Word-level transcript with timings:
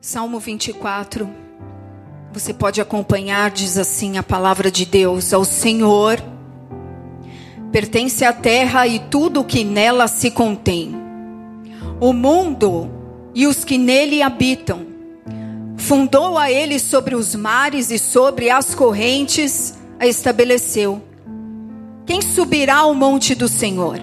Salmo 0.00 0.38
24. 0.38 1.28
Você 2.32 2.54
pode 2.54 2.80
acompanhar, 2.80 3.50
diz 3.50 3.76
assim 3.76 4.16
a 4.16 4.22
palavra 4.22 4.70
de 4.70 4.86
Deus: 4.86 5.32
Ao 5.32 5.44
Senhor 5.44 6.22
pertence 7.72 8.24
a 8.24 8.32
terra 8.32 8.86
e 8.86 9.00
tudo 9.00 9.40
o 9.40 9.44
que 9.44 9.64
nela 9.64 10.06
se 10.06 10.30
contém, 10.30 10.94
o 12.00 12.12
mundo 12.12 12.88
e 13.34 13.44
os 13.44 13.64
que 13.64 13.76
nele 13.76 14.22
habitam. 14.22 14.86
Fundou 15.76 16.38
a 16.38 16.48
ele 16.48 16.78
sobre 16.78 17.16
os 17.16 17.34
mares 17.34 17.90
e 17.90 17.98
sobre 17.98 18.50
as 18.50 18.76
correntes 18.76 19.74
a 19.98 20.06
estabeleceu. 20.06 21.02
Quem 22.06 22.22
subirá 22.22 22.76
ao 22.76 22.94
monte 22.94 23.34
do 23.34 23.48
Senhor? 23.48 23.98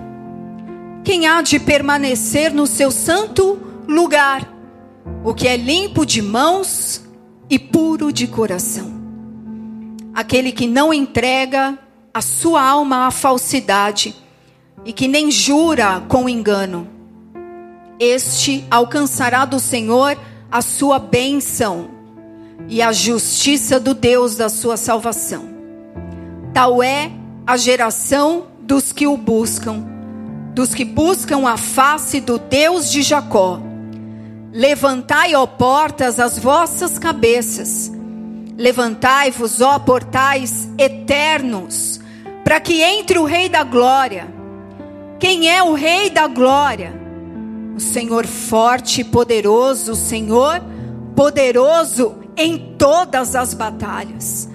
Quem 1.05 1.25
há 1.25 1.41
de 1.41 1.57
permanecer 1.57 2.53
no 2.53 2.67
seu 2.67 2.91
santo 2.91 3.57
lugar? 3.87 4.54
O 5.25 5.33
que 5.33 5.47
é 5.47 5.57
limpo 5.57 6.05
de 6.05 6.21
mãos 6.21 7.03
e 7.49 7.57
puro 7.57 8.13
de 8.13 8.27
coração. 8.27 8.93
Aquele 10.13 10.51
que 10.51 10.67
não 10.67 10.93
entrega 10.93 11.79
a 12.13 12.21
sua 12.21 12.61
alma 12.61 13.07
à 13.07 13.11
falsidade 13.11 14.15
e 14.85 14.93
que 14.93 15.07
nem 15.07 15.31
jura 15.31 15.99
com 16.07 16.29
engano. 16.29 16.87
Este 17.99 18.63
alcançará 18.69 19.45
do 19.45 19.59
Senhor 19.59 20.15
a 20.51 20.61
sua 20.61 20.99
bênção 20.99 21.89
e 22.69 22.79
a 22.79 22.91
justiça 22.91 23.79
do 23.79 23.95
Deus 23.95 24.35
da 24.35 24.47
sua 24.47 24.77
salvação. 24.77 25.49
Tal 26.53 26.83
é 26.83 27.11
a 27.47 27.57
geração 27.57 28.45
dos 28.61 28.91
que 28.91 29.07
o 29.07 29.17
buscam, 29.17 29.83
dos 30.53 30.75
que 30.75 30.85
buscam 30.85 31.47
a 31.47 31.57
face 31.57 32.21
do 32.21 32.37
Deus 32.37 32.91
de 32.91 33.01
Jacó. 33.01 33.59
Levantai, 34.55 35.35
ó 35.35 35.45
portas, 35.45 36.17
as 36.17 36.39
vossas 36.39 36.97
cabeças. 36.97 37.91
Levantai-vos, 38.57 39.59
ó 39.59 39.77
portais 39.77 40.69
eternos, 40.77 41.99
para 42.41 42.61
que 42.61 42.81
entre 42.81 43.19
o 43.19 43.25
Rei 43.25 43.49
da 43.49 43.65
Glória. 43.65 44.33
Quem 45.19 45.49
é 45.49 45.61
o 45.61 45.73
Rei 45.73 46.09
da 46.09 46.27
Glória? 46.27 46.93
O 47.75 47.81
Senhor 47.81 48.25
forte 48.25 49.01
e 49.01 49.03
poderoso, 49.03 49.91
o 49.91 49.95
Senhor 49.97 50.61
poderoso 51.17 52.15
em 52.37 52.77
todas 52.77 53.35
as 53.35 53.53
batalhas. 53.53 54.47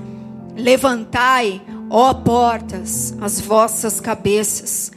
Levantai, 0.57 1.61
ó 1.91 2.15
portas, 2.15 3.15
as 3.21 3.39
vossas 3.39 4.01
cabeças. 4.01 4.93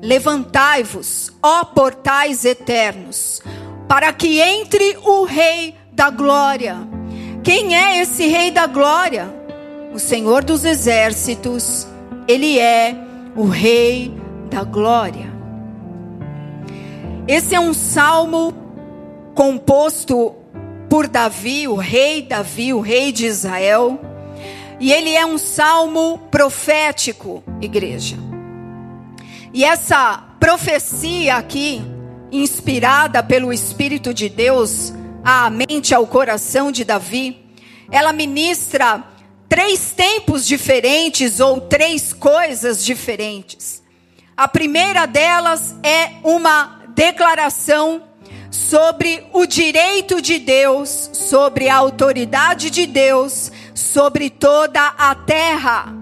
Levantai-vos, 0.00 1.32
ó 1.42 1.64
portais 1.64 2.44
eternos 2.44 3.42
para 3.88 4.12
que 4.12 4.40
entre 4.40 4.98
o 5.02 5.24
Rei 5.24 5.74
da 5.92 6.10
Glória. 6.10 6.76
Quem 7.42 7.76
é 7.76 8.00
esse 8.00 8.26
Rei 8.26 8.50
da 8.50 8.66
Glória? 8.66 9.32
O 9.94 9.98
Senhor 9.98 10.44
dos 10.44 10.64
Exércitos, 10.64 11.86
ele 12.26 12.58
é 12.58 12.94
o 13.34 13.44
Rei 13.44 14.12
da 14.50 14.64
Glória. 14.64 15.34
Esse 17.28 17.54
é 17.54 17.60
um 17.60 17.72
salmo 17.72 18.54
composto 19.34 20.34
por 20.88 21.08
Davi, 21.08 21.66
o 21.66 21.74
rei 21.74 22.22
Davi, 22.22 22.72
o 22.72 22.80
rei 22.80 23.10
de 23.10 23.26
Israel. 23.26 24.00
E 24.78 24.92
ele 24.92 25.14
é 25.14 25.26
um 25.26 25.38
salmo 25.38 26.18
profético, 26.30 27.42
igreja. 27.60 28.16
E 29.52 29.64
essa 29.64 30.22
profecia 30.38 31.36
aqui 31.36 31.82
inspirada 32.30 33.22
pelo 33.22 33.52
Espírito 33.52 34.12
de 34.12 34.28
Deus 34.28 34.92
à 35.24 35.50
mente, 35.50 35.94
ao 35.94 36.06
coração 36.06 36.70
de 36.70 36.84
Davi, 36.84 37.44
ela 37.90 38.12
ministra 38.12 39.02
três 39.48 39.92
tempos 39.92 40.46
diferentes 40.46 41.40
ou 41.40 41.60
três 41.60 42.12
coisas 42.12 42.84
diferentes. 42.84 43.82
A 44.36 44.46
primeira 44.46 45.06
delas 45.06 45.74
é 45.82 46.12
uma 46.22 46.82
declaração 46.94 48.02
sobre 48.50 49.24
o 49.32 49.46
direito 49.46 50.20
de 50.20 50.38
Deus, 50.38 51.10
sobre 51.12 51.68
a 51.68 51.76
autoridade 51.76 52.70
de 52.70 52.86
Deus, 52.86 53.50
sobre 53.74 54.30
toda 54.30 54.80
a 54.98 55.14
terra. 55.14 55.92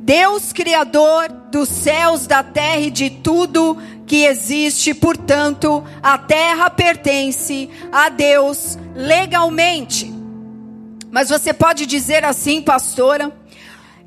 Deus, 0.00 0.52
Criador 0.52 1.28
dos 1.50 1.68
céus, 1.68 2.26
da 2.26 2.42
terra 2.42 2.80
e 2.80 2.90
de 2.90 3.10
tudo 3.10 3.76
que 4.10 4.24
existe, 4.24 4.92
portanto, 4.92 5.84
a 6.02 6.18
terra 6.18 6.68
pertence 6.68 7.70
a 7.92 8.08
Deus 8.08 8.76
legalmente. 8.92 10.12
Mas 11.12 11.28
você 11.28 11.52
pode 11.52 11.86
dizer 11.86 12.24
assim, 12.24 12.60
pastora, 12.60 13.30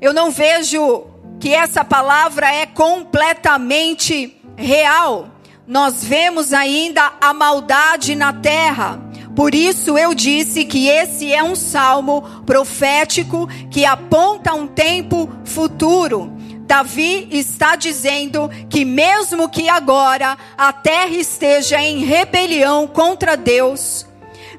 eu 0.02 0.12
não 0.12 0.30
vejo 0.30 1.06
que 1.40 1.54
essa 1.54 1.82
palavra 1.82 2.54
é 2.54 2.66
completamente 2.66 4.36
real. 4.58 5.30
Nós 5.66 6.04
vemos 6.04 6.52
ainda 6.52 7.14
a 7.18 7.32
maldade 7.32 8.14
na 8.14 8.30
terra. 8.30 9.00
Por 9.34 9.54
isso 9.54 9.96
eu 9.96 10.12
disse 10.12 10.66
que 10.66 10.86
esse 10.86 11.32
é 11.32 11.42
um 11.42 11.56
salmo 11.56 12.42
profético 12.44 13.48
que 13.70 13.86
aponta 13.86 14.52
um 14.52 14.66
tempo 14.66 15.30
futuro. 15.46 16.30
Davi 16.66 17.28
está 17.30 17.76
dizendo 17.76 18.50
que, 18.70 18.84
mesmo 18.84 19.48
que 19.48 19.68
agora 19.68 20.36
a 20.56 20.72
terra 20.72 21.14
esteja 21.14 21.80
em 21.80 22.04
rebelião 22.04 22.86
contra 22.86 23.36
Deus, 23.36 24.06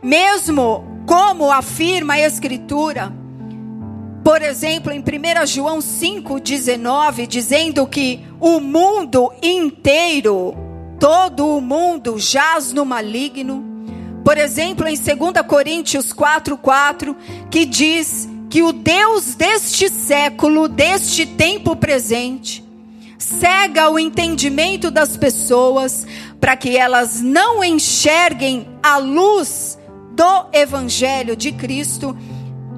mesmo 0.04 1.02
como 1.08 1.52
afirma 1.52 2.14
a 2.14 2.20
Escritura, 2.20 3.12
por 4.24 4.42
exemplo, 4.42 4.92
em 4.92 5.00
1 5.00 5.46
João 5.46 5.80
5,19, 5.80 7.28
dizendo 7.28 7.86
que 7.86 8.26
o 8.40 8.60
mundo 8.60 9.32
inteiro, 9.42 10.56
todo 11.00 11.48
o 11.48 11.62
mundo 11.62 12.18
jaz 12.18 12.74
no 12.74 12.86
maligno. 12.86 13.64
Por 14.24 14.38
exemplo, 14.38 14.88
em 14.88 14.96
2 14.96 15.46
Coríntios 15.48 16.12
4,4, 16.12 17.16
que 17.52 17.66
diz 17.66 18.28
que 18.50 18.62
o 18.62 18.72
Deus 18.72 19.36
deste 19.36 19.90
século, 19.90 20.68
deste 20.68 21.26
tempo 21.26 21.76
presente, 21.76 22.64
cega 23.18 23.90
o 23.90 23.98
entendimento 23.98 24.92
das 24.92 25.18
pessoas 25.18 26.06
para 26.40 26.56
que 26.56 26.78
elas 26.78 27.22
não 27.22 27.64
enxerguem 27.64 28.68
a 28.84 28.98
luz 28.98 29.78
do 30.12 30.46
Evangelho 30.54 31.36
de 31.36 31.52
Cristo. 31.52 32.18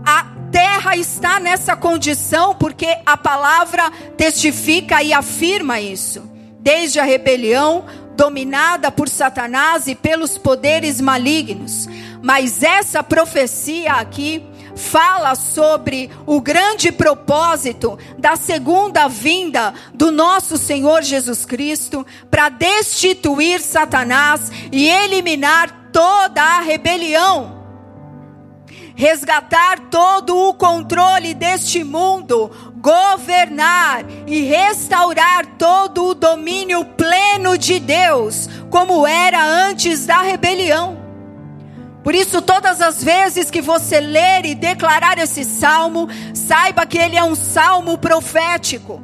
A 0.06 0.26
terra 0.52 0.96
está 0.96 1.40
nessa 1.40 1.76
condição 1.76 2.56
porque 2.56 2.98
a 3.06 3.18
palavra 3.18 3.92
testifica 4.16 5.04
e 5.04 5.14
afirma 5.14 5.80
isso. 5.80 6.24
Desde 6.60 7.00
a 7.00 7.04
rebelião, 7.04 7.86
dominada 8.16 8.92
por 8.92 9.08
Satanás 9.08 9.88
e 9.88 9.96
pelos 9.96 10.38
poderes 10.38 11.00
malignos. 11.00 11.88
Mas 12.22 12.64
essa 12.64 13.04
profecia 13.04 13.94
aqui 13.94 14.44
fala 14.78 15.36
sobre 15.36 16.10
o 16.26 16.40
grande 16.40 16.92
propósito 16.92 17.98
da 18.18 18.36
segunda 18.36 19.08
vinda 19.08 19.74
do 19.94 20.12
nosso 20.12 20.58
Senhor 20.58 21.02
Jesus 21.02 21.46
Cristo 21.46 22.06
para 22.30 22.50
destituir 22.50 23.60
Satanás 23.60 24.52
e 24.72 24.88
eliminar 24.88 25.90
toda 25.92 26.42
a 26.42 26.60
rebelião. 26.62 27.58
Resgatar 28.96 29.80
todo 29.92 30.36
o 30.36 30.54
controle 30.54 31.34
deste 31.34 31.84
mundo, 31.84 32.50
governar 32.78 34.04
e 34.26 34.42
restaurar 34.42 35.46
todo 35.58 36.06
o 36.06 36.14
domínio 36.16 36.84
pleno 36.84 37.58
de 37.58 37.80
Deus, 37.80 38.50
como 38.72 39.06
era 39.06 39.44
antes 39.44 40.08
da 40.08 40.22
rebelião. 40.22 41.07
Por 42.08 42.16
isso, 42.16 42.42
todas 42.42 42.80
as 42.80 43.04
vezes 43.04 43.52
que 43.52 43.62
você 43.62 44.00
ler 44.00 44.46
e 44.46 44.56
declarar 44.56 45.18
esse 45.18 45.44
salmo, 45.44 46.08
saiba 46.34 46.86
que 46.86 46.98
ele 46.98 47.18
é 47.18 47.24
um 47.26 47.36
salmo 47.36 47.98
profético. 47.98 49.04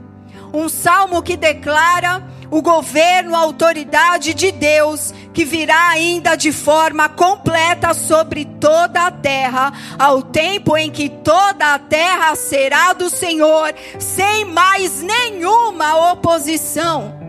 Um 0.54 0.70
salmo 0.70 1.22
que 1.22 1.36
declara 1.36 2.26
o 2.50 2.62
governo, 2.62 3.36
a 3.36 3.40
autoridade 3.40 4.34
de 4.34 4.54
Deus, 4.54 5.14
que 5.34 5.44
virá 5.44 5.90
ainda 5.90 6.38
de 6.38 6.54
forma 6.54 7.10
completa 7.10 7.94
sobre 7.94 8.46
toda 8.46 9.08
a 9.08 9.12
terra, 9.12 9.74
ao 10.00 10.22
tempo 10.22 10.78
em 10.78 10.90
que 10.90 11.10
toda 11.10 11.74
a 11.74 11.80
terra 11.80 12.34
será 12.36 12.94
do 12.94 13.10
Senhor, 13.10 13.76
sem 14.00 14.46
mais 14.46 15.02
nenhuma 15.02 16.14
oposição 16.14 17.23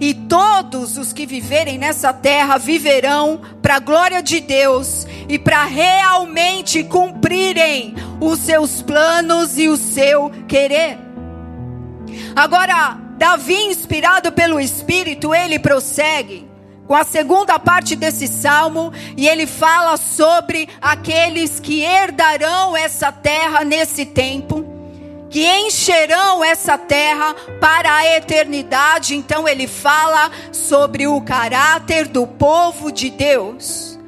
e 0.00 0.14
todos 0.14 0.96
os 0.96 1.12
que 1.12 1.26
viverem 1.26 1.78
nessa 1.78 2.12
terra 2.12 2.58
viverão 2.58 3.40
para 3.60 3.76
a 3.76 3.80
glória 3.80 4.22
de 4.22 4.40
Deus 4.40 5.06
e 5.28 5.38
para 5.38 5.64
realmente 5.64 6.84
cumprirem 6.84 7.94
os 8.20 8.38
seus 8.40 8.82
planos 8.82 9.58
e 9.58 9.68
o 9.68 9.76
seu 9.76 10.30
querer. 10.46 10.98
Agora, 12.34 12.98
Davi, 13.16 13.54
inspirado 13.54 14.30
pelo 14.30 14.60
Espírito, 14.60 15.34
ele 15.34 15.58
prossegue, 15.58 16.48
com 16.86 16.94
a 16.94 17.04
segunda 17.04 17.58
parte 17.58 17.96
desse 17.96 18.26
salmo, 18.26 18.92
e 19.16 19.28
ele 19.28 19.46
fala 19.46 19.96
sobre 19.96 20.68
aqueles 20.80 21.58
que 21.60 21.80
herdarão 21.82 22.76
essa 22.76 23.10
terra 23.12 23.64
nesse 23.64 24.06
tempo, 24.06 24.64
que 25.30 25.46
encherão 25.46 26.42
essa 26.42 26.78
terra 26.78 27.34
para 27.60 27.94
a 27.94 28.16
eternidade. 28.16 29.14
Então 29.14 29.48
ele 29.48 29.66
fala 29.66 30.30
sobre 30.52 31.06
o 31.06 31.20
caráter 31.20 32.08
do 32.08 32.26
povo 32.26 32.90
de 32.90 33.10
Deus. 33.10 33.98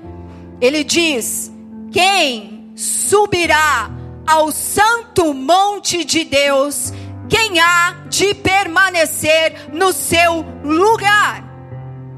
Ele 0.60 0.84
diz: 0.84 1.50
Quem 1.92 2.72
subirá 2.74 3.90
ao 4.26 4.50
santo 4.50 5.32
monte 5.34 6.04
de 6.04 6.24
Deus? 6.24 6.92
Quem 7.28 7.60
há 7.60 7.96
de 8.08 8.34
permanecer 8.34 9.68
no 9.72 9.92
seu 9.92 10.44
lugar? 10.64 11.50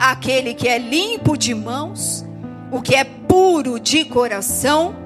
aquele 0.03 0.53
que 0.53 0.67
é 0.67 0.79
limpo 0.79 1.37
de 1.37 1.55
mãos, 1.55 2.27
o 2.73 2.83
que 2.83 2.97
é 2.97 3.05
puro 3.05 3.79
de 3.79 4.05
coração, 4.05 4.97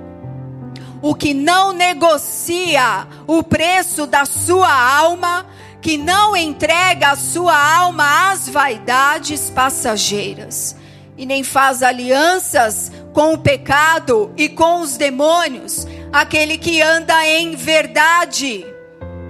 o 1.06 1.14
que 1.14 1.32
não 1.32 1.72
negocia 1.72 3.06
o 3.28 3.40
preço 3.40 4.08
da 4.08 4.24
sua 4.24 4.72
alma, 4.98 5.46
que 5.80 5.96
não 5.96 6.36
entrega 6.36 7.10
a 7.10 7.16
sua 7.16 7.56
alma 7.56 8.32
às 8.32 8.48
vaidades 8.48 9.48
passageiras, 9.48 10.74
e 11.16 11.24
nem 11.24 11.44
faz 11.44 11.80
alianças 11.80 12.90
com 13.12 13.34
o 13.34 13.38
pecado 13.38 14.32
e 14.36 14.48
com 14.48 14.80
os 14.80 14.96
demônios, 14.96 15.86
aquele 16.12 16.58
que 16.58 16.82
anda 16.82 17.24
em 17.24 17.54
verdade 17.54 18.66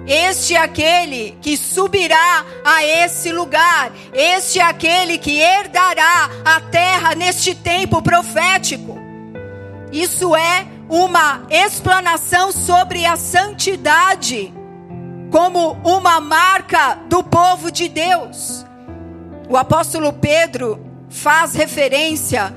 este 0.07 0.55
é 0.55 0.57
aquele 0.57 1.37
que 1.41 1.57
subirá 1.57 2.45
a 2.63 2.81
esse 2.81 3.29
lugar. 3.29 3.91
Este 4.13 4.57
é 4.57 4.63
aquele 4.63 5.17
que 5.17 5.41
herdará 5.41 6.29
a 6.45 6.61
terra 6.61 7.13
neste 7.13 7.53
tempo 7.53 8.01
profético. 8.01 8.97
Isso 9.91 10.33
é 10.33 10.65
uma 10.89 11.45
explanação 11.49 12.51
sobre 12.51 13.05
a 13.05 13.15
santidade 13.15 14.53
como 15.31 15.73
uma 15.83 16.19
marca 16.19 16.95
do 17.09 17.23
povo 17.23 17.71
de 17.71 17.89
Deus. 17.89 18.65
O 19.49 19.57
apóstolo 19.57 20.13
Pedro 20.13 20.79
faz 21.09 21.53
referência 21.53 22.53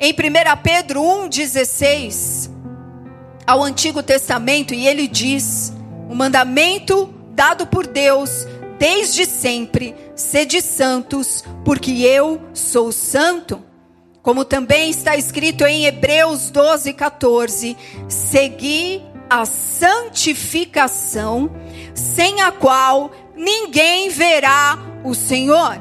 em 0.00 0.12
1 0.12 0.16
Pedro 0.62 1.00
1,16 1.00 2.50
ao 3.46 3.62
Antigo 3.62 4.02
Testamento 4.02 4.74
e 4.74 4.86
ele 4.86 5.08
diz: 5.08 5.72
o 6.08 6.14
mandamento 6.14 7.12
dado 7.32 7.66
por 7.66 7.86
Deus 7.86 8.46
desde 8.78 9.26
sempre: 9.26 9.94
sede 10.14 10.60
santos, 10.62 11.44
porque 11.64 12.02
eu 12.02 12.40
sou 12.52 12.92
santo. 12.92 13.67
Como 14.28 14.44
também 14.44 14.90
está 14.90 15.16
escrito 15.16 15.64
em 15.64 15.86
Hebreus 15.86 16.50
12, 16.50 16.92
14: 16.92 17.74
segui 18.10 19.02
a 19.30 19.46
santificação, 19.46 21.50
sem 21.94 22.42
a 22.42 22.52
qual 22.52 23.10
ninguém 23.34 24.10
verá 24.10 24.78
o 25.02 25.14
Senhor. 25.14 25.80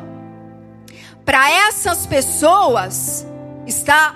Para 1.26 1.52
essas 1.68 2.08
pessoas 2.08 3.28
está 3.66 4.16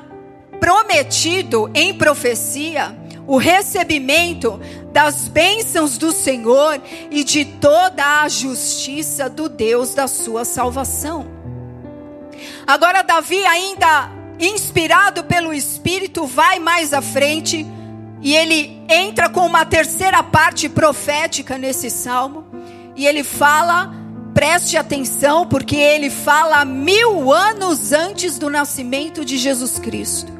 prometido 0.61 1.69
em 1.73 1.93
profecia 1.93 2.97
o 3.27 3.35
recebimento 3.35 4.61
das 4.93 5.27
bênçãos 5.27 5.97
do 5.97 6.13
Senhor 6.13 6.81
e 7.11 7.25
de 7.25 7.43
toda 7.43 8.21
a 8.21 8.29
justiça 8.29 9.29
do 9.29 9.49
Deus 9.49 9.93
da 9.93 10.07
sua 10.07 10.45
salvação. 10.45 11.27
Agora, 12.65 13.01
Davi, 13.01 13.45
ainda 13.45 14.20
inspirado 14.41 15.23
pelo 15.23 15.53
Espírito, 15.53 16.25
vai 16.25 16.59
mais 16.59 16.93
à 16.93 17.01
frente 17.01 17.65
e 18.21 18.35
ele 18.35 18.81
entra 18.89 19.29
com 19.29 19.45
uma 19.45 19.65
terceira 19.65 20.21
parte 20.23 20.67
profética 20.67 21.57
nesse 21.57 21.89
salmo 21.89 22.45
e 22.95 23.05
ele 23.05 23.23
fala. 23.23 23.99
Preste 24.33 24.77
atenção, 24.77 25.45
porque 25.45 25.75
ele 25.75 26.09
fala 26.09 26.63
mil 26.63 27.33
anos 27.33 27.91
antes 27.91 28.37
do 28.37 28.49
nascimento 28.49 29.25
de 29.25 29.37
Jesus 29.37 29.77
Cristo. 29.77 30.31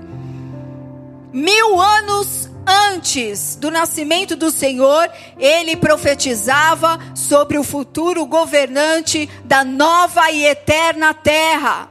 Mil 1.34 1.80
anos 1.80 2.50
antes 2.66 3.58
do 3.58 3.70
nascimento 3.70 4.38
do 4.38 4.50
Senhor, 4.50 5.10
ele 5.38 5.76
profetizava 5.76 7.00
sobre 7.14 7.58
o 7.58 7.64
futuro 7.64 8.26
governante 8.26 9.30
da 9.44 9.66
nova 9.66 10.32
e 10.32 10.46
eterna 10.46 11.14
terra. 11.14 11.91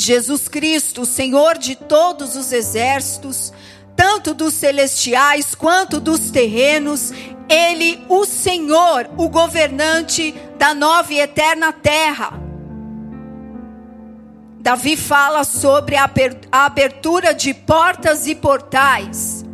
Jesus 0.00 0.48
Cristo, 0.48 1.02
o 1.02 1.06
Senhor 1.06 1.58
de 1.58 1.74
todos 1.74 2.36
os 2.36 2.52
exércitos, 2.52 3.52
tanto 3.96 4.32
dos 4.32 4.54
celestiais 4.54 5.54
quanto 5.54 5.98
dos 5.98 6.30
terrenos, 6.30 7.12
ele, 7.48 8.00
o 8.08 8.24
Senhor, 8.24 9.10
o 9.16 9.28
governante 9.28 10.32
da 10.56 10.72
nova 10.72 11.12
e 11.12 11.18
eterna 11.18 11.72
terra. 11.72 12.40
Davi 14.60 14.96
fala 14.96 15.42
sobre 15.44 15.96
a 15.96 16.10
abertura 16.52 17.34
de 17.34 17.52
portas 17.52 18.26
e 18.26 18.34
portais. 18.34 19.44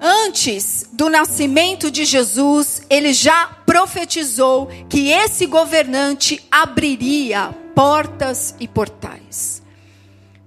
Antes 0.00 0.88
do 0.92 1.08
nascimento 1.08 1.90
de 1.90 2.04
Jesus, 2.04 2.82
ele 2.90 3.12
já 3.12 3.46
profetizou 3.64 4.66
que 4.88 5.10
esse 5.10 5.46
governante 5.46 6.42
abriria 6.50 7.54
portas 7.76 8.54
e 8.58 8.66
portais. 8.66 9.62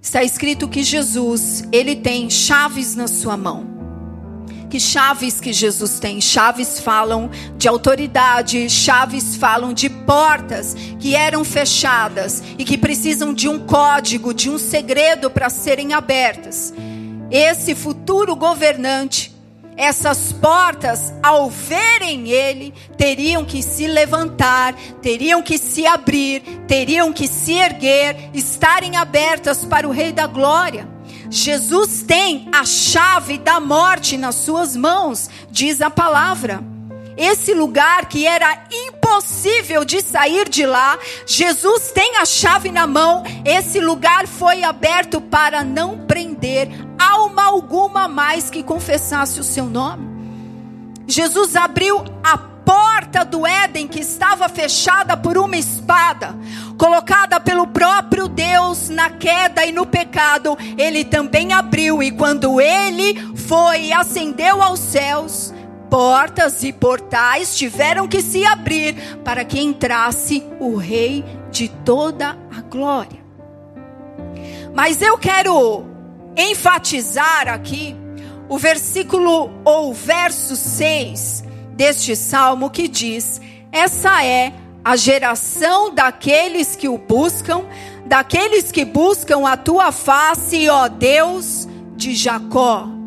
Está 0.02 0.24
escrito 0.24 0.66
que 0.66 0.82
Jesus, 0.82 1.62
ele 1.70 1.94
tem 1.94 2.28
chaves 2.28 2.96
na 2.96 3.06
sua 3.06 3.36
mão. 3.36 3.64
Que 4.68 4.80
chaves 4.80 5.40
que 5.40 5.52
Jesus 5.52 6.00
tem? 6.00 6.20
Chaves 6.20 6.80
falam 6.80 7.30
de 7.56 7.68
autoridade, 7.68 8.68
chaves 8.68 9.36
falam 9.36 9.72
de 9.72 9.88
portas 9.88 10.74
que 10.98 11.14
eram 11.14 11.44
fechadas 11.44 12.42
e 12.58 12.64
que 12.64 12.76
precisam 12.76 13.32
de 13.32 13.48
um 13.48 13.60
código, 13.60 14.34
de 14.34 14.50
um 14.50 14.58
segredo 14.58 15.30
para 15.30 15.48
serem 15.48 15.92
abertas. 15.92 16.74
Esse 17.30 17.76
futuro 17.76 18.34
governante 18.34 19.29
essas 19.80 20.30
portas, 20.30 21.14
ao 21.22 21.48
verem 21.48 22.28
ele, 22.28 22.74
teriam 22.98 23.46
que 23.46 23.62
se 23.62 23.86
levantar, 23.86 24.74
teriam 25.00 25.42
que 25.42 25.56
se 25.56 25.86
abrir, 25.86 26.42
teriam 26.68 27.14
que 27.14 27.26
se 27.26 27.54
erguer, 27.54 28.28
estarem 28.34 28.96
abertas 28.96 29.64
para 29.64 29.88
o 29.88 29.90
Rei 29.90 30.12
da 30.12 30.26
Glória. 30.26 30.86
Jesus 31.30 32.02
tem 32.02 32.46
a 32.52 32.66
chave 32.66 33.38
da 33.38 33.58
morte 33.58 34.18
nas 34.18 34.34
suas 34.34 34.76
mãos, 34.76 35.30
diz 35.50 35.80
a 35.80 35.88
palavra. 35.88 36.62
Esse 37.16 37.54
lugar 37.54 38.06
que 38.06 38.26
era 38.26 38.64
impossível 38.70 39.84
de 39.84 40.00
sair 40.00 40.48
de 40.48 40.64
lá, 40.64 40.98
Jesus 41.26 41.90
tem 41.92 42.16
a 42.16 42.24
chave 42.24 42.70
na 42.70 42.86
mão. 42.86 43.22
Esse 43.44 43.80
lugar 43.80 44.26
foi 44.26 44.62
aberto 44.62 45.20
para 45.20 45.64
não 45.64 46.06
prender 46.06 46.68
alma 46.98 47.44
alguma 47.44 48.08
mais 48.08 48.50
que 48.50 48.62
confessasse 48.62 49.40
o 49.40 49.44
seu 49.44 49.66
nome. 49.66 50.08
Jesus 51.06 51.56
abriu 51.56 52.04
a 52.22 52.38
porta 52.70 53.24
do 53.24 53.44
Éden 53.44 53.88
que 53.88 53.98
estava 53.98 54.48
fechada 54.48 55.16
por 55.16 55.36
uma 55.36 55.56
espada, 55.56 56.36
colocada 56.78 57.40
pelo 57.40 57.66
próprio 57.66 58.28
Deus 58.28 58.88
na 58.88 59.10
queda 59.10 59.66
e 59.66 59.72
no 59.72 59.84
pecado, 59.84 60.56
ele 60.78 61.04
também 61.04 61.52
abriu 61.52 62.00
e 62.00 62.12
quando 62.12 62.60
ele 62.60 63.34
foi 63.34 63.86
e 63.86 63.92
ascendeu 63.92 64.62
aos 64.62 64.78
céus, 64.78 65.52
portas 65.90 66.62
e 66.62 66.72
portais 66.72 67.56
tiveram 67.56 68.06
que 68.06 68.22
se 68.22 68.44
abrir 68.44 68.94
para 69.24 69.44
que 69.44 69.60
entrasse 69.60 70.42
o 70.60 70.76
Rei 70.76 71.24
de 71.50 71.68
toda 71.68 72.38
a 72.56 72.62
glória. 72.62 73.18
Mas 74.72 75.02
eu 75.02 75.18
quero 75.18 75.84
enfatizar 76.36 77.48
aqui 77.48 77.96
o 78.48 78.56
versículo 78.56 79.50
ou 79.64 79.92
verso 79.92 80.54
6 80.54 81.44
deste 81.72 82.14
salmo 82.14 82.70
que 82.70 82.86
diz: 82.86 83.40
Essa 83.72 84.24
é 84.24 84.52
a 84.84 84.94
geração 84.96 85.92
daqueles 85.92 86.76
que 86.76 86.88
o 86.88 86.96
buscam, 86.96 87.64
daqueles 88.06 88.70
que 88.70 88.84
buscam 88.84 89.46
a 89.46 89.56
tua 89.56 89.90
face, 89.90 90.68
ó 90.68 90.88
Deus 90.88 91.68
de 91.96 92.14
Jacó. 92.14 92.99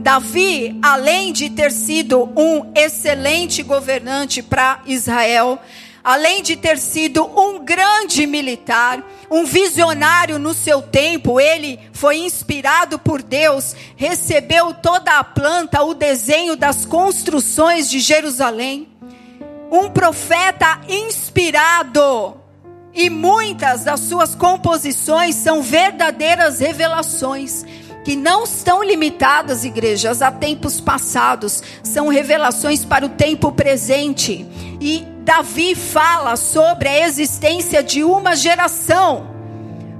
Davi, 0.00 0.78
além 0.82 1.30
de 1.30 1.50
ter 1.50 1.70
sido 1.70 2.24
um 2.34 2.72
excelente 2.74 3.62
governante 3.62 4.42
para 4.42 4.80
Israel, 4.86 5.58
além 6.02 6.42
de 6.42 6.56
ter 6.56 6.78
sido 6.78 7.22
um 7.38 7.62
grande 7.62 8.26
militar, 8.26 9.04
um 9.30 9.44
visionário 9.44 10.38
no 10.38 10.54
seu 10.54 10.80
tempo, 10.80 11.38
ele 11.38 11.78
foi 11.92 12.16
inspirado 12.16 12.98
por 12.98 13.22
Deus, 13.22 13.76
recebeu 13.94 14.72
toda 14.72 15.18
a 15.18 15.22
planta, 15.22 15.82
o 15.82 15.92
desenho 15.92 16.56
das 16.56 16.86
construções 16.86 17.88
de 17.90 18.00
Jerusalém. 18.00 18.88
Um 19.70 19.88
profeta 19.88 20.80
inspirado 20.88 22.36
E 22.92 23.08
muitas 23.08 23.84
das 23.84 24.00
suas 24.00 24.34
composições 24.34 25.36
são 25.36 25.62
verdadeiras 25.62 26.58
revelações 26.58 27.64
que 28.04 28.16
não 28.16 28.44
estão 28.44 28.82
limitadas, 28.82 29.64
igrejas, 29.64 30.22
a 30.22 30.30
tempos 30.30 30.80
passados, 30.80 31.62
são 31.82 32.08
revelações 32.08 32.84
para 32.84 33.04
o 33.06 33.10
tempo 33.10 33.52
presente. 33.52 34.46
E 34.80 35.06
Davi 35.22 35.74
fala 35.74 36.36
sobre 36.36 36.88
a 36.88 37.06
existência 37.06 37.82
de 37.82 38.02
uma 38.02 38.34
geração. 38.34 39.30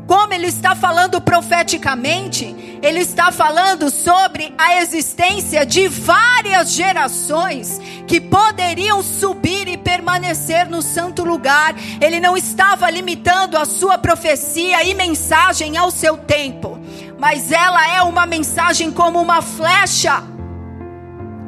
Como 0.06 0.34
ele 0.34 0.48
está 0.48 0.74
falando 0.74 1.20
profeticamente, 1.20 2.78
ele 2.82 2.98
está 2.98 3.30
falando 3.30 3.90
sobre 3.90 4.52
a 4.58 4.80
existência 4.80 5.64
de 5.64 5.86
várias 5.86 6.72
gerações 6.72 7.80
que 8.08 8.20
poderiam 8.20 9.02
subir 9.02 9.68
e 9.68 9.76
permanecer 9.76 10.68
no 10.68 10.82
santo 10.82 11.22
lugar. 11.22 11.76
Ele 12.00 12.18
não 12.18 12.36
estava 12.36 12.90
limitando 12.90 13.56
a 13.56 13.64
sua 13.64 13.98
profecia 13.98 14.82
e 14.82 14.94
mensagem 14.94 15.76
ao 15.76 15.92
seu 15.92 16.16
tempo, 16.16 16.76
mas 17.20 17.52
ela 17.52 17.88
é 17.94 18.02
uma 18.02 18.26
mensagem 18.26 18.90
como 18.90 19.20
uma 19.20 19.40
flecha 19.40 20.24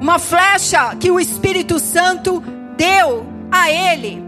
uma 0.02 0.18
flecha 0.18 0.96
que 0.96 1.12
o 1.12 1.20
Espírito 1.20 1.78
Santo 1.78 2.42
deu 2.76 3.24
a 3.52 3.70
ele. 3.70 4.20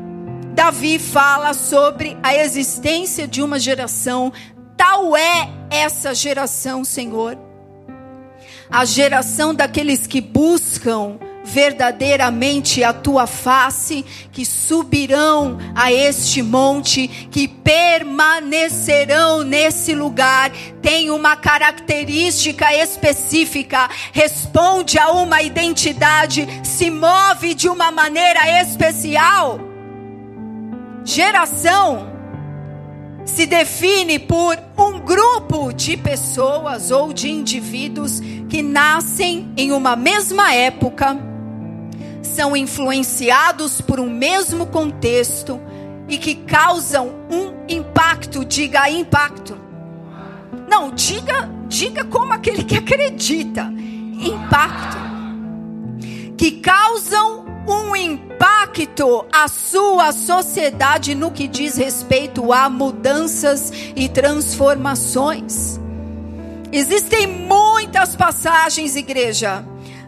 Davi 0.54 1.00
fala 1.00 1.52
sobre 1.52 2.16
a 2.22 2.32
existência 2.32 3.26
de 3.26 3.42
uma 3.42 3.58
geração, 3.58 4.32
tal 4.76 5.16
é 5.16 5.50
essa 5.68 6.14
geração, 6.14 6.84
Senhor. 6.84 7.36
A 8.70 8.84
geração 8.84 9.52
daqueles 9.52 10.06
que 10.06 10.20
buscam 10.20 11.18
verdadeiramente 11.44 12.82
a 12.82 12.92
tua 12.92 13.26
face, 13.26 14.04
que 14.32 14.44
subirão 14.46 15.58
a 15.74 15.92
este 15.92 16.42
monte, 16.42 17.06
que 17.06 17.46
permanecerão 17.46 19.42
nesse 19.44 19.94
lugar, 19.94 20.50
tem 20.80 21.10
uma 21.10 21.36
característica 21.36 22.74
específica, 22.74 23.88
responde 24.12 24.98
a 24.98 25.12
uma 25.12 25.42
identidade, 25.42 26.48
se 26.64 26.90
move 26.90 27.54
de 27.54 27.68
uma 27.68 27.92
maneira 27.92 28.60
especial. 28.62 29.60
Geração 31.04 32.14
se 33.24 33.46
define 33.46 34.18
por 34.18 34.58
um 34.76 34.98
grupo 35.00 35.72
de 35.72 35.96
pessoas 35.96 36.90
ou 36.90 37.12
de 37.12 37.30
indivíduos 37.30 38.20
que 38.48 38.62
nascem 38.62 39.52
em 39.56 39.72
uma 39.72 39.96
mesma 39.96 40.52
época, 40.52 41.16
são 42.24 42.56
influenciados 42.56 43.80
por 43.80 44.00
um 44.00 44.08
mesmo 44.08 44.66
contexto 44.66 45.60
e 46.08 46.18
que 46.18 46.34
causam 46.34 47.10
um 47.30 47.54
impacto, 47.68 48.44
diga 48.44 48.90
impacto. 48.90 49.56
Não, 50.68 50.90
diga, 50.90 51.48
diga 51.68 52.04
como 52.04 52.32
aquele 52.32 52.64
que 52.64 52.76
acredita. 52.76 53.72
Impacto. 54.20 54.96
Que 56.36 56.52
causam 56.52 57.44
um 57.66 57.94
impacto 57.96 59.24
à 59.32 59.48
sua 59.48 60.12
sociedade 60.12 61.14
no 61.14 61.30
que 61.30 61.46
diz 61.46 61.76
respeito 61.76 62.52
a 62.52 62.68
mudanças 62.68 63.72
e 63.94 64.08
transformações. 64.08 65.80
Existem 66.72 67.26
muitas 67.26 68.16
passagens, 68.16 68.96
igreja, 68.96 69.64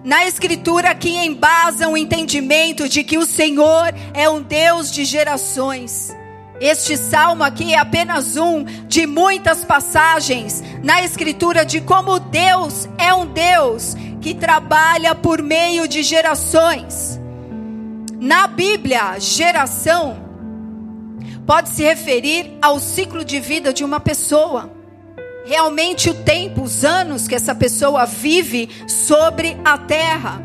na 0.07 0.25
Escritura 0.25 0.95
que 0.95 1.11
embasam 1.11 1.95
o 1.95 1.97
entendimento 1.97 2.89
de 2.89 3.03
que 3.03 3.19
o 3.19 3.27
Senhor 3.27 3.93
é 4.15 4.31
um 4.31 4.41
Deus 4.41 4.93
de 4.93 5.05
gerações. 5.05 6.15
Este 6.61 6.97
salmo 6.97 7.43
aqui 7.43 7.75
é 7.75 7.79
apenas 7.79 8.37
um 8.37 8.63
de 8.87 9.05
muitas 9.05 9.65
passagens 9.65 10.63
na 10.81 11.03
Escritura 11.03 11.67
de 11.67 11.81
como 11.81 12.21
Deus 12.21 12.89
é 12.97 13.13
um 13.13 13.27
Deus 13.27 13.97
que 14.21 14.33
trabalha 14.33 15.13
por 15.13 15.43
meio 15.43 15.89
de 15.89 16.05
gerações. 16.05 17.19
Na 18.21 18.47
Bíblia, 18.47 19.19
geração 19.19 20.25
pode 21.45 21.71
se 21.71 21.83
referir 21.83 22.57
ao 22.63 22.79
ciclo 22.79 23.25
de 23.25 23.41
vida 23.41 23.73
de 23.73 23.83
uma 23.83 23.99
pessoa. 23.99 24.76
Realmente 25.47 26.11
o 26.11 26.15
tempo, 26.15 26.65
os 26.65 26.85
anos 26.85 27.29
que 27.29 27.35
essa 27.35 27.55
pessoa 27.55 28.05
vive 28.05 28.69
sobre 28.89 29.57
a 29.65 29.79
terra. 29.79 30.43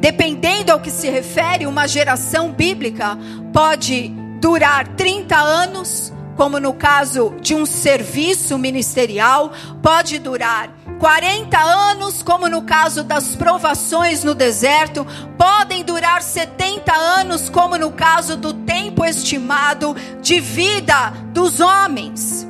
Dependendo 0.00 0.72
ao 0.72 0.80
que 0.80 0.90
se 0.90 1.10
refere, 1.10 1.66
uma 1.66 1.86
geração 1.86 2.50
bíblica 2.50 3.18
pode 3.52 4.08
durar 4.40 4.88
30 4.88 5.36
anos, 5.36 6.14
como 6.34 6.58
no 6.58 6.72
caso 6.72 7.34
de 7.42 7.54
um 7.54 7.66
serviço 7.66 8.56
ministerial, 8.56 9.52
pode 9.82 10.18
durar 10.18 10.70
40 10.98 11.58
anos, 11.58 12.22
como 12.22 12.48
no 12.48 12.62
caso 12.62 13.04
das 13.04 13.36
provações 13.36 14.24
no 14.24 14.34
deserto, 14.34 15.06
podem 15.36 15.84
durar 15.84 16.22
70 16.22 16.90
anos, 16.90 17.50
como 17.50 17.76
no 17.76 17.92
caso 17.92 18.34
do 18.34 18.54
tempo 18.54 19.04
estimado 19.04 19.94
de 20.22 20.40
vida 20.40 21.10
dos 21.34 21.60
homens. 21.60 22.47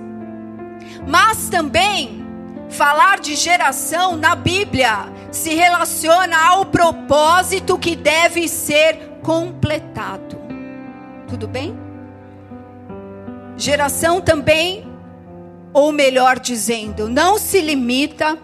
Mas 1.08 1.48
também, 1.48 2.22
falar 2.68 3.18
de 3.18 3.34
geração 3.34 4.14
na 4.14 4.34
Bíblia 4.34 5.10
se 5.32 5.54
relaciona 5.54 6.38
ao 6.48 6.66
propósito 6.66 7.78
que 7.78 7.96
deve 7.96 8.46
ser 8.46 9.18
completado. 9.22 10.38
Tudo 11.26 11.48
bem? 11.48 11.74
Geração 13.56 14.20
também 14.20 14.86
ou 15.72 15.92
melhor 15.92 16.38
dizendo, 16.38 17.08
não 17.08 17.38
se 17.38 17.60
limita 17.60 18.38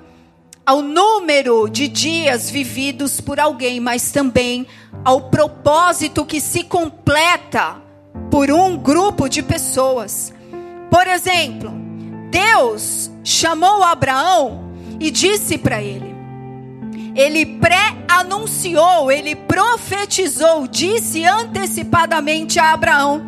ao 0.64 0.80
número 0.80 1.68
de 1.68 1.87
dias 1.87 2.50
vividos 2.50 3.21
por 3.21 3.38
alguém, 3.38 3.78
mas 3.78 4.11
também 4.11 4.66
ao 5.04 5.28
propósito 5.28 6.25
que 6.25 6.40
se 6.40 6.64
completa 6.64 7.76
por 8.30 8.50
um 8.50 8.76
grupo 8.76 9.28
de 9.28 9.42
pessoas. 9.42 10.33
Por 10.90 11.06
exemplo, 11.06 11.84
Deus 12.35 13.12
chamou 13.23 13.85
Abraão 13.85 14.73
e 14.99 15.09
disse 15.09 15.57
para 15.57 15.81
ele: 15.81 16.12
ele 17.14 17.47
pré-anunciou, 17.47 19.12
ele 19.12 19.37
profetizou, 19.37 20.67
disse 20.67 21.25
antecipadamente 21.25 22.59
a 22.59 22.73
Abraão 22.73 23.25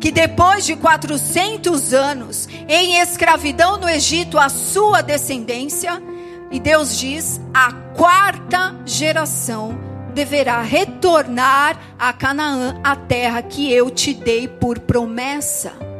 que 0.00 0.10
depois 0.10 0.64
de 0.64 0.74
400 0.74 1.92
anos 1.92 2.48
em 2.66 2.98
escravidão 2.98 3.76
no 3.76 3.88
Egito, 3.88 4.38
a 4.38 4.48
sua 4.48 5.02
descendência, 5.02 6.02
e 6.50 6.58
Deus 6.58 6.98
diz, 6.98 7.40
a 7.52 7.72
quarta 7.72 8.74
geração 8.86 9.78
deverá 10.14 10.62
retornar 10.62 11.78
a 11.98 12.12
Canaã, 12.12 12.80
a 12.82 12.96
terra 12.96 13.42
que 13.42 13.70
eu 13.70 13.90
te 13.90 14.14
dei 14.14 14.48
por 14.48 14.78
promessa. 14.78 15.95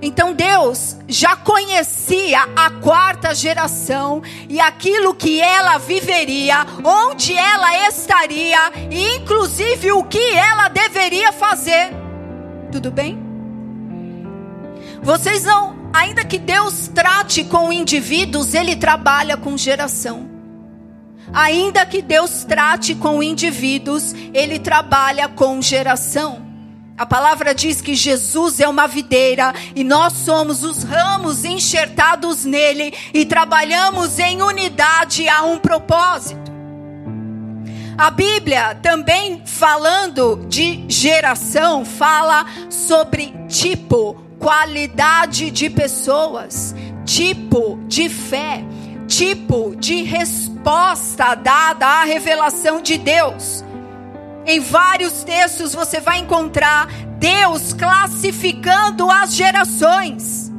Então 0.00 0.32
Deus 0.32 0.96
já 1.08 1.34
conhecia 1.34 2.40
a 2.54 2.70
quarta 2.70 3.34
geração 3.34 4.22
e 4.48 4.60
aquilo 4.60 5.14
que 5.14 5.40
ela 5.40 5.76
viveria, 5.78 6.64
onde 6.84 7.34
ela 7.36 7.88
estaria 7.88 8.72
e 8.90 9.16
inclusive 9.16 9.90
o 9.92 10.04
que 10.04 10.32
ela 10.34 10.68
deveria 10.68 11.32
fazer. 11.32 11.90
Tudo 12.70 12.90
bem? 12.90 13.18
Vocês 15.02 15.44
não, 15.44 15.90
ainda 15.92 16.24
que 16.24 16.38
Deus 16.38 16.88
trate 16.88 17.44
com 17.44 17.72
indivíduos, 17.72 18.54
ele 18.54 18.76
trabalha 18.76 19.36
com 19.36 19.56
geração. 19.56 20.28
Ainda 21.32 21.84
que 21.84 22.00
Deus 22.00 22.44
trate 22.44 22.94
com 22.94 23.22
indivíduos, 23.22 24.14
ele 24.32 24.58
trabalha 24.58 25.28
com 25.28 25.60
geração. 25.60 26.47
A 26.98 27.06
palavra 27.06 27.54
diz 27.54 27.80
que 27.80 27.94
Jesus 27.94 28.58
é 28.58 28.68
uma 28.68 28.88
videira 28.88 29.54
e 29.76 29.84
nós 29.84 30.14
somos 30.14 30.64
os 30.64 30.82
ramos 30.82 31.44
enxertados 31.44 32.44
nele 32.44 32.92
e 33.14 33.24
trabalhamos 33.24 34.18
em 34.18 34.42
unidade 34.42 35.28
a 35.28 35.44
um 35.44 35.58
propósito. 35.58 36.50
A 37.96 38.10
Bíblia 38.10 38.74
também 38.82 39.42
falando 39.46 40.44
de 40.48 40.84
geração 40.88 41.84
fala 41.84 42.44
sobre 42.68 43.32
tipo 43.48 44.20
qualidade 44.40 45.52
de 45.52 45.70
pessoas, 45.70 46.74
tipo 47.04 47.78
de 47.86 48.08
fé, 48.08 48.64
tipo 49.06 49.76
de 49.76 50.02
resposta 50.02 51.36
dada 51.36 51.86
à 51.86 52.02
revelação 52.02 52.82
de 52.82 52.98
Deus. 52.98 53.67
Em 54.48 54.60
vários 54.60 55.24
textos 55.24 55.74
você 55.74 56.00
vai 56.00 56.20
encontrar 56.20 56.86
Deus 57.18 57.74
classificando 57.74 59.10
as 59.10 59.34
gerações. 59.34 60.50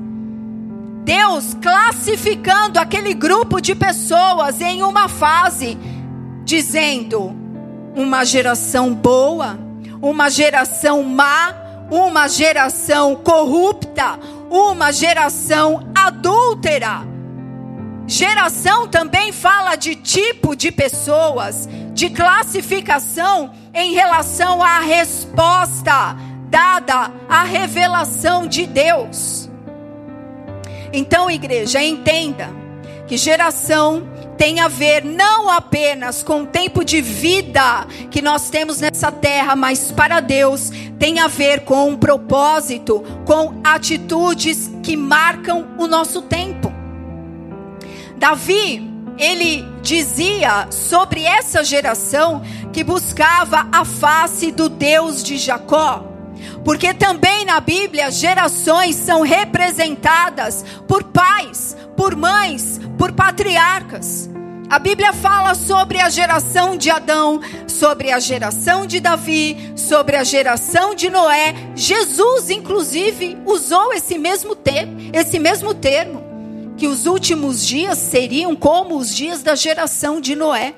Deus 1.03 1.55
classificando 1.59 2.79
aquele 2.79 3.15
grupo 3.15 3.59
de 3.59 3.73
pessoas 3.73 4.61
em 4.61 4.83
uma 4.83 5.09
fase, 5.09 5.75
dizendo: 6.45 7.35
uma 7.95 8.23
geração 8.23 8.93
boa, 8.93 9.57
uma 9.99 10.29
geração 10.29 11.01
má, 11.01 11.55
uma 11.89 12.27
geração 12.27 13.15
corrupta, 13.15 14.19
uma 14.51 14.91
geração 14.91 15.91
adúltera. 15.95 17.07
Geração 18.09 18.87
também 18.87 19.31
fala 19.31 19.75
de 19.75 19.93
tipo 19.93 20.55
de 20.55 20.71
pessoas, 20.71 21.69
de 21.93 22.09
classificação 22.09 23.51
em 23.71 23.93
relação 23.93 24.63
à 24.63 24.79
resposta 24.79 26.17
dada 26.49 27.11
à 27.29 27.43
revelação 27.43 28.47
de 28.47 28.65
Deus. 28.65 29.47
Então, 30.91 31.29
igreja, 31.29 31.83
entenda 31.83 32.49
que 33.07 33.15
geração 33.15 34.01
tem 34.39 34.59
a 34.59 34.67
ver 34.67 35.05
não 35.05 35.47
apenas 35.47 36.23
com 36.23 36.41
o 36.41 36.47
tempo 36.47 36.83
de 36.83 37.01
vida 37.01 37.85
que 38.09 38.23
nós 38.23 38.49
temos 38.49 38.79
nessa 38.79 39.11
terra, 39.11 39.55
mas 39.55 39.91
para 39.91 40.19
Deus 40.19 40.71
tem 40.97 41.19
a 41.19 41.27
ver 41.27 41.59
com 41.59 41.89
um 41.89 41.95
propósito, 41.95 43.03
com 43.23 43.61
atitudes 43.63 44.71
que 44.81 44.97
marcam 44.97 45.67
o 45.77 45.85
nosso 45.85 46.23
tempo. 46.23 46.58
Davi, 48.19 48.85
ele 49.17 49.65
dizia 49.81 50.67
sobre 50.69 51.23
essa 51.23 51.63
geração 51.63 52.41
que 52.73 52.83
buscava 52.83 53.69
a 53.71 53.85
face 53.85 54.51
do 54.51 54.67
Deus 54.67 55.23
de 55.23 55.37
Jacó. 55.37 56.03
Porque 56.65 56.93
também 56.93 57.45
na 57.45 57.61
Bíblia 57.61 58.11
gerações 58.11 58.97
são 58.97 59.21
representadas 59.21 60.65
por 60.85 61.05
pais, 61.05 61.77
por 61.95 62.13
mães, 62.13 62.79
por 62.97 63.13
patriarcas. 63.13 64.29
A 64.69 64.77
Bíblia 64.77 65.13
fala 65.13 65.55
sobre 65.55 66.01
a 66.01 66.09
geração 66.09 66.77
de 66.77 66.91
Adão, 66.91 67.39
sobre 67.67 68.11
a 68.11 68.19
geração 68.19 68.85
de 68.85 68.99
Davi, 68.99 69.73
sobre 69.77 70.17
a 70.17 70.25
geração 70.25 70.93
de 70.93 71.09
Noé. 71.09 71.55
Jesus, 71.73 72.49
inclusive, 72.49 73.37
usou 73.45 73.93
esse 73.93 74.17
mesmo 74.17 74.55
termo, 74.55 75.09
esse 75.13 75.39
mesmo 75.39 75.73
termo, 75.73 76.28
que 76.79 76.87
os 76.87 77.05
últimos 77.05 77.67
dias 77.67 77.97
seriam 77.97 78.55
como 78.55 78.95
os 78.95 79.13
dias 79.13 79.43
da 79.43 79.53
geração 79.53 80.21
de 80.21 80.33
Noé. 80.33 80.73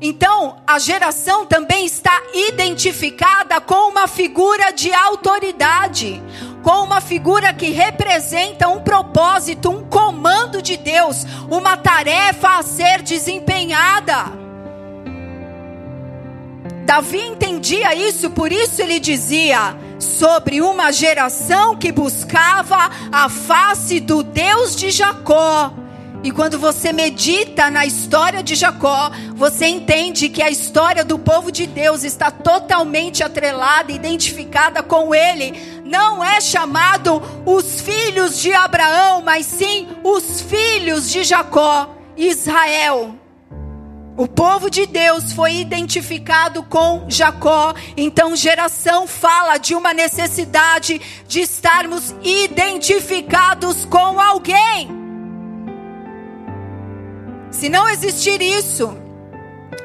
Então, 0.00 0.58
a 0.64 0.78
geração 0.78 1.44
também 1.44 1.84
está 1.84 2.22
identificada 2.32 3.60
com 3.60 3.90
uma 3.90 4.06
figura 4.06 4.70
de 4.70 4.92
autoridade, 4.92 6.22
com 6.62 6.84
uma 6.84 7.00
figura 7.00 7.52
que 7.52 7.70
representa 7.70 8.68
um 8.68 8.80
propósito, 8.80 9.70
um 9.70 9.84
comando 9.84 10.62
de 10.62 10.76
Deus, 10.76 11.26
uma 11.50 11.76
tarefa 11.76 12.58
a 12.58 12.62
ser 12.62 13.02
desempenhada. 13.02 14.32
Davi 16.84 17.26
entendia 17.26 17.92
isso, 17.92 18.30
por 18.30 18.52
isso 18.52 18.80
ele 18.80 19.00
dizia 19.00 19.76
sobre 20.02 20.60
uma 20.60 20.92
geração 20.92 21.76
que 21.76 21.92
buscava 21.92 22.90
a 23.10 23.28
face 23.28 24.00
do 24.00 24.22
Deus 24.22 24.76
de 24.76 24.90
Jacó 24.90 25.72
e 26.24 26.30
quando 26.30 26.56
você 26.56 26.92
medita 26.92 27.68
na 27.68 27.84
história 27.84 28.44
de 28.44 28.54
Jacó, 28.54 29.10
você 29.34 29.66
entende 29.66 30.28
que 30.28 30.40
a 30.40 30.50
história 30.50 31.04
do 31.04 31.18
povo 31.18 31.50
de 31.50 31.66
Deus 31.66 32.04
está 32.04 32.30
totalmente 32.30 33.24
atrelada, 33.24 33.90
identificada 33.90 34.84
com 34.84 35.12
ele. 35.12 35.82
Não 35.84 36.22
é 36.22 36.40
chamado 36.40 37.20
os 37.44 37.80
filhos 37.80 38.38
de 38.40 38.52
Abraão, 38.52 39.20
mas 39.20 39.46
sim 39.46 39.88
os 40.04 40.40
filhos 40.42 41.10
de 41.10 41.24
Jacó, 41.24 41.92
Israel. 42.16 43.16
O 44.14 44.28
povo 44.28 44.68
de 44.68 44.84
Deus 44.84 45.32
foi 45.32 45.54
identificado 45.56 46.62
com 46.62 47.06
Jacó, 47.08 47.74
então 47.96 48.36
geração 48.36 49.06
fala 49.06 49.56
de 49.56 49.74
uma 49.74 49.94
necessidade 49.94 51.00
de 51.26 51.40
estarmos 51.40 52.14
identificados 52.22 53.86
com 53.86 54.20
alguém. 54.20 54.90
Se 57.50 57.70
não 57.70 57.88
existir 57.88 58.42
isso, 58.42 58.94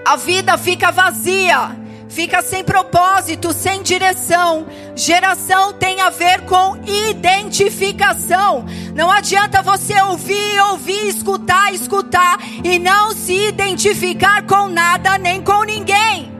a 0.05 0.17
vida 0.17 0.57
fica 0.57 0.91
vazia, 0.91 1.77
fica 2.09 2.41
sem 2.41 2.65
propósito, 2.65 3.53
sem 3.53 3.81
direção. 3.81 4.67
Geração 4.97 5.73
tem 5.73 6.01
a 6.01 6.09
ver 6.09 6.41
com 6.41 6.75
identificação. 6.83 8.65
Não 8.95 9.11
adianta 9.11 9.61
você 9.61 9.93
ouvir, 10.01 10.59
ouvir, 10.71 11.07
escutar, 11.07 11.71
escutar 11.71 12.39
e 12.63 12.79
não 12.79 13.11
se 13.11 13.47
identificar 13.47 14.41
com 14.47 14.67
nada 14.67 15.19
nem 15.19 15.39
com 15.43 15.61
ninguém. 15.61 16.35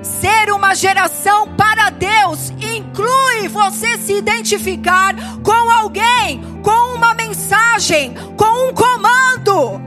Ser 0.00 0.52
uma 0.52 0.76
geração 0.76 1.48
para 1.56 1.90
Deus 1.90 2.50
inclui 2.50 3.48
você 3.48 3.98
se 3.98 4.12
identificar 4.12 5.16
com 5.42 5.70
alguém, 5.72 6.40
com 6.62 6.94
uma 6.94 7.14
mensagem, 7.14 8.14
com 8.36 8.68
um 8.68 8.72
comando. 8.72 9.82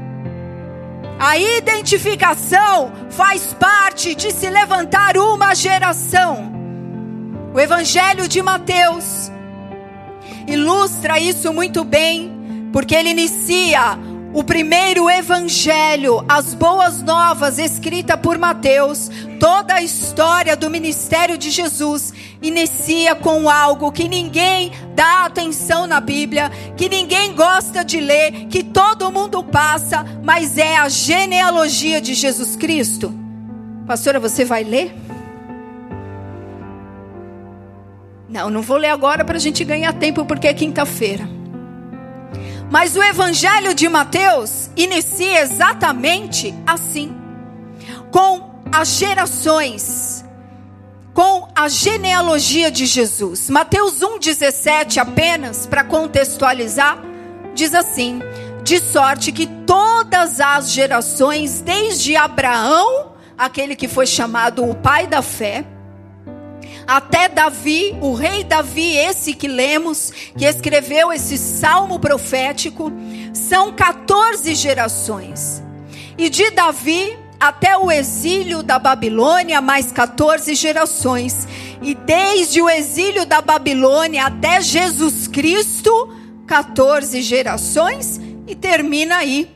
A 1.18 1.38
identificação 1.38 2.92
faz 3.10 3.54
parte 3.54 4.14
de 4.14 4.34
se 4.34 4.50
levantar 4.50 5.16
uma 5.18 5.56
geração. 5.56 6.63
O 7.54 7.60
Evangelho 7.60 8.28
de 8.28 8.42
Mateus 8.42 9.32
ilustra 10.48 11.20
isso 11.20 11.54
muito 11.54 11.84
bem, 11.84 12.70
porque 12.74 12.96
ele 12.96 13.10
inicia 13.10 13.96
o 14.34 14.44
primeiro 14.44 15.08
evangelho, 15.08 16.26
as 16.28 16.56
boas 16.56 17.04
novas 17.04 17.60
escrita 17.60 18.18
por 18.18 18.40
Mateus, 18.40 19.12
toda 19.40 19.76
a 19.76 19.84
história 19.84 20.58
do 20.58 20.72
ministério 20.72 21.38
de 21.38 21.52
Jesus 21.52 22.12
inicia 22.42 23.14
com 23.14 23.48
algo 23.48 23.92
que 23.92 24.08
ninguém 24.08 24.72
dá 24.96 25.26
atenção 25.26 25.86
na 25.86 26.02
Bíblia, 26.02 26.50
que 26.76 26.90
ninguém 26.90 27.36
gosta 27.36 27.86
de 27.86 28.00
ler, 28.00 28.48
que 28.48 28.64
todo 28.64 29.12
mundo 29.12 29.44
passa, 29.44 30.04
mas 30.24 30.58
é 30.58 30.78
a 30.78 30.90
genealogia 30.90 32.02
de 32.02 32.16
Jesus 32.16 32.56
Cristo. 32.56 33.14
Pastora, 33.86 34.20
você 34.20 34.44
vai 34.44 34.64
ler? 34.64 35.03
Não, 38.34 38.50
não 38.50 38.64
vou 38.64 38.78
ler 38.78 38.90
agora 38.90 39.24
para 39.24 39.38
a 39.38 39.40
gente 39.40 39.64
ganhar 39.64 39.94
tempo, 39.94 40.26
porque 40.26 40.48
é 40.48 40.54
quinta-feira. 40.56 41.30
Mas 42.68 42.96
o 42.96 43.04
Evangelho 43.04 43.76
de 43.76 43.88
Mateus 43.88 44.72
inicia 44.76 45.42
exatamente 45.42 46.52
assim, 46.66 47.16
com 48.10 48.64
as 48.72 48.88
gerações, 48.88 50.26
com 51.14 51.48
a 51.56 51.68
genealogia 51.68 52.72
de 52.72 52.88
Jesus. 52.88 53.52
Mateus 53.52 54.00
1,17, 54.00 54.98
apenas 54.98 55.68
para 55.68 55.84
contextualizar, 55.84 56.98
diz 57.54 57.76
assim: 57.76 58.20
de 58.64 58.80
sorte 58.80 59.32
que 59.32 59.46
todas 59.46 60.40
as 60.40 60.72
gerações, 60.72 61.62
desde 61.62 62.16
Abraão, 62.16 63.12
aquele 63.38 63.76
que 63.76 63.88
foi 63.88 64.08
chamado 64.08 64.68
o 64.68 64.74
pai 64.74 65.06
da 65.06 65.22
fé, 65.22 65.64
até 66.88 67.30
Davi, 67.30 67.98
o 68.02 68.14
rei 68.14 68.44
Davi, 68.44 68.96
esse 68.98 69.34
que 69.34 69.48
lemos, 69.48 70.12
que 70.38 70.46
escreveu 70.46 71.12
esse 71.12 71.38
salmo 71.38 72.00
profético, 72.00 72.92
são 73.34 73.72
14 73.72 74.54
gerações. 74.56 75.64
E 76.18 76.30
de 76.30 76.52
Davi 76.52 77.18
até 77.40 77.78
o 77.78 77.92
exílio 77.92 78.64
da 78.64 78.80
Babilônia, 78.80 79.60
mais 79.60 79.92
14 79.92 80.56
gerações. 80.56 81.48
E 81.82 81.94
desde 81.94 82.62
o 82.62 82.70
exílio 82.70 83.26
da 83.26 83.42
Babilônia 83.42 84.26
até 84.26 84.62
Jesus 84.62 85.28
Cristo, 85.28 86.16
14 86.48 87.22
gerações, 87.22 88.20
e 88.48 88.56
termina 88.56 89.18
aí. 89.18 89.50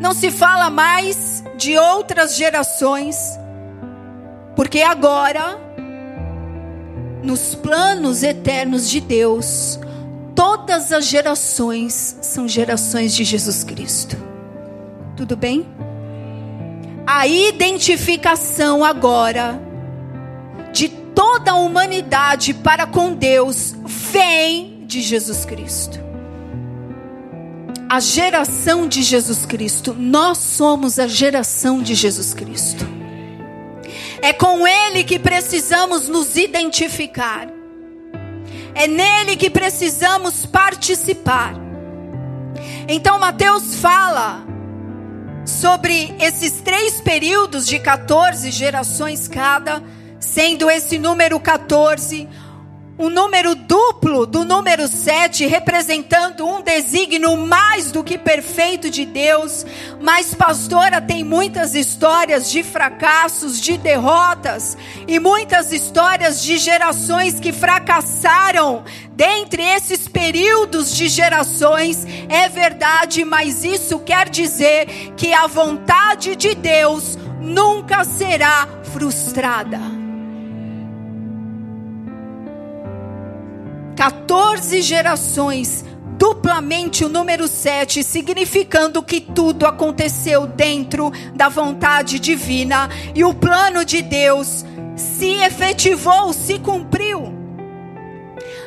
Não 0.00 0.12
se 0.12 0.30
fala 0.30 0.70
mais 0.70 1.44
de 1.56 1.76
outras 1.78 2.36
gerações, 2.36 3.16
porque 4.54 4.80
agora 4.82 5.65
nos 7.26 7.56
planos 7.56 8.22
eternos 8.22 8.88
de 8.88 9.00
Deus, 9.00 9.80
todas 10.34 10.92
as 10.92 11.06
gerações 11.06 12.16
são 12.22 12.46
gerações 12.46 13.14
de 13.14 13.24
Jesus 13.24 13.64
Cristo. 13.64 14.16
Tudo 15.16 15.36
bem? 15.36 15.66
A 17.04 17.26
identificação 17.26 18.84
agora 18.84 19.60
de 20.72 20.88
toda 20.88 21.50
a 21.50 21.56
humanidade 21.56 22.54
para 22.54 22.86
com 22.86 23.12
Deus 23.12 23.74
vem 23.84 24.84
de 24.86 25.00
Jesus 25.00 25.44
Cristo. 25.44 25.98
A 27.88 27.98
geração 28.00 28.88
de 28.88 29.02
Jesus 29.02 29.46
Cristo, 29.46 29.94
nós 29.94 30.38
somos 30.38 30.98
a 30.98 31.06
geração 31.08 31.82
de 31.82 31.94
Jesus 31.94 32.34
Cristo. 32.34 32.95
É 34.20 34.32
com 34.32 34.66
Ele 34.66 35.04
que 35.04 35.18
precisamos 35.18 36.08
nos 36.08 36.36
identificar. 36.36 37.48
É 38.74 38.86
nele 38.86 39.36
que 39.36 39.48
precisamos 39.48 40.44
participar. 40.44 41.54
Então, 42.86 43.18
Mateus 43.18 43.76
fala 43.76 44.44
sobre 45.46 46.14
esses 46.20 46.60
três 46.60 47.00
períodos 47.00 47.66
de 47.66 47.78
14 47.78 48.50
gerações 48.50 49.28
cada, 49.28 49.82
sendo 50.20 50.70
esse 50.70 50.98
número 50.98 51.40
14 51.40 52.28
um 52.98 53.10
número 53.10 53.54
duplo 53.54 54.24
do 54.24 54.44
número 54.44 54.88
7, 54.88 55.46
representando 55.46 56.46
um 56.46 56.62
desígnio 56.62 57.36
mais 57.36 57.92
do 57.92 58.02
que 58.02 58.16
perfeito 58.16 58.88
de 58.88 59.04
Deus. 59.04 59.66
Mas, 60.00 60.34
pastora, 60.34 61.00
tem 61.00 61.22
muitas 61.22 61.74
histórias 61.74 62.50
de 62.50 62.62
fracassos, 62.62 63.60
de 63.60 63.76
derrotas, 63.76 64.78
e 65.06 65.20
muitas 65.20 65.72
histórias 65.72 66.42
de 66.42 66.56
gerações 66.56 67.38
que 67.38 67.52
fracassaram. 67.52 68.82
Dentre 69.12 69.62
esses 69.62 70.08
períodos 70.08 70.94
de 70.94 71.08
gerações, 71.08 72.06
é 72.28 72.48
verdade, 72.48 73.24
mas 73.24 73.62
isso 73.62 73.98
quer 73.98 74.28
dizer 74.28 74.86
que 75.16 75.34
a 75.34 75.46
vontade 75.46 76.34
de 76.34 76.54
Deus 76.54 77.18
nunca 77.40 78.04
será 78.04 78.66
frustrada. 78.92 79.95
14 83.96 84.82
gerações, 84.82 85.82
duplamente 86.18 87.02
o 87.02 87.08
número 87.08 87.48
7, 87.48 88.04
significando 88.04 89.02
que 89.02 89.20
tudo 89.20 89.66
aconteceu 89.66 90.46
dentro 90.46 91.10
da 91.34 91.48
vontade 91.48 92.18
divina 92.18 92.90
e 93.14 93.24
o 93.24 93.32
plano 93.32 93.84
de 93.86 94.02
Deus 94.02 94.66
se 94.94 95.32
efetivou, 95.42 96.32
se 96.34 96.58
cumpriu. 96.58 97.34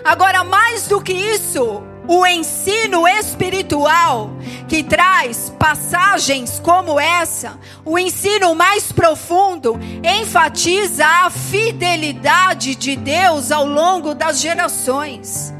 Agora, 0.03 0.43
mais 0.43 0.87
do 0.87 0.99
que 0.99 1.13
isso, 1.13 1.83
o 2.09 2.25
ensino 2.25 3.07
espiritual 3.07 4.31
que 4.67 4.83
traz 4.83 5.53
passagens 5.59 6.59
como 6.59 6.99
essa, 6.99 7.59
o 7.85 7.99
ensino 7.99 8.55
mais 8.55 8.91
profundo, 8.91 9.79
enfatiza 10.03 11.05
a 11.05 11.29
fidelidade 11.29 12.73
de 12.73 12.95
Deus 12.95 13.51
ao 13.51 13.63
longo 13.63 14.15
das 14.15 14.39
gerações. 14.39 15.53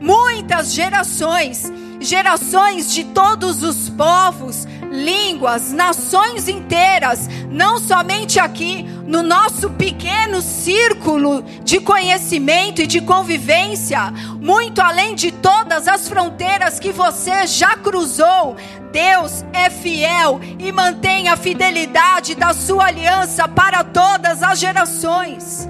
Muitas 0.00 0.72
gerações, 0.72 1.70
gerações 2.00 2.92
de 2.92 3.04
todos 3.04 3.62
os 3.62 3.90
povos, 3.90 4.66
línguas, 4.90 5.70
nações 5.70 6.48
inteiras, 6.48 7.28
não 7.50 7.78
somente 7.78 8.40
aqui 8.40 8.82
no 9.06 9.22
nosso 9.22 9.70
pequeno 9.70 10.40
círculo 10.40 11.42
de 11.62 11.78
conhecimento 11.80 12.80
e 12.82 12.86
de 12.86 13.00
convivência, 13.00 14.10
muito 14.40 14.80
além 14.80 15.14
de 15.14 15.30
todas 15.30 15.86
as 15.86 16.08
fronteiras 16.08 16.80
que 16.80 16.90
você 16.90 17.46
já 17.46 17.76
cruzou. 17.76 18.56
Deus 18.90 19.44
é 19.52 19.70
fiel 19.70 20.40
e 20.58 20.72
mantém 20.72 21.28
a 21.28 21.36
fidelidade 21.36 22.34
da 22.34 22.52
sua 22.52 22.86
aliança 22.86 23.46
para 23.46 23.84
todas 23.84 24.42
as 24.42 24.58
gerações. 24.58 25.68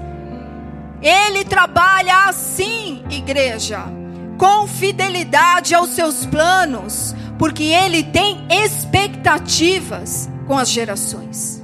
Ele 1.01 1.43
trabalha 1.43 2.25
assim, 2.27 3.03
igreja, 3.09 4.00
com 4.41 4.65
fidelidade 4.65 5.75
aos 5.75 5.91
seus 5.91 6.25
planos 6.25 7.13
porque 7.37 7.61
ele 7.61 8.03
tem 8.03 8.47
expectativas 8.49 10.27
com 10.47 10.57
as 10.57 10.67
gerações. 10.67 11.63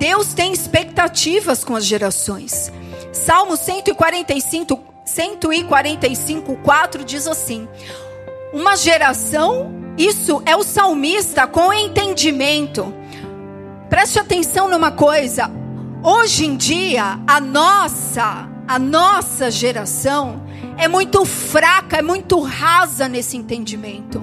Deus 0.00 0.34
tem 0.34 0.52
expectativas 0.52 1.62
com 1.62 1.76
as 1.76 1.84
gerações. 1.84 2.72
Salmo 3.12 3.56
145, 3.56 4.80
145, 5.04 6.56
4 6.56 7.04
diz 7.04 7.28
assim: 7.28 7.68
Uma 8.52 8.74
geração, 8.74 9.72
isso 9.96 10.42
é 10.44 10.56
o 10.56 10.64
salmista 10.64 11.46
com 11.46 11.72
entendimento. 11.72 12.92
Preste 13.88 14.18
atenção 14.18 14.68
numa 14.68 14.90
coisa. 14.90 15.48
Hoje 16.02 16.46
em 16.46 16.56
dia, 16.56 17.20
a 17.28 17.40
nossa, 17.40 18.48
a 18.66 18.76
nossa 18.76 19.52
geração, 19.52 20.42
é 20.78 20.88
muito 20.88 21.24
fraca, 21.24 21.98
é 21.98 22.02
muito 22.02 22.40
rasa 22.40 23.08
nesse 23.08 23.36
entendimento. 23.36 24.22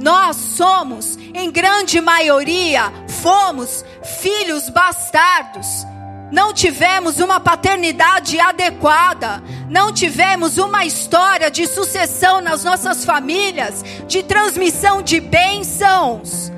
Nós 0.00 0.36
somos, 0.36 1.18
em 1.34 1.50
grande 1.50 2.00
maioria, 2.00 2.92
fomos 3.20 3.84
filhos 4.20 4.68
bastardos. 4.70 5.86
Não 6.30 6.52
tivemos 6.52 7.18
uma 7.20 7.40
paternidade 7.40 8.38
adequada, 8.38 9.42
não 9.68 9.92
tivemos 9.92 10.58
uma 10.58 10.84
história 10.84 11.50
de 11.50 11.66
sucessão 11.66 12.40
nas 12.40 12.62
nossas 12.62 13.04
famílias, 13.04 13.82
de 14.06 14.22
transmissão 14.22 15.02
de 15.02 15.20
bênçãos. 15.20 16.52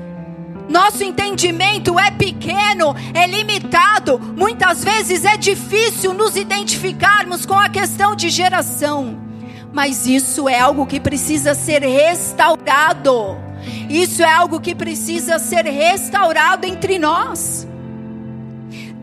Nosso 0.71 1.03
entendimento 1.03 1.99
é 1.99 2.09
pequeno, 2.11 2.95
é 3.13 3.27
limitado, 3.27 4.17
muitas 4.17 4.81
vezes 4.81 5.25
é 5.25 5.35
difícil 5.35 6.13
nos 6.13 6.37
identificarmos 6.37 7.45
com 7.45 7.55
a 7.59 7.67
questão 7.67 8.15
de 8.15 8.29
geração. 8.29 9.19
Mas 9.73 10.07
isso 10.07 10.47
é 10.47 10.57
algo 10.57 10.85
que 10.85 10.97
precisa 10.97 11.53
ser 11.53 11.81
restaurado. 11.81 13.37
Isso 13.89 14.23
é 14.23 14.31
algo 14.31 14.61
que 14.61 14.73
precisa 14.73 15.39
ser 15.39 15.65
restaurado 15.65 16.65
entre 16.65 16.97
nós. 16.97 17.67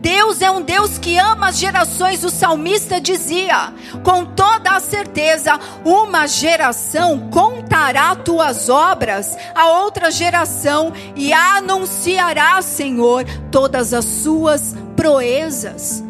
Deus 0.01 0.41
é 0.41 0.49
um 0.49 0.61
Deus 0.61 0.97
que 0.97 1.17
ama 1.17 1.49
as 1.49 1.59
gerações. 1.59 2.23
O 2.23 2.29
salmista 2.29 3.01
dizia, 3.01 3.73
com 4.03 4.25
toda 4.25 4.71
a 4.71 4.79
certeza: 4.79 5.59
uma 5.83 6.25
geração 6.25 7.29
contará 7.29 8.15
tuas 8.15 8.69
obras 8.69 9.37
a 9.53 9.67
outra 9.67 10.09
geração 10.09 10.93
e 11.15 11.33
anunciará, 11.33 12.61
Senhor, 12.61 13.25
todas 13.51 13.93
as 13.93 14.05
suas 14.05 14.75
proezas. 14.95 16.03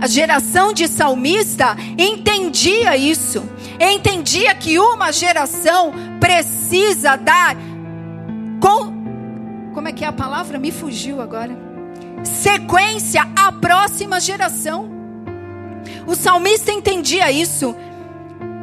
A 0.00 0.06
geração 0.06 0.72
de 0.72 0.88
salmista 0.88 1.76
entendia 1.98 2.96
isso, 2.96 3.44
entendia 3.78 4.54
que 4.54 4.78
uma 4.78 5.12
geração 5.12 5.92
precisa 6.18 7.16
dar 7.16 7.54
com 8.60 8.98
como 9.74 9.86
é 9.88 9.92
que 9.92 10.04
é 10.04 10.08
a 10.08 10.12
palavra? 10.12 10.58
Me 10.58 10.72
fugiu 10.72 11.20
agora 11.22 11.69
sequência 12.24 13.26
à 13.36 13.52
próxima 13.52 14.20
geração. 14.20 14.90
O 16.06 16.14
salmista 16.14 16.72
entendia 16.72 17.30
isso. 17.30 17.74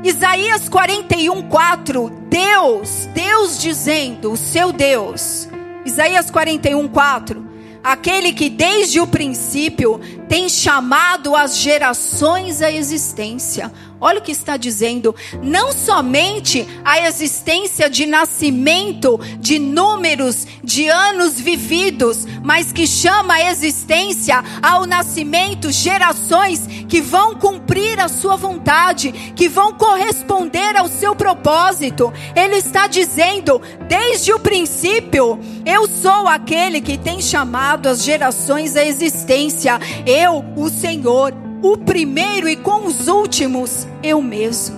Isaías 0.03 0.69
41, 0.69 1.43
4, 1.43 2.09
Deus, 2.29 3.07
Deus 3.13 3.59
dizendo, 3.59 4.31
o 4.31 4.37
seu 4.37 4.71
Deus. 4.71 5.49
Isaías 5.85 6.29
41, 6.29 6.87
4, 6.87 7.45
aquele 7.83 8.33
que 8.33 8.49
desde 8.49 8.99
o 8.99 9.07
princípio 9.07 9.99
tem 10.27 10.49
chamado 10.49 11.35
as 11.35 11.57
gerações 11.57 12.61
à 12.61 12.71
existência. 12.71 13.71
Olha 13.99 14.19
o 14.19 14.21
que 14.21 14.31
está 14.31 14.57
dizendo. 14.57 15.15
Não 15.41 15.71
somente 15.71 16.67
a 16.85 17.07
existência 17.07 17.89
de 17.89 18.05
nascimento, 18.05 19.19
de 19.39 19.57
números, 19.57 20.45
de 20.63 20.87
anos 20.87 21.39
vividos, 21.39 22.25
mas 22.43 22.71
que 22.71 22.85
chama 22.85 23.35
a 23.35 23.51
existência 23.51 24.43
ao 24.61 24.85
nascimento 24.85 25.71
gerações 25.71 26.67
que 26.87 27.01
vão 27.01 27.35
cumprir 27.35 27.99
a 27.99 28.07
sua 28.07 28.35
vontade, 28.35 29.11
que 29.35 29.49
vão 29.49 29.73
corresponder 29.73 30.77
ao 30.77 30.87
seu 30.87 31.15
propósito. 31.15 32.13
Ele 32.35 32.57
está 32.57 32.85
dizendo, 32.85 33.59
desde 33.87 34.31
o 34.31 34.39
princípio, 34.39 35.39
eu 35.65 35.87
sou 35.87 36.27
aquele 36.27 36.81
que 36.81 36.97
tem 36.97 37.19
chamado 37.19 37.89
as 37.89 38.03
gerações 38.03 38.75
à 38.75 38.85
existência. 38.85 39.79
Eu, 40.19 40.43
o 40.55 40.67
Senhor, 40.67 41.31
o 41.61 41.77
primeiro 41.77 42.49
e 42.49 42.55
com 42.55 42.87
os 42.87 43.07
últimos, 43.07 43.87
eu 44.01 44.19
mesmo. 44.19 44.75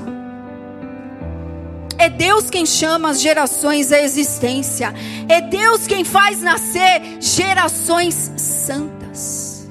É 1.97 2.10
Deus 2.10 2.49
quem 2.49 2.65
chama 2.65 3.12
as 3.12 3.21
gerações 3.21 3.93
à 3.93 4.02
existência. 4.02 4.93
É 5.30 5.39
Deus 5.39 5.88
quem 5.88 6.04
faz 6.04 6.41
nascer 6.41 7.21
gerações 7.21 8.34
santas. 8.36 9.69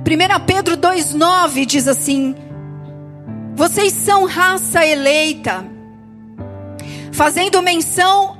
1 0.00 0.44
Pedro 0.46 0.78
2,9 0.78 1.66
diz 1.66 1.86
assim: 1.86 2.34
Vocês 3.54 3.92
são 3.92 4.24
raça 4.24 4.86
eleita, 4.86 5.66
fazendo 7.12 7.60
menção 7.60 8.38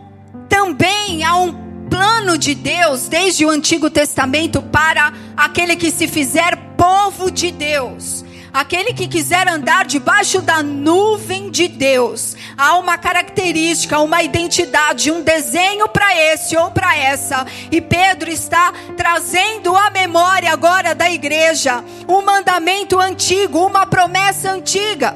também 0.49 1.25
a 1.25 1.37
um 1.37 1.62
plano 1.93 2.39
de 2.39 2.55
Deus 2.55 3.07
desde 3.07 3.45
o 3.45 3.51
Antigo 3.51 3.91
Testamento 3.91 4.63
para 4.63 5.13
aquele 5.37 5.77
que 5.77 5.91
se 5.91 6.09
fizer 6.09 6.57
povo 6.75 7.31
de 7.31 7.51
Deus. 7.51 8.25
Aquele 8.51 8.95
que 8.95 9.07
quiser 9.07 9.47
andar 9.47 9.85
debaixo 9.85 10.41
da 10.41 10.63
nuvem 10.63 11.51
de 11.51 11.69
Deus, 11.69 12.35
há 12.57 12.79
uma 12.79 12.97
característica, 12.97 13.99
uma 13.99 14.23
identidade, 14.23 15.11
um 15.11 15.23
desenho 15.23 15.87
para 15.87 16.17
esse 16.17 16.57
ou 16.57 16.71
para 16.71 16.97
essa. 16.97 17.47
E 17.71 17.79
Pedro 17.79 18.31
está 18.31 18.73
trazendo 18.97 19.77
à 19.77 19.91
memória 19.91 20.51
agora 20.51 20.95
da 20.95 21.11
igreja 21.11 21.85
um 22.09 22.23
mandamento 22.23 22.99
antigo, 22.99 23.67
uma 23.67 23.85
promessa 23.85 24.51
antiga. 24.51 25.15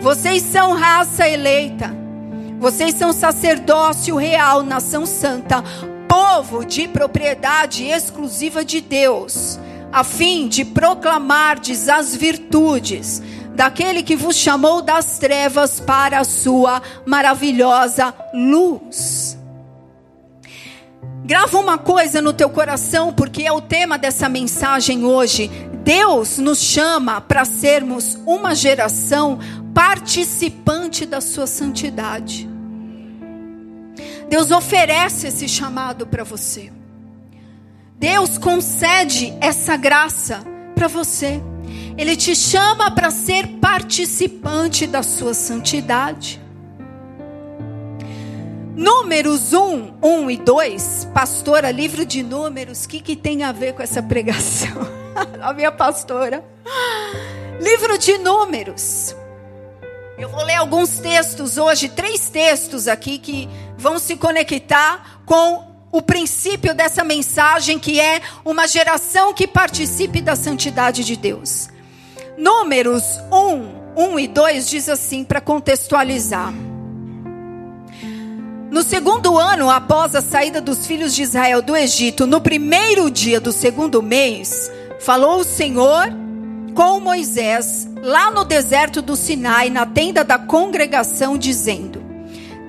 Vocês 0.00 0.42
são 0.42 0.74
raça 0.74 1.26
eleita 1.26 2.07
vocês 2.58 2.94
são 2.94 3.12
sacerdócio 3.12 4.16
real, 4.16 4.62
nação 4.62 5.06
santa, 5.06 5.62
povo 6.08 6.64
de 6.64 6.88
propriedade 6.88 7.84
exclusiva 7.84 8.64
de 8.64 8.80
Deus, 8.80 9.58
a 9.92 10.02
fim 10.02 10.48
de 10.48 10.64
proclamardes 10.64 11.88
as 11.88 12.16
virtudes 12.16 13.22
daquele 13.54 14.02
que 14.02 14.16
vos 14.16 14.36
chamou 14.36 14.82
das 14.82 15.18
trevas 15.18 15.80
para 15.80 16.20
a 16.20 16.24
sua 16.24 16.82
maravilhosa 17.06 18.14
luz. 18.34 19.38
Grava 21.24 21.58
uma 21.58 21.76
coisa 21.76 22.22
no 22.22 22.32
teu 22.32 22.48
coração, 22.48 23.12
porque 23.12 23.42
é 23.42 23.52
o 23.52 23.60
tema 23.60 23.98
dessa 23.98 24.28
mensagem 24.28 25.04
hoje. 25.04 25.50
Deus 25.84 26.38
nos 26.38 26.58
chama 26.58 27.20
para 27.20 27.44
sermos 27.44 28.18
uma 28.26 28.54
geração 28.54 29.38
participante 29.74 31.06
da 31.06 31.20
sua 31.20 31.46
santidade. 31.46 32.48
Deus 34.28 34.50
oferece 34.50 35.28
esse 35.28 35.48
chamado 35.48 36.06
para 36.06 36.24
você. 36.24 36.70
Deus 37.98 38.38
concede 38.38 39.34
essa 39.40 39.76
graça 39.76 40.44
para 40.74 40.86
você. 40.86 41.40
Ele 41.96 42.14
te 42.16 42.34
chama 42.36 42.90
para 42.90 43.10
ser 43.10 43.46
participante 43.58 44.86
da 44.86 45.02
sua 45.02 45.34
santidade. 45.34 46.40
Números 48.76 49.52
1, 49.52 49.94
1 50.00 50.30
e 50.30 50.36
2, 50.36 51.08
pastora, 51.12 51.72
livro 51.72 52.06
de 52.06 52.22
números, 52.22 52.84
o 52.84 52.88
que, 52.88 53.00
que 53.00 53.16
tem 53.16 53.42
a 53.42 53.50
ver 53.50 53.74
com 53.74 53.82
essa 53.82 54.00
pregação? 54.00 54.86
a 55.42 55.52
minha 55.52 55.72
pastora. 55.72 56.44
Livro 57.60 57.98
de 57.98 58.18
números. 58.18 59.16
Eu 60.18 60.28
vou 60.28 60.42
ler 60.42 60.56
alguns 60.56 60.98
textos 60.98 61.58
hoje, 61.58 61.88
três 61.88 62.28
textos 62.28 62.88
aqui 62.88 63.18
que 63.18 63.48
vão 63.76 64.00
se 64.00 64.16
conectar 64.16 65.20
com 65.24 65.64
o 65.92 66.02
princípio 66.02 66.74
dessa 66.74 67.04
mensagem 67.04 67.78
que 67.78 68.00
é 68.00 68.20
uma 68.44 68.66
geração 68.66 69.32
que 69.32 69.46
participe 69.46 70.20
da 70.20 70.34
santidade 70.34 71.04
de 71.04 71.14
Deus. 71.14 71.68
Números 72.36 73.04
1, 73.30 74.12
1 74.14 74.18
e 74.18 74.26
2 74.26 74.68
diz 74.68 74.88
assim, 74.88 75.22
para 75.22 75.40
contextualizar. 75.40 76.52
No 78.72 78.82
segundo 78.82 79.38
ano 79.38 79.70
após 79.70 80.16
a 80.16 80.20
saída 80.20 80.60
dos 80.60 80.84
filhos 80.84 81.14
de 81.14 81.22
Israel 81.22 81.62
do 81.62 81.76
Egito, 81.76 82.26
no 82.26 82.40
primeiro 82.40 83.08
dia 83.08 83.40
do 83.40 83.52
segundo 83.52 84.02
mês, 84.02 84.68
falou 84.98 85.38
o 85.38 85.44
Senhor 85.44 86.12
com 86.78 87.00
Moisés 87.00 87.88
lá 88.00 88.30
no 88.30 88.44
deserto 88.44 89.02
do 89.02 89.16
Sinai, 89.16 89.68
na 89.68 89.84
tenda 89.84 90.22
da 90.22 90.38
congregação, 90.38 91.36
dizendo: 91.36 92.00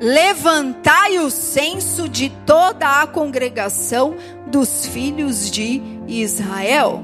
Levantai 0.01 1.19
o 1.19 1.29
censo 1.29 2.09
de 2.09 2.31
toda 2.43 3.03
a 3.03 3.05
congregação 3.05 4.15
dos 4.47 4.87
filhos 4.87 5.51
de 5.51 5.79
Israel. 6.07 7.03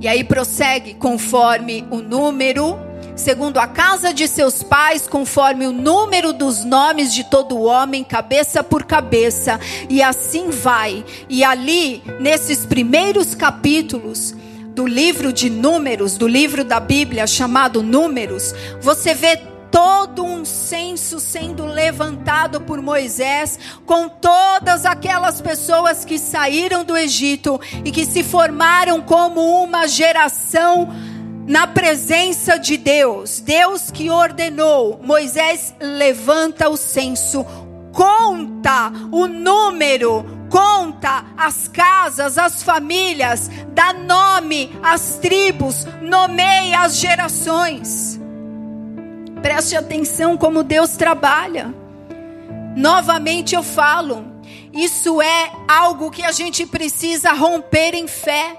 E 0.00 0.08
aí 0.08 0.24
prossegue 0.24 0.94
conforme 0.94 1.86
o 1.88 1.98
número, 1.98 2.76
segundo 3.14 3.58
a 3.58 3.68
casa 3.68 4.12
de 4.12 4.26
seus 4.26 4.60
pais, 4.60 5.06
conforme 5.06 5.68
o 5.68 5.72
número 5.72 6.32
dos 6.32 6.64
nomes 6.64 7.14
de 7.14 7.22
todo 7.22 7.62
homem, 7.62 8.02
cabeça 8.02 8.64
por 8.64 8.82
cabeça, 8.82 9.60
e 9.88 10.02
assim 10.02 10.50
vai. 10.50 11.04
E 11.28 11.44
ali, 11.44 12.02
nesses 12.18 12.66
primeiros 12.66 13.36
capítulos, 13.36 14.34
do 14.74 14.86
livro 14.86 15.32
de 15.32 15.48
Números, 15.48 16.16
do 16.16 16.26
livro 16.26 16.64
da 16.64 16.80
Bíblia 16.80 17.26
chamado 17.26 17.82
Números, 17.82 18.52
você 18.80 19.14
vê 19.14 19.36
todo 19.70 20.24
um 20.24 20.44
censo 20.44 21.18
sendo 21.20 21.64
levantado 21.64 22.60
por 22.60 22.82
Moisés 22.82 23.58
com 23.86 24.08
todas 24.08 24.84
aquelas 24.84 25.40
pessoas 25.40 26.04
que 26.04 26.18
saíram 26.18 26.84
do 26.84 26.96
Egito 26.96 27.60
e 27.84 27.90
que 27.90 28.04
se 28.04 28.22
formaram 28.22 29.00
como 29.00 29.40
uma 29.62 29.86
geração 29.86 30.88
na 31.46 31.66
presença 31.66 32.58
de 32.58 32.76
Deus. 32.76 33.40
Deus 33.40 33.90
que 33.90 34.10
ordenou, 34.10 35.00
Moisés 35.02 35.74
levanta 35.80 36.68
o 36.68 36.76
censo, 36.76 37.44
conta 37.92 38.92
o 39.12 39.26
número, 39.26 40.24
conta 40.50 41.24
as 41.36 41.68
casas, 41.68 42.38
as 42.38 42.62
famílias, 42.62 43.50
dá 43.68 43.92
nome 43.92 44.76
às 44.82 45.16
tribos, 45.16 45.86
nomeia 46.00 46.80
as 46.80 46.96
gerações. 46.96 48.20
Preste 49.42 49.76
atenção 49.76 50.36
como 50.36 50.62
Deus 50.64 50.96
trabalha. 50.96 51.74
Novamente 52.76 53.54
eu 53.54 53.62
falo, 53.62 54.24
isso 54.72 55.22
é 55.22 55.52
algo 55.68 56.10
que 56.10 56.22
a 56.22 56.32
gente 56.32 56.66
precisa 56.66 57.32
romper 57.32 57.94
em 57.94 58.08
fé. 58.08 58.56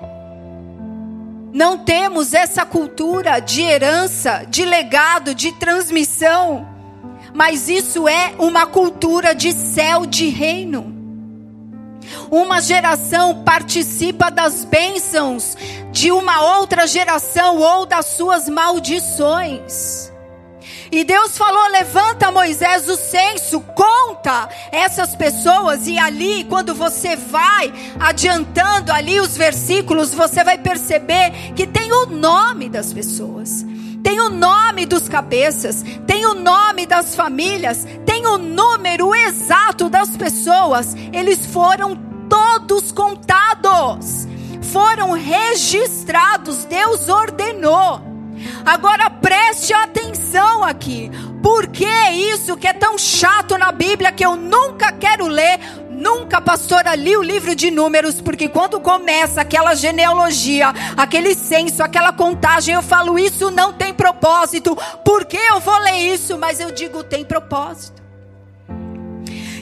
Não 1.52 1.78
temos 1.78 2.34
essa 2.34 2.66
cultura 2.66 3.40
de 3.40 3.62
herança, 3.62 4.46
de 4.48 4.64
legado, 4.64 5.34
de 5.34 5.52
transmissão, 5.54 6.68
mas 7.34 7.68
isso 7.68 8.08
é 8.08 8.34
uma 8.40 8.66
cultura 8.66 9.34
de 9.34 9.52
céu, 9.52 10.06
de 10.06 10.30
reino. 10.30 10.95
Uma 12.30 12.62
geração 12.62 13.44
participa 13.44 14.30
das 14.30 14.66
bênçãos 14.66 15.58
de 15.92 16.12
uma 16.12 16.58
outra 16.58 16.86
geração 16.88 17.58
ou 17.60 17.86
das 17.86 18.06
suas 18.06 18.50
maldições. 18.50 20.12
E 20.92 21.04
Deus 21.04 21.38
falou: 21.38 21.68
levanta 21.72 22.32
Moisés 22.32 22.88
o 22.88 22.96
censo, 22.96 23.60
conta 23.60 24.50
essas 24.72 25.16
pessoas. 25.16 25.88
E 25.88 25.98
ali, 25.98 26.44
quando 26.46 26.74
você 26.74 27.16
vai 27.16 27.74
adiantando 28.00 28.92
ali 28.92 29.20
os 29.20 29.36
versículos, 29.36 30.14
você 30.14 30.44
vai 30.44 30.58
perceber 30.58 31.54
que 31.56 31.66
tem 31.66 31.92
o 31.92 32.06
nome 32.06 32.70
das 32.70 32.94
pessoas, 32.94 33.66
tem 34.06 34.22
o 34.22 34.30
nome 34.30 34.86
dos 34.86 35.10
cabeças, 35.10 35.84
tem 36.06 36.28
o 36.28 36.36
nome 36.36 36.86
das 36.86 37.16
famílias, 37.16 37.88
tem 38.06 38.28
o 38.28 38.38
número 38.38 39.16
exato 39.16 39.90
das 39.90 40.16
pessoas. 40.16 40.96
Eles 41.12 41.44
foram 41.48 41.96
todos 42.30 42.92
contados, 42.92 44.28
foram 44.62 45.14
registrados. 45.14 46.66
Deus 46.66 47.10
ordenou. 47.10 48.00
Agora 48.64 49.10
preste 49.10 49.74
atenção 49.74 50.64
aqui. 50.64 51.10
Por 51.42 51.66
que 51.66 51.90
isso 52.12 52.56
que 52.58 52.68
é 52.68 52.74
tão 52.74 53.00
chato 53.00 53.58
na 53.58 53.72
Bíblia 53.72 54.12
que 54.12 54.24
eu 54.24 54.36
nunca 54.36 54.92
quero 54.92 55.26
ler? 55.26 55.60
Nunca, 55.96 56.42
pastora, 56.42 56.94
li 56.94 57.16
o 57.16 57.22
livro 57.22 57.56
de 57.56 57.72
números, 57.72 58.22
porque 58.22 58.50
quando 58.50 58.80
começa 58.80 59.42
aquela 59.42 59.74
genealogia, 59.74 60.74
aquele 60.98 61.34
censo, 61.34 61.82
aquela 61.82 62.12
contagem, 62.12 62.76
eu 62.76 62.82
falo, 62.82 63.18
isso 63.18 63.50
não 63.50 63.74
tem 63.74 63.94
propósito. 63.94 64.76
Por 65.04 65.26
que 65.26 65.38
eu 65.38 65.60
vou 65.60 65.80
ler 65.80 66.14
isso? 66.14 66.38
Mas 66.38 66.60
eu 66.60 66.72
digo, 66.72 67.04
tem 67.04 67.24
propósito. 67.24 68.05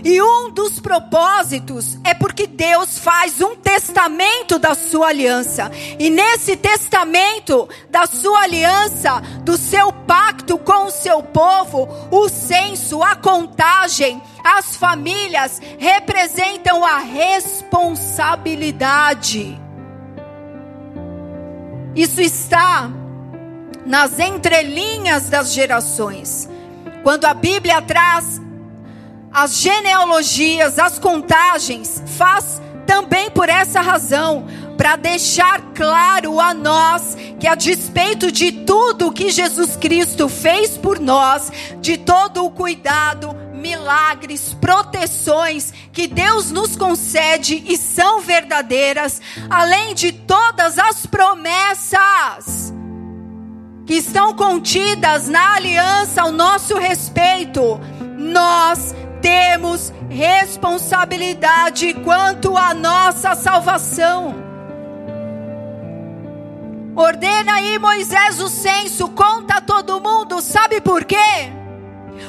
E 0.03 0.21
um 0.21 0.51
dos 0.51 0.81
propósitos 0.81 1.97
é 2.03 2.13
porque 2.13 2.45
Deus 2.45 2.99
faz 2.99 3.39
um 3.39 3.55
testamento 3.55 4.59
da 4.59 4.75
sua 4.75 5.07
aliança. 5.07 5.71
E 5.97 6.09
nesse 6.09 6.57
testamento 6.57 7.69
da 7.89 8.05
sua 8.05 8.41
aliança, 8.41 9.21
do 9.43 9.57
seu 9.57 9.93
pacto 9.93 10.57
com 10.57 10.87
o 10.87 10.91
seu 10.91 11.23
povo, 11.23 11.87
o 12.11 12.27
censo, 12.27 13.01
a 13.01 13.15
contagem, 13.15 14.21
as 14.43 14.75
famílias 14.75 15.61
representam 15.77 16.83
a 16.83 16.97
responsabilidade. 16.97 19.57
Isso 21.95 22.19
está 22.19 22.91
nas 23.85 24.19
entrelinhas 24.19 25.29
das 25.29 25.53
gerações. 25.53 26.49
Quando 27.03 27.23
a 27.25 27.33
Bíblia 27.33 27.81
traz 27.81 28.42
as 29.33 29.57
genealogias, 29.57 30.77
as 30.77 30.99
contagens, 30.99 32.03
faz 32.17 32.61
também 32.85 33.31
por 33.31 33.49
essa 33.49 33.81
razão, 33.81 34.45
para 34.77 34.95
deixar 34.95 35.59
claro 35.73 36.39
a 36.39 36.53
nós 36.53 37.17
que 37.39 37.47
a 37.47 37.55
despeito 37.55 38.31
de 38.31 38.51
tudo 38.51 39.11
que 39.11 39.29
Jesus 39.29 39.75
Cristo 39.75 40.29
fez 40.29 40.77
por 40.77 40.99
nós, 40.99 41.51
de 41.81 41.97
todo 41.97 42.45
o 42.45 42.51
cuidado, 42.51 43.35
milagres, 43.53 44.53
proteções 44.59 45.73
que 45.91 46.05
Deus 46.05 46.51
nos 46.51 46.75
concede 46.75 47.63
e 47.65 47.77
são 47.77 48.19
verdadeiras, 48.19 49.21
além 49.49 49.95
de 49.95 50.11
todas 50.11 50.77
as 50.77 51.05
promessas 51.05 52.73
que 53.85 53.95
estão 53.95 54.33
contidas 54.33 55.27
na 55.27 55.55
aliança 55.55 56.21
ao 56.21 56.31
nosso 56.31 56.77
respeito, 56.77 57.79
nós 58.17 58.93
temos 59.23 59.93
responsabilidade 60.09 61.93
quanto 61.93 62.57
à 62.57 62.73
nossa 62.73 63.33
salvação. 63.35 64.35
Ordena 66.93 67.53
aí 67.53 67.79
Moisés 67.79 68.41
o 68.41 68.49
censo, 68.49 69.07
conta 69.07 69.61
todo 69.61 70.01
mundo, 70.01 70.41
sabe 70.41 70.81
por 70.81 71.05
quê? 71.05 71.49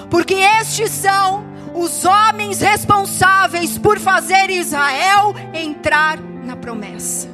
Porque 0.08 0.34
estes 0.34 0.90
são 0.92 1.44
os 1.74 2.04
homens 2.04 2.60
responsáveis 2.60 3.76
por 3.76 3.98
fazer 3.98 4.48
Israel 4.48 5.34
entrar 5.52 6.18
na 6.20 6.54
promessa. 6.54 7.28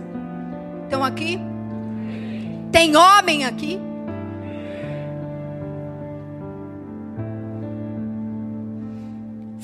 Então 0.87 1.05
aqui 1.05 1.39
tem 2.73 2.97
homem 2.97 3.45
aqui? 3.45 3.90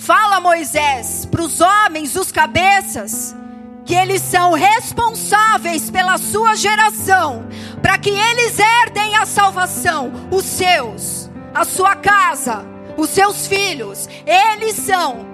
Fala 0.07 0.38
Moisés 0.38 1.27
para 1.29 1.42
os 1.42 1.61
homens, 1.61 2.14
os 2.14 2.31
cabeças, 2.31 3.35
que 3.85 3.92
eles 3.92 4.23
são 4.23 4.53
responsáveis 4.53 5.90
pela 5.90 6.16
sua 6.16 6.55
geração, 6.55 7.45
para 7.83 7.99
que 7.99 8.11
eles 8.11 8.57
herdem 8.57 9.16
a 9.16 9.27
salvação, 9.27 10.12
os 10.31 10.45
seus, 10.45 11.29
a 11.53 11.64
sua 11.64 11.97
casa, 11.97 12.64
os 12.97 13.11
seus 13.11 13.49
filhos, 13.49 14.09
eles 14.25 14.77
são 14.77 15.27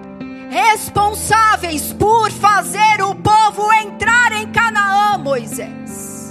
responsáveis 0.48 1.92
por 1.92 2.30
fazer 2.30 3.02
o 3.02 3.14
povo 3.14 3.70
entrar 3.74 4.32
em 4.32 4.50
Canaã, 4.52 5.18
Moisés. 5.18 6.30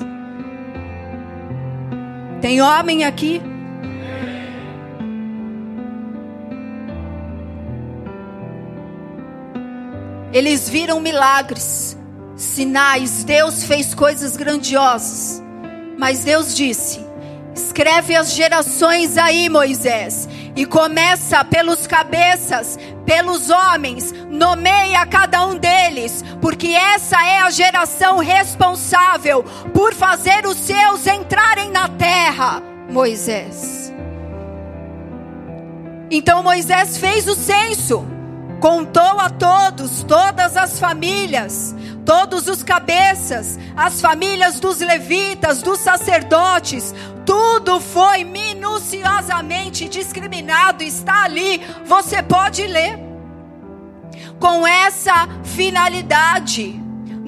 Tem 2.42 2.60
homem 2.60 3.04
aqui? 3.04 3.40
Eles 10.34 10.70
viram 10.70 11.00
milagres, 11.00 11.98
sinais, 12.38 13.24
Deus 13.24 13.64
fez 13.64 13.94
coisas 13.94 14.38
grandiosas. 14.38 15.42
Mas 15.98 16.24
Deus 16.24 16.56
disse: 16.56 17.06
Escreve 17.54 18.16
as 18.16 18.34
gerações 18.34 19.18
aí, 19.18 19.50
Moisés, 19.50 20.28
e 20.56 20.66
começa 20.66 21.44
pelos 21.44 21.86
cabeças, 21.86 22.80
pelos 23.06 23.50
homens, 23.50 24.14
nomeia 24.30 25.06
cada 25.06 25.46
um 25.46 25.58
deles, 25.58 26.24
porque 26.42 26.70
essa 26.70 27.22
é 27.26 27.40
a 27.40 27.50
geração 27.50 28.20
responsável 28.20 29.44
por 29.74 29.94
fazer 29.94 30.46
os 30.46 30.58
seus 30.58 31.06
entrarem 31.08 31.72
na 31.72 31.90
terra, 31.90 32.64
Moisés. 32.90 33.94
Então 36.10 36.42
Moisés 36.42 36.98
fez 36.98 37.28
o 37.28 37.36
censo, 37.36 38.06
contou 38.62 39.20
a 39.20 39.28
todos, 39.28 40.04
todas 40.04 40.56
as 40.56 40.80
famílias, 40.80 41.76
todos 42.06 42.48
os 42.48 42.62
cabeças, 42.62 43.60
as 43.76 44.00
famílias 44.00 44.60
dos 44.60 44.80
levitas, 44.80 45.64
dos 45.64 45.80
sacerdotes, 45.80 46.94
tudo 47.26 47.82
foi 47.82 48.24
minuciosamente 48.24 49.90
discriminado, 49.90 50.84
está 50.84 51.24
ali, 51.24 51.60
você 51.86 52.22
pode 52.22 52.66
ler. 52.68 53.00
Com 54.40 54.66
essa 54.66 55.28
finalidade, 55.44 56.80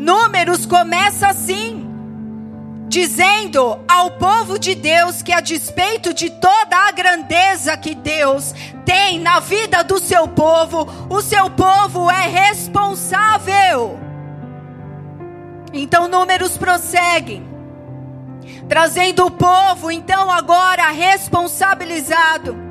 Números 0.03 0.65
começa 0.65 1.27
assim, 1.27 1.72
dizendo 2.93 3.79
ao 3.87 4.11
povo 4.11 4.59
de 4.59 4.75
Deus 4.75 5.23
que, 5.23 5.33
a 5.33 5.39
despeito 5.39 6.13
de 6.13 6.29
toda 6.29 6.77
a 6.77 6.91
grandeza 6.91 7.75
que 7.75 7.95
Deus 7.95 8.53
tem 8.85 9.17
na 9.17 9.39
vida 9.39 9.83
do 9.83 9.97
seu 9.97 10.27
povo, 10.27 10.87
o 11.09 11.19
seu 11.19 11.49
povo 11.49 12.11
é 12.11 12.27
responsável. 12.27 13.99
Então, 15.73 16.07
Números 16.07 16.55
prosseguem 16.55 17.51
trazendo 18.69 19.25
o 19.25 19.31
povo 19.31 19.89
então 19.89 20.29
agora 20.29 20.91
responsabilizado 20.91 22.62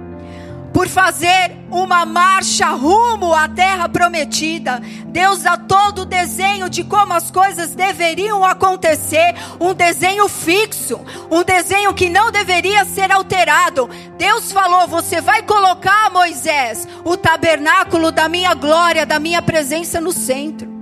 por 0.72 0.88
fazer 0.88 1.52
uma 1.70 2.04
marcha 2.06 2.70
rumo 2.70 3.32
à 3.34 3.48
terra 3.48 3.88
prometida. 3.88 4.80
Deus 5.06 5.42
dá 5.42 5.56
todo 5.56 6.02
o 6.02 6.06
desenho 6.06 6.68
de 6.68 6.82
como 6.82 7.12
as 7.12 7.30
coisas 7.30 7.74
deveriam 7.74 8.44
acontecer, 8.44 9.34
um 9.60 9.74
desenho 9.74 10.28
fixo, 10.28 11.00
um 11.30 11.42
desenho 11.44 11.92
que 11.94 12.08
não 12.08 12.30
deveria 12.30 12.84
ser 12.84 13.12
alterado. 13.12 13.88
Deus 14.16 14.50
falou: 14.50 14.88
"Você 14.88 15.20
vai 15.20 15.42
colocar, 15.42 16.10
Moisés, 16.10 16.88
o 17.04 17.16
tabernáculo 17.16 18.10
da 18.10 18.28
minha 18.28 18.54
glória, 18.54 19.04
da 19.04 19.18
minha 19.18 19.42
presença 19.42 20.00
no 20.00 20.12
centro". 20.12 20.72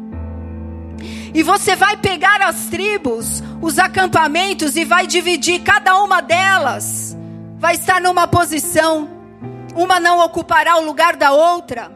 E 1.33 1.42
você 1.42 1.76
vai 1.76 1.96
pegar 1.96 2.42
as 2.42 2.66
tribos, 2.66 3.42
os 3.62 3.79
acampamentos 3.79 4.76
e 4.76 4.85
vai 4.85 5.07
dividir 5.07 5.61
cada 5.61 5.96
uma 6.03 6.20
delas. 6.20 7.16
Vai 7.59 7.74
estar 7.74 8.00
numa 8.00 8.26
posição. 8.26 9.19
Uma 9.74 10.00
não 10.00 10.18
ocupará 10.24 10.76
o 10.76 10.85
lugar 10.85 11.16
da 11.16 11.33
outra. 11.33 11.90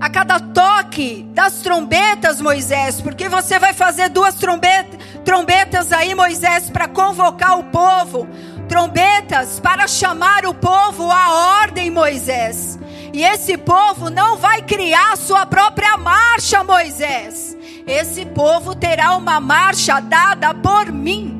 A 0.00 0.10
cada 0.10 0.40
toque 0.40 1.28
das 1.32 1.60
trombetas, 1.60 2.40
Moisés, 2.40 3.00
porque 3.00 3.28
você 3.28 3.58
vai 3.58 3.72
fazer 3.72 4.08
duas 4.08 4.34
trombetas, 4.34 4.98
trombetas 5.24 5.92
aí, 5.92 6.14
Moisés, 6.14 6.68
para 6.68 6.88
convocar 6.88 7.58
o 7.58 7.64
povo. 7.64 8.26
Trombetas 8.68 9.60
para 9.60 9.86
chamar 9.86 10.46
o 10.46 10.54
povo 10.54 11.10
à 11.10 11.60
ordem, 11.60 11.90
Moisés. 11.90 12.78
E 13.12 13.22
esse 13.22 13.56
povo 13.56 14.10
não 14.10 14.36
vai 14.36 14.62
criar 14.62 15.16
sua 15.16 15.46
própria 15.46 15.96
marcha, 15.96 16.64
Moisés 16.64 17.52
esse 17.86 18.24
povo 18.26 18.74
terá 18.74 19.16
uma 19.16 19.40
marcha 19.40 20.00
dada 20.00 20.54
por 20.54 20.92
mim. 20.92 21.38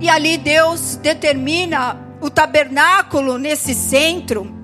E 0.00 0.08
ali 0.08 0.38
Deus 0.38 0.96
determina 0.96 1.96
o 2.20 2.30
tabernáculo 2.30 3.38
nesse 3.38 3.74
centro. 3.74 4.58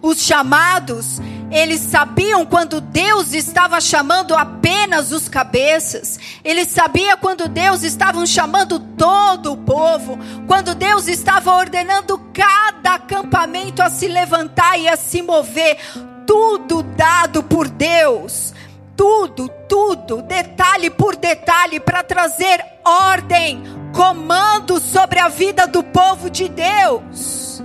Os 0.00 0.20
chamados, 0.20 1.20
eles 1.50 1.80
sabiam 1.80 2.46
quando 2.46 2.80
Deus 2.80 3.32
estava 3.32 3.80
chamando 3.80 4.34
apenas 4.34 5.10
os 5.10 5.28
cabeças. 5.28 6.18
Eles 6.44 6.68
sabiam 6.68 7.16
quando 7.18 7.48
Deus 7.48 7.82
estava 7.82 8.24
chamando 8.24 8.78
todo 8.78 9.52
o 9.52 9.56
povo. 9.56 10.18
Quando 10.46 10.74
Deus 10.74 11.08
estava 11.08 11.52
ordenando 11.52 12.16
cada 12.32 12.94
acampamento 12.94 13.82
a 13.82 13.90
se 13.90 14.06
levantar 14.06 14.78
e 14.78 14.88
a 14.88 14.96
se 14.96 15.20
mover. 15.20 15.78
Tudo 16.26 16.82
dado 16.82 17.42
por 17.42 17.68
Deus 17.68 18.54
tudo, 18.98 19.48
tudo, 19.68 20.22
detalhe 20.22 20.90
por 20.90 21.14
detalhe, 21.14 21.78
para 21.78 22.02
trazer 22.02 22.60
ordem, 22.84 23.62
comando 23.98 24.78
sobre 24.78 25.18
a 25.18 25.26
vida 25.26 25.66
do 25.66 25.82
povo 25.82 26.30
de 26.30 26.48
Deus. 26.48 27.60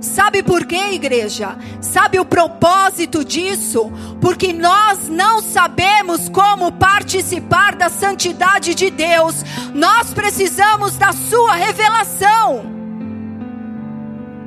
Sabe 0.00 0.40
por 0.40 0.64
quê, 0.64 0.92
igreja? 0.92 1.58
Sabe 1.80 2.20
o 2.20 2.24
propósito 2.24 3.24
disso? 3.24 3.90
Porque 4.20 4.52
nós 4.52 5.08
não 5.08 5.42
sabemos 5.42 6.28
como 6.28 6.70
participar 6.70 7.74
da 7.74 7.88
santidade 7.88 8.76
de 8.76 8.90
Deus. 8.90 9.42
Nós 9.74 10.14
precisamos 10.14 10.96
da 10.96 11.10
sua 11.10 11.56
revelação. 11.56 12.64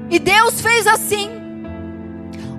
E 0.09 0.19
Deus 0.19 0.61
fez 0.61 0.87
assim, 0.87 1.29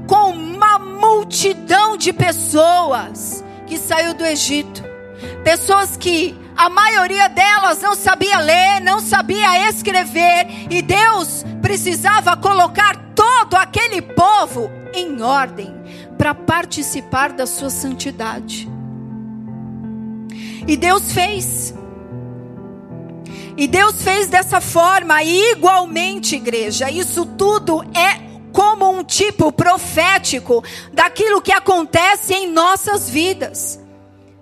com 0.06 0.32
uma 0.32 0.78
multidão 0.78 1.96
de 1.96 2.12
pessoas 2.12 3.42
que 3.66 3.78
saiu 3.78 4.12
do 4.12 4.26
Egito. 4.26 4.84
Pessoas 5.42 5.96
que 5.96 6.38
a 6.60 6.68
maioria 6.68 7.26
delas 7.26 7.80
não 7.80 7.94
sabia 7.94 8.38
ler, 8.38 8.80
não 8.82 9.00
sabia 9.00 9.66
escrever, 9.70 10.46
e 10.68 10.82
Deus 10.82 11.42
precisava 11.62 12.36
colocar 12.36 13.14
todo 13.14 13.54
aquele 13.54 14.02
povo 14.02 14.70
em 14.92 15.22
ordem 15.22 15.74
para 16.18 16.34
participar 16.34 17.32
da 17.32 17.46
sua 17.46 17.70
santidade. 17.70 18.68
E 20.68 20.76
Deus 20.76 21.12
fez. 21.12 21.72
E 23.56 23.66
Deus 23.66 24.02
fez 24.02 24.26
dessa 24.26 24.60
forma, 24.60 25.22
e 25.22 25.52
igualmente, 25.52 26.36
igreja, 26.36 26.90
isso 26.90 27.24
tudo 27.24 27.82
é 27.96 28.20
como 28.52 28.90
um 28.90 29.02
tipo 29.02 29.50
profético 29.50 30.62
daquilo 30.92 31.40
que 31.40 31.52
acontece 31.52 32.34
em 32.34 32.52
nossas 32.52 33.08
vidas. 33.08 33.79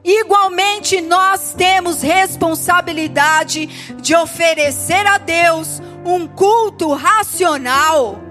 Igualmente, 0.09 1.03
nós 1.03 1.53
temos 1.53 2.01
responsabilidade 2.01 3.67
de 4.01 4.15
oferecer 4.17 5.07
a 5.07 5.19
Deus 5.19 5.83
um 6.03 6.27
culto 6.27 6.95
racional 6.95 8.28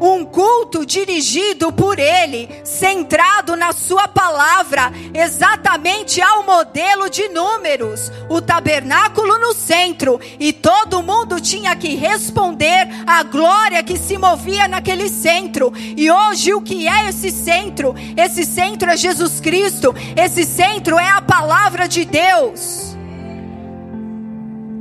um 0.00 0.24
culto 0.24 0.84
dirigido 0.84 1.72
por 1.72 1.98
Ele, 1.98 2.48
centrado 2.64 3.56
na 3.56 3.72
Sua 3.72 4.08
palavra, 4.08 4.92
exatamente 5.14 6.20
ao 6.20 6.44
modelo 6.44 7.08
de 7.08 7.28
números, 7.28 8.10
o 8.28 8.40
tabernáculo 8.40 9.38
no 9.38 9.54
centro, 9.54 10.20
e 10.38 10.52
todo 10.52 11.02
mundo 11.02 11.40
tinha 11.40 11.74
que 11.76 11.94
responder 11.94 12.88
à 13.06 13.22
glória 13.22 13.82
que 13.82 13.96
se 13.96 14.16
movia 14.18 14.68
naquele 14.68 15.08
centro. 15.08 15.72
E 15.96 16.10
hoje, 16.10 16.54
o 16.54 16.60
que 16.60 16.86
é 16.86 17.08
esse 17.08 17.30
centro? 17.30 17.94
Esse 18.16 18.44
centro 18.44 18.90
é 18.90 18.96
Jesus 18.96 19.40
Cristo, 19.40 19.94
esse 20.16 20.44
centro 20.44 20.98
é 20.98 21.08
a 21.08 21.22
palavra 21.22 21.88
de 21.88 22.04
Deus. 22.04 22.97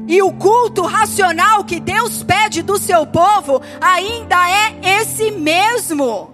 E 0.08 0.22
o 0.22 0.32
culto 0.32 0.84
racional 0.84 1.66
que 1.66 1.82
Deus 1.82 2.24
pede 2.24 2.62
do 2.62 2.80
seu 2.80 3.06
povo 3.06 3.62
ainda 3.82 4.50
é 4.50 5.02
esse 5.02 5.32
mesmo. 5.32 6.34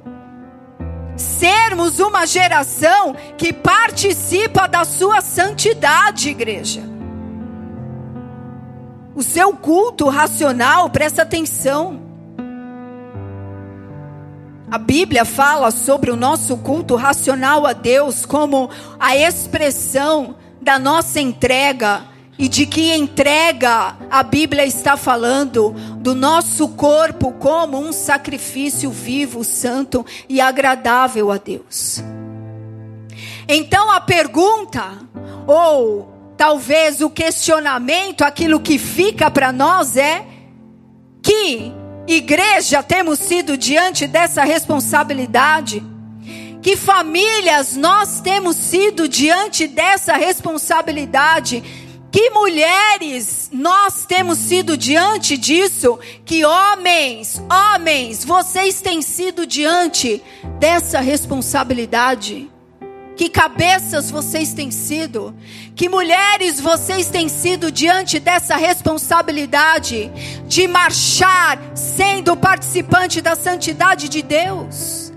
Sermos 1.18 2.00
uma 2.00 2.28
geração 2.28 3.16
que 3.36 3.52
participa 3.52 4.68
da 4.68 4.86
sua 4.86 5.22
santidade, 5.22 6.30
igreja. 6.30 6.84
O 9.16 9.24
seu 9.24 9.54
culto 9.54 10.08
racional, 10.08 10.90
presta 10.92 11.24
atenção. 11.24 12.00
A 14.70 14.78
Bíblia 14.78 15.26
fala 15.26 15.72
sobre 15.72 16.12
o 16.12 16.16
nosso 16.16 16.58
culto 16.58 16.96
racional 16.96 17.66
a 17.66 17.74
Deus 17.74 18.24
como 18.24 18.70
a 19.00 19.16
expressão 19.16 20.36
da 20.62 20.78
nossa 20.80 21.20
entrega 21.20 22.13
e 22.38 22.48
de 22.48 22.66
que 22.66 22.94
entrega 22.94 23.96
a 24.10 24.24
Bíblia 24.24 24.66
está 24.66 24.98
falando 24.98 25.72
do 25.98 26.16
nosso 26.16 26.70
corpo 26.70 27.32
como 27.34 27.78
um 27.78 27.94
sacrifício 27.94 28.90
vivo, 28.90 29.44
santo 29.44 30.06
e 30.28 30.42
agradável 30.42 31.32
a 31.32 31.38
Deus. 31.38 32.04
Então 33.48 33.92
a 33.92 34.02
pergunta, 34.02 35.00
ou 35.46 36.12
talvez 36.36 37.02
o 37.02 37.10
questionamento, 37.10 38.24
aquilo 38.24 38.60
que 38.60 38.78
fica 38.78 39.30
para 39.30 39.52
nós 39.52 39.96
é: 39.96 40.26
que 41.22 41.72
igreja 42.08 42.82
temos 42.82 43.20
sido 43.20 43.56
diante 43.58 44.08
dessa 44.08 44.44
responsabilidade? 44.44 45.84
Que 46.62 46.78
famílias 46.78 47.76
nós 47.76 48.22
temos 48.22 48.56
sido 48.56 49.08
diante 49.08 49.68
dessa 49.68 50.16
responsabilidade? 50.16 51.62
Que 52.14 52.30
mulheres 52.30 53.50
nós 53.52 54.06
temos 54.06 54.38
sido 54.38 54.78
diante 54.78 55.36
disso? 55.36 55.98
Que 56.24 56.46
homens, 56.46 57.42
homens, 57.50 58.24
vocês 58.24 58.80
têm 58.80 59.02
sido 59.02 59.48
diante 59.48 60.22
dessa 60.60 61.00
responsabilidade? 61.00 62.52
Que 63.16 63.28
cabeças 63.28 64.12
vocês 64.12 64.54
têm 64.54 64.70
sido? 64.70 65.34
Que 65.76 65.90
mulheres 65.90 66.60
vocês 66.60 67.10
têm 67.10 67.28
sido 67.28 67.72
diante 67.72 68.20
dessa 68.20 68.58
responsabilidade 68.58 70.12
de 70.46 70.68
marchar 70.68 71.60
sendo 71.74 72.38
participante 72.38 73.22
da 73.22 73.36
santidade 73.36 74.08
de 74.08 74.22
Deus? 74.22 75.12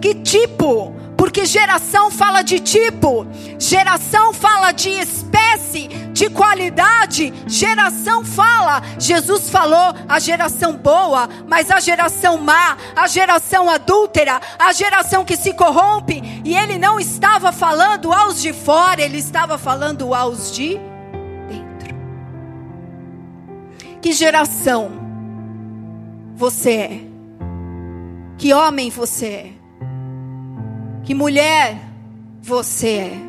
Que 0.00 0.14
tipo 0.14 0.94
porque 1.18 1.44
geração 1.44 2.12
fala 2.12 2.42
de 2.42 2.60
tipo, 2.60 3.26
geração 3.58 4.32
fala 4.32 4.70
de 4.70 4.88
espécie, 5.48 5.88
de 6.12 6.28
qualidade, 6.30 7.32
geração 7.46 8.24
fala. 8.24 8.82
Jesus 8.98 9.48
falou 9.48 9.94
a 10.08 10.18
geração 10.18 10.76
boa, 10.76 11.28
mas 11.46 11.70
a 11.70 11.80
geração 11.80 12.36
má, 12.38 12.76
a 12.94 13.06
geração 13.06 13.70
adúltera, 13.70 14.40
a 14.58 14.72
geração 14.72 15.24
que 15.24 15.36
se 15.36 15.52
corrompe, 15.52 16.22
e 16.44 16.54
ele 16.54 16.78
não 16.78 17.00
estava 17.00 17.52
falando 17.52 18.12
aos 18.12 18.40
de 18.40 18.52
fora, 18.52 19.02
ele 19.02 19.18
estava 19.18 19.56
falando 19.56 20.14
aos 20.14 20.52
de 20.52 20.78
dentro. 21.48 21.94
Que 24.00 24.12
geração 24.12 24.90
você 26.34 26.72
é? 26.72 27.00
Que 28.36 28.52
homem 28.52 28.90
você 28.90 29.26
é? 29.26 29.52
Que 31.04 31.14
mulher 31.14 31.80
você 32.42 32.88
é. 32.88 33.27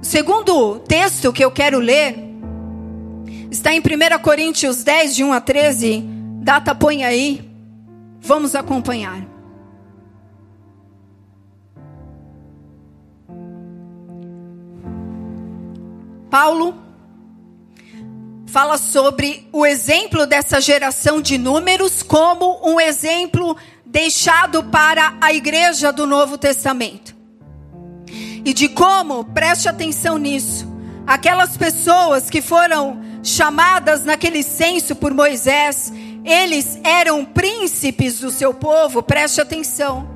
O 0.00 0.04
segundo 0.04 0.78
texto 0.78 1.32
que 1.32 1.44
eu 1.44 1.50
quero 1.50 1.78
ler 1.78 2.16
está 3.50 3.74
em 3.74 3.80
1 3.80 4.18
Coríntios 4.22 4.82
10, 4.82 5.14
de 5.14 5.24
1 5.24 5.32
a 5.32 5.40
13. 5.40 6.04
Data 6.42 6.74
põe 6.74 7.04
aí. 7.04 7.50
Vamos 8.20 8.54
acompanhar. 8.54 9.26
Paulo 16.30 16.74
fala 18.46 18.78
sobre 18.78 19.48
o 19.52 19.66
exemplo 19.66 20.26
dessa 20.26 20.60
geração 20.60 21.20
de 21.20 21.36
números 21.36 22.02
como 22.02 22.60
um 22.64 22.80
exemplo 22.80 23.56
deixado 23.84 24.64
para 24.64 25.16
a 25.20 25.32
igreja 25.32 25.92
do 25.92 26.06
Novo 26.06 26.38
Testamento. 26.38 27.19
E 28.44 28.52
de 28.52 28.68
como, 28.68 29.24
preste 29.24 29.68
atenção 29.68 30.18
nisso, 30.18 30.66
aquelas 31.06 31.56
pessoas 31.56 32.30
que 32.30 32.40
foram 32.40 33.00
chamadas 33.22 34.04
naquele 34.04 34.42
censo 34.42 34.94
por 34.94 35.12
Moisés, 35.12 35.92
eles 36.24 36.78
eram 36.82 37.24
príncipes 37.24 38.20
do 38.20 38.30
seu 38.30 38.54
povo, 38.54 39.02
preste 39.02 39.40
atenção. 39.40 40.08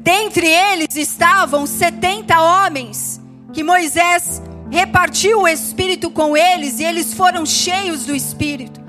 Dentre 0.00 0.46
eles 0.46 0.96
estavam 0.96 1.66
70 1.66 2.40
homens 2.40 3.20
que 3.52 3.62
Moisés 3.62 4.40
repartiu 4.70 5.42
o 5.42 5.48
Espírito 5.48 6.10
com 6.10 6.36
eles 6.36 6.78
e 6.78 6.84
eles 6.84 7.12
foram 7.12 7.44
cheios 7.44 8.06
do 8.06 8.14
Espírito. 8.14 8.80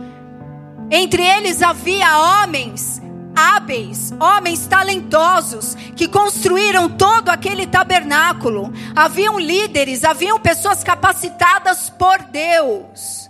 Entre 0.90 1.24
eles 1.24 1.62
havia 1.62 2.18
homens 2.18 3.01
hábeis, 3.42 4.14
homens 4.20 4.68
talentosos, 4.68 5.76
que 5.96 6.08
construíram 6.08 6.88
todo 6.88 7.30
aquele 7.30 7.66
tabernáculo. 7.66 8.72
Haviam 8.96 9.40
líderes, 9.40 10.04
haviam 10.04 10.40
pessoas 10.40 10.84
capacitadas 10.84 11.90
por 11.90 12.20
Deus. 12.24 13.30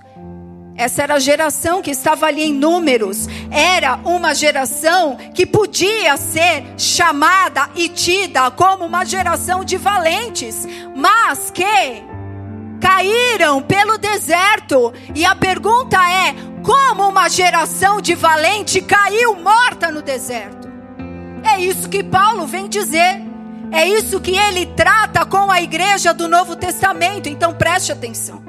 Essa 0.76 1.04
era 1.04 1.16
a 1.16 1.20
geração 1.20 1.82
que 1.82 1.92
estava 1.92 2.26
ali 2.26 2.44
em 2.44 2.54
números. 2.54 3.28
Era 3.50 4.00
uma 4.04 4.34
geração 4.34 5.16
que 5.34 5.46
podia 5.46 6.18
ser 6.18 6.66
chamada 6.78 7.70
e 7.76 7.88
tida 7.88 8.50
como 8.52 8.86
uma 8.86 9.06
geração 9.06 9.64
de 9.64 9.78
valentes, 9.78 10.68
mas 10.96 11.52
que 11.52 11.64
caíram 12.82 13.62
pelo 13.62 13.98
deserto. 13.98 14.92
E 15.16 15.24
a 15.24 15.36
pergunta 15.36 15.98
é: 16.12 16.36
como 16.64 17.08
uma 17.08 17.30
geração 17.30 18.02
de 18.02 18.16
valente 18.16 18.82
caiu 18.82 19.36
morta 19.36 19.92
no 19.92 20.02
deserto? 20.02 20.70
É 21.44 21.62
isso 21.62 21.88
que 21.88 22.04
Paulo 22.04 22.46
vem 22.46 22.68
dizer. 22.68 23.22
É 23.72 23.88
isso 23.88 24.20
que 24.20 24.36
ele 24.36 24.66
trata 24.66 25.26
com 25.26 25.50
a 25.50 25.62
igreja 25.62 26.14
do 26.14 26.28
Novo 26.28 26.56
Testamento. 26.56 27.30
Então 27.30 27.54
preste 27.54 27.92
atenção. 27.92 28.44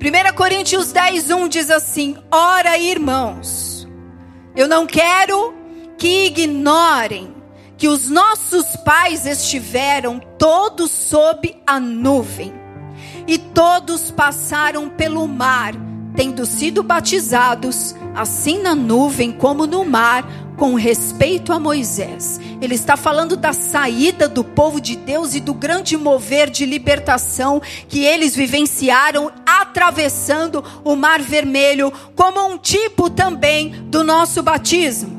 1 0.00 0.34
Coríntios 0.34 0.90
10, 0.90 1.30
1 1.30 1.48
diz 1.48 1.70
assim: 1.70 2.16
Ora, 2.30 2.78
irmãos, 2.78 3.86
eu 4.56 4.66
não 4.66 4.86
quero 4.86 5.54
que 5.96 6.26
ignorem 6.26 7.34
que 7.76 7.86
os 7.86 8.08
nossos 8.08 8.74
pais 8.76 9.26
estiveram 9.26 10.18
todos 10.18 10.90
sob 10.90 11.56
a 11.64 11.78
nuvem 11.78 12.57
e 13.28 13.36
todos 13.36 14.10
passaram 14.10 14.88
pelo 14.88 15.28
mar, 15.28 15.74
tendo 16.16 16.46
sido 16.46 16.82
batizados, 16.82 17.94
assim 18.14 18.62
na 18.62 18.74
nuvem 18.74 19.30
como 19.30 19.66
no 19.66 19.84
mar, 19.84 20.26
com 20.56 20.74
respeito 20.74 21.52
a 21.52 21.60
Moisés. 21.60 22.40
Ele 22.60 22.74
está 22.74 22.96
falando 22.96 23.36
da 23.36 23.52
saída 23.52 24.28
do 24.28 24.42
povo 24.42 24.80
de 24.80 24.96
Deus 24.96 25.34
e 25.34 25.40
do 25.40 25.52
grande 25.52 25.94
mover 25.96 26.48
de 26.48 26.64
libertação 26.64 27.60
que 27.86 28.02
eles 28.02 28.34
vivenciaram 28.34 29.30
atravessando 29.46 30.64
o 30.82 30.96
Mar 30.96 31.20
Vermelho, 31.20 31.92
como 32.16 32.44
um 32.48 32.56
tipo 32.56 33.10
também 33.10 33.68
do 33.84 34.02
nosso 34.02 34.42
batismo. 34.42 35.18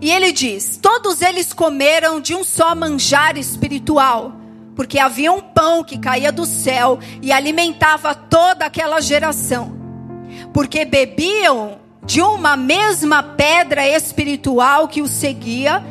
E 0.00 0.10
ele 0.10 0.30
diz: 0.30 0.78
Todos 0.80 1.22
eles 1.22 1.54
comeram 1.54 2.20
de 2.20 2.34
um 2.34 2.44
só 2.44 2.74
manjar 2.74 3.38
espiritual 3.38 4.35
porque 4.76 4.98
havia 4.98 5.32
um 5.32 5.40
pão 5.40 5.82
que 5.82 5.98
caía 5.98 6.30
do 6.30 6.44
céu 6.44 7.00
e 7.22 7.32
alimentava 7.32 8.14
toda 8.14 8.66
aquela 8.66 9.00
geração. 9.00 9.74
Porque 10.52 10.84
bebiam 10.84 11.78
de 12.04 12.20
uma 12.20 12.56
mesma 12.56 13.22
pedra 13.22 13.88
espiritual 13.88 14.86
que 14.86 15.00
os 15.00 15.10
seguia, 15.10 15.82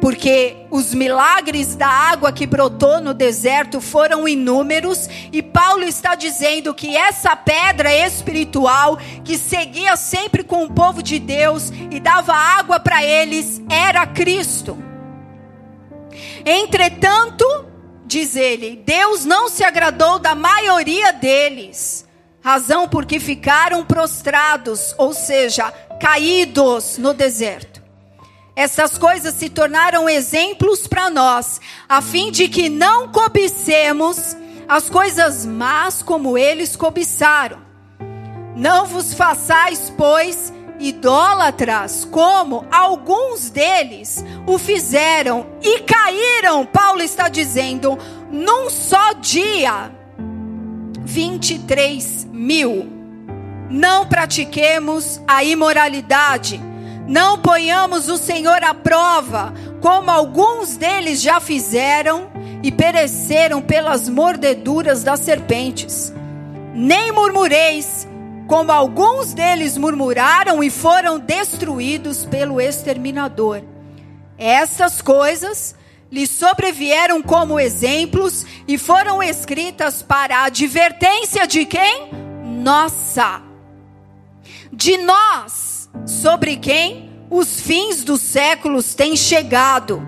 porque 0.00 0.56
os 0.70 0.94
milagres 0.94 1.74
da 1.74 1.88
água 1.88 2.30
que 2.30 2.46
brotou 2.46 3.00
no 3.00 3.12
deserto 3.12 3.80
foram 3.80 4.28
inúmeros, 4.28 5.08
e 5.32 5.42
Paulo 5.42 5.82
está 5.82 6.14
dizendo 6.14 6.72
que 6.72 6.96
essa 6.96 7.34
pedra 7.34 7.92
espiritual 7.94 8.96
que 9.24 9.36
seguia 9.36 9.96
sempre 9.96 10.44
com 10.44 10.64
o 10.64 10.72
povo 10.72 11.02
de 11.02 11.18
Deus 11.18 11.72
e 11.90 11.98
dava 11.98 12.32
água 12.32 12.78
para 12.78 13.04
eles 13.04 13.60
era 13.68 14.06
Cristo. 14.06 14.78
Entretanto, 16.44 17.73
diz 18.04 18.36
ele, 18.36 18.82
Deus 18.84 19.24
não 19.24 19.48
se 19.48 19.64
agradou 19.64 20.18
da 20.18 20.34
maioria 20.34 21.12
deles, 21.12 22.06
razão 22.42 22.88
porque 22.88 23.18
ficaram 23.18 23.84
prostrados, 23.84 24.94
ou 24.98 25.14
seja, 25.14 25.72
caídos 26.00 26.98
no 26.98 27.14
deserto. 27.14 27.82
Essas 28.56 28.96
coisas 28.96 29.34
se 29.34 29.48
tornaram 29.48 30.08
exemplos 30.08 30.86
para 30.86 31.10
nós, 31.10 31.60
a 31.88 32.00
fim 32.00 32.30
de 32.30 32.48
que 32.48 32.68
não 32.68 33.08
cobicemos 33.08 34.36
as 34.68 34.88
coisas 34.88 35.44
más 35.44 36.02
como 36.02 36.38
eles 36.38 36.76
cobiçaram. 36.76 37.58
Não 38.56 38.86
vos 38.86 39.12
façais, 39.12 39.92
pois, 39.96 40.52
idólatras, 40.78 42.06
como 42.10 42.66
alguns 42.70 43.50
deles 43.50 44.24
o 44.46 44.58
fizeram 44.58 45.46
e 45.62 45.80
caíram, 45.80 46.66
Paulo 46.66 47.02
está 47.02 47.28
dizendo, 47.28 47.98
num 48.30 48.68
só 48.68 49.12
dia, 49.14 49.90
23 50.98 52.26
mil. 52.32 52.90
Não 53.70 54.06
pratiquemos 54.06 55.20
a 55.26 55.42
imoralidade, 55.42 56.60
não 57.06 57.38
ponhamos 57.38 58.08
o 58.08 58.16
Senhor 58.16 58.62
à 58.62 58.74
prova, 58.74 59.52
como 59.80 60.10
alguns 60.10 60.76
deles 60.76 61.20
já 61.20 61.40
fizeram 61.40 62.30
e 62.62 62.72
pereceram 62.72 63.60
pelas 63.60 64.08
mordeduras 64.08 65.02
das 65.02 65.20
serpentes. 65.20 66.12
Nem 66.72 67.12
murmureis, 67.12 68.08
como 68.46 68.70
alguns 68.70 69.32
deles 69.32 69.76
murmuraram 69.78 70.62
e 70.62 70.70
foram 70.70 71.18
destruídos 71.18 72.24
pelo 72.24 72.60
exterminador. 72.60 73.62
Essas 74.36 75.00
coisas 75.00 75.74
lhes 76.10 76.30
sobrevieram 76.30 77.22
como 77.22 77.58
exemplos 77.58 78.44
e 78.68 78.76
foram 78.78 79.22
escritas 79.22 80.02
para 80.02 80.38
a 80.38 80.44
advertência 80.44 81.46
de 81.46 81.64
quem? 81.64 82.10
Nossa. 82.44 83.42
De 84.72 84.96
nós, 84.98 85.90
sobre 86.06 86.56
quem 86.56 87.10
os 87.30 87.60
fins 87.60 88.04
dos 88.04 88.20
séculos 88.20 88.94
têm 88.94 89.16
chegado. 89.16 90.02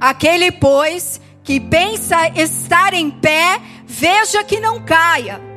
Aquele, 0.00 0.50
pois, 0.50 1.20
que 1.42 1.60
pensa 1.60 2.28
estar 2.34 2.94
em 2.94 3.10
pé, 3.10 3.60
veja 3.86 4.42
que 4.44 4.60
não 4.60 4.80
caia. 4.80 5.49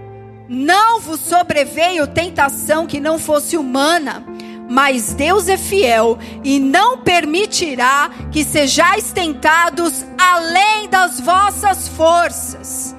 Não 0.47 0.99
vos 0.99 1.21
sobreveio 1.21 2.05
tentação 2.07 2.85
que 2.85 2.99
não 2.99 3.17
fosse 3.17 3.55
humana, 3.55 4.23
mas 4.69 5.13
Deus 5.13 5.47
é 5.47 5.57
fiel 5.57 6.17
e 6.43 6.59
não 6.59 6.97
permitirá 6.97 8.09
que 8.31 8.43
sejais 8.43 9.11
tentados 9.11 10.05
além 10.17 10.89
das 10.89 11.19
vossas 11.19 11.87
forças. 11.87 12.95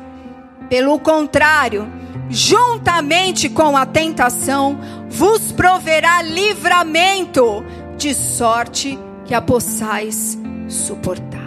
Pelo 0.69 0.99
contrário, 0.99 1.87
juntamente 2.31 3.49
com 3.49 3.77
a 3.77 3.85
tentação, 3.85 4.79
vos 5.09 5.53
proverá 5.53 6.23
livramento, 6.23 7.65
de 7.97 8.15
sorte 8.15 8.99
que 9.25 9.35
a 9.35 9.41
possais 9.41 10.39
suportar. 10.69 11.44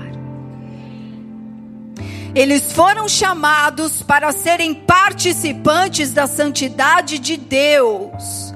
Eles 2.36 2.72
foram 2.72 3.08
chamados 3.08 4.04
para 4.04 4.32
serem 4.32 4.74
participantes 4.74 6.14
da 6.14 6.28
santidade 6.28 7.20
de 7.20 7.38
Deus. 7.38 8.54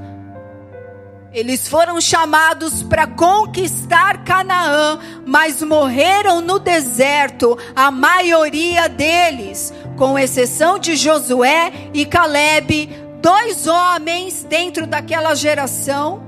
Eles 1.34 1.67
foram 1.67 2.01
chamados 2.01 2.84
para 2.84 3.07
conquistar 3.07 4.26
Canaã, 4.26 4.99
mas 5.26 5.61
morreram 5.61 6.41
no 6.41 6.59
deserto, 6.59 7.57
a 7.74 7.89
maioria 7.89 8.89
deles, 8.89 9.74
com 9.97 10.19
exceção 10.19 10.78
de 10.78 10.97
Josué 10.97 11.72
e 11.93 12.05
Caleb, 12.05 12.89
dois 13.22 13.65
homens 13.65 14.43
dentro 14.43 14.86
daquela 14.86 15.34
geração 15.34 16.22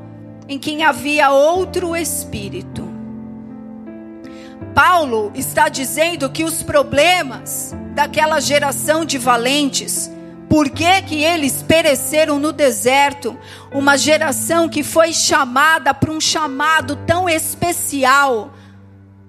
em 0.47 0.57
quem 0.57 0.83
havia 0.83 1.31
outro 1.31 1.95
espírito. 1.95 2.82
Paulo 4.73 5.31
está 5.35 5.69
dizendo 5.69 6.29
que 6.29 6.43
os 6.43 6.63
problemas 6.63 7.75
daquela 7.93 8.39
geração 8.39 9.05
de 9.05 9.17
valentes, 9.19 10.09
por 10.49 10.69
que, 10.69 11.01
que 11.03 11.23
eles 11.23 11.61
pereceram 11.61 12.39
no 12.39 12.51
deserto? 12.51 13.37
Uma 13.71 13.97
geração 13.97 14.67
que 14.67 14.83
foi 14.83 15.13
chamada 15.13 15.93
para 15.93 16.11
um 16.11 16.19
chamado 16.19 16.95
tão 17.05 17.29
especial, 17.29 18.51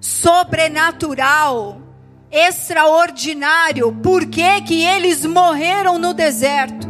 sobrenatural, 0.00 1.80
extraordinário. 2.30 3.92
Por 3.92 4.26
que, 4.26 4.62
que 4.62 4.82
eles 4.82 5.26
morreram 5.26 5.98
no 5.98 6.14
deserto? 6.14 6.88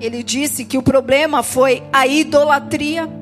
Ele 0.00 0.22
disse 0.22 0.64
que 0.64 0.78
o 0.78 0.82
problema 0.82 1.42
foi 1.42 1.82
a 1.92 2.06
idolatria 2.06 3.21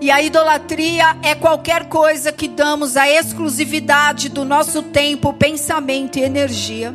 e 0.00 0.10
a 0.10 0.22
idolatria 0.22 1.16
é 1.22 1.34
qualquer 1.34 1.84
coisa 1.84 2.32
que 2.32 2.48
damos 2.48 2.96
a 2.96 3.08
exclusividade 3.08 4.30
do 4.30 4.44
nosso 4.44 4.82
tempo, 4.82 5.32
pensamento 5.34 6.18
e 6.18 6.22
energia. 6.22 6.94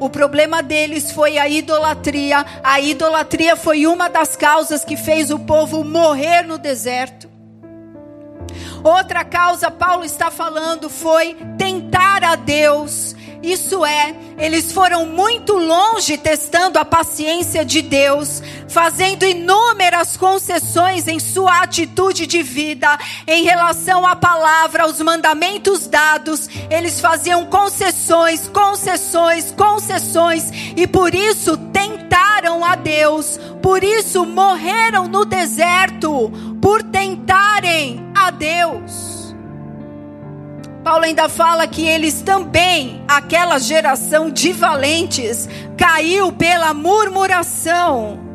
O 0.00 0.10
problema 0.10 0.62
deles 0.62 1.12
foi 1.12 1.38
a 1.38 1.48
idolatria. 1.48 2.44
A 2.64 2.80
idolatria 2.80 3.54
foi 3.54 3.86
uma 3.86 4.08
das 4.08 4.34
causas 4.34 4.84
que 4.84 4.96
fez 4.96 5.30
o 5.30 5.38
povo 5.38 5.84
morrer 5.84 6.42
no 6.42 6.58
deserto. 6.58 7.28
Outra 8.82 9.24
causa, 9.24 9.70
Paulo 9.70 10.04
está 10.04 10.30
falando, 10.30 10.90
foi 10.90 11.36
tentar 11.56 12.24
a 12.24 12.34
Deus 12.34 13.14
isso 13.42 13.86
é, 13.86 14.14
eles 14.38 14.70
foram 14.70 15.06
muito 15.06 15.54
longe 15.54 16.18
testando 16.18 16.78
a 16.78 16.84
paciência 16.84 17.64
de 17.64 17.80
Deus, 17.80 18.42
fazendo 18.68 19.24
inúmeras 19.24 19.79
concessões 20.16 21.06
em 21.06 21.18
sua 21.18 21.62
atitude 21.62 22.26
de 22.26 22.42
vida 22.42 22.98
em 23.26 23.44
relação 23.44 24.06
à 24.06 24.16
palavra, 24.16 24.84
aos 24.84 25.00
mandamentos 25.00 25.86
dados. 25.86 26.48
Eles 26.70 27.00
faziam 27.00 27.46
concessões, 27.46 28.48
concessões, 28.48 29.52
concessões 29.52 30.50
e 30.76 30.86
por 30.86 31.14
isso 31.14 31.56
tentaram 31.56 32.64
a 32.64 32.74
Deus. 32.74 33.38
Por 33.62 33.84
isso 33.84 34.24
morreram 34.24 35.06
no 35.06 35.24
deserto 35.24 36.30
por 36.60 36.82
tentarem 36.82 38.10
a 38.14 38.30
Deus. 38.30 39.34
Paulo 40.82 41.04
ainda 41.04 41.28
fala 41.28 41.66
que 41.66 41.86
eles 41.86 42.22
também, 42.22 43.04
aquela 43.06 43.58
geração 43.58 44.30
de 44.30 44.50
valentes, 44.52 45.46
caiu 45.76 46.32
pela 46.32 46.72
murmuração. 46.72 48.29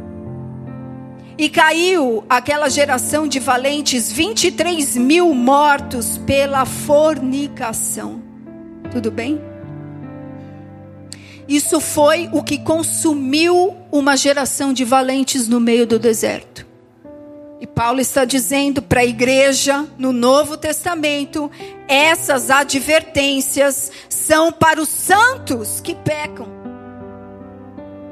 E 1.37 1.49
caiu 1.49 2.23
aquela 2.29 2.69
geração 2.69 3.27
de 3.27 3.39
valentes, 3.39 4.11
23 4.11 4.95
mil 4.95 5.33
mortos 5.33 6.17
pela 6.19 6.65
fornicação. 6.65 8.21
Tudo 8.91 9.11
bem? 9.11 9.41
Isso 11.47 11.79
foi 11.79 12.29
o 12.31 12.41
que 12.41 12.57
consumiu 12.57 13.75
uma 13.91 14.15
geração 14.15 14.73
de 14.73 14.83
valentes 14.83 15.47
no 15.47 15.59
meio 15.59 15.85
do 15.85 15.99
deserto. 15.99 16.65
E 17.59 17.67
Paulo 17.67 17.99
está 17.99 18.25
dizendo 18.25 18.81
para 18.81 19.01
a 19.01 19.05
igreja 19.05 19.85
no 19.97 20.11
Novo 20.11 20.57
Testamento: 20.57 21.51
essas 21.87 22.49
advertências 22.49 23.91
são 24.09 24.51
para 24.51 24.81
os 24.81 24.89
santos 24.89 25.79
que 25.81 25.93
pecam. 25.95 26.54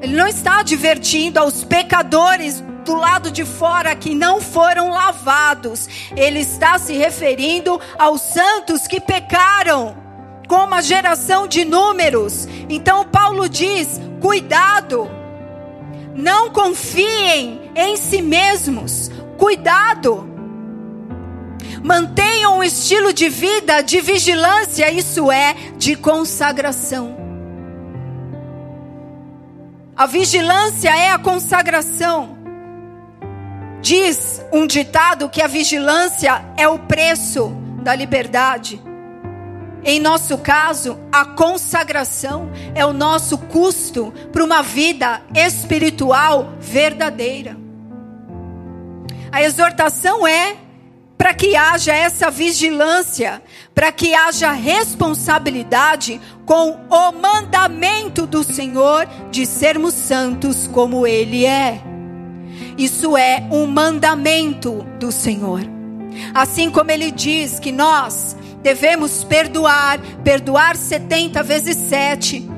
Ele 0.04 0.14
não 0.14 0.28
está 0.28 0.60
advertindo 0.60 1.40
aos 1.40 1.64
pecadores 1.64 2.62
do 2.84 2.94
lado 2.94 3.30
de 3.30 3.42
fora 3.42 3.96
que 3.96 4.14
não 4.14 4.38
foram 4.38 4.90
lavados. 4.90 5.88
Ele 6.14 6.40
está 6.40 6.78
se 6.78 6.92
referindo 6.92 7.80
aos 7.98 8.20
santos 8.20 8.86
que 8.86 9.00
pecaram, 9.00 9.96
como 10.46 10.74
a 10.74 10.82
geração 10.82 11.48
de 11.48 11.64
números. 11.64 12.46
Então 12.68 13.04
Paulo 13.06 13.48
diz: 13.48 13.98
cuidado, 14.20 15.10
não 16.14 16.50
confiem 16.50 17.70
em 17.74 17.96
si 17.96 18.20
mesmos, 18.20 19.10
Cuidado. 19.38 20.28
Mantenham 21.82 22.58
um 22.58 22.62
estilo 22.62 23.12
de 23.12 23.28
vida 23.28 23.82
de 23.82 24.00
vigilância, 24.00 24.90
isso 24.90 25.30
é, 25.30 25.54
de 25.76 25.96
consagração. 25.96 27.23
A 29.96 30.06
vigilância 30.06 30.88
é 30.90 31.12
a 31.12 31.18
consagração. 31.18 32.36
Diz 33.80 34.44
um 34.52 34.66
ditado 34.66 35.28
que 35.28 35.40
a 35.40 35.46
vigilância 35.46 36.44
é 36.56 36.66
o 36.66 36.80
preço 36.80 37.50
da 37.80 37.94
liberdade. 37.94 38.82
Em 39.84 40.00
nosso 40.00 40.38
caso, 40.38 40.98
a 41.12 41.24
consagração 41.24 42.50
é 42.74 42.84
o 42.84 42.92
nosso 42.92 43.38
custo 43.38 44.12
para 44.32 44.42
uma 44.42 44.62
vida 44.62 45.22
espiritual 45.32 46.54
verdadeira. 46.58 47.56
A 49.30 49.42
exortação 49.42 50.26
é 50.26 50.56
para 51.16 51.32
que 51.32 51.56
haja 51.56 51.94
essa 51.94 52.30
vigilância, 52.30 53.42
para 53.74 53.90
que 53.92 54.14
haja 54.14 54.52
responsabilidade 54.52 56.20
com 56.44 56.78
o 56.90 57.12
mandamento 57.12 58.26
do 58.26 58.42
Senhor 58.42 59.06
de 59.30 59.46
sermos 59.46 59.94
santos 59.94 60.68
como 60.72 61.06
Ele 61.06 61.46
é. 61.46 61.80
Isso 62.76 63.16
é 63.16 63.46
um 63.50 63.66
mandamento 63.66 64.84
do 64.98 65.12
Senhor. 65.12 65.62
Assim 66.32 66.70
como 66.70 66.90
Ele 66.90 67.10
diz 67.10 67.58
que 67.58 67.72
nós 67.72 68.36
devemos 68.64 69.22
perdoar, 69.22 70.00
perdoar 70.24 70.74
70 70.74 71.42
vezes 71.42 71.76
7. 71.76 72.48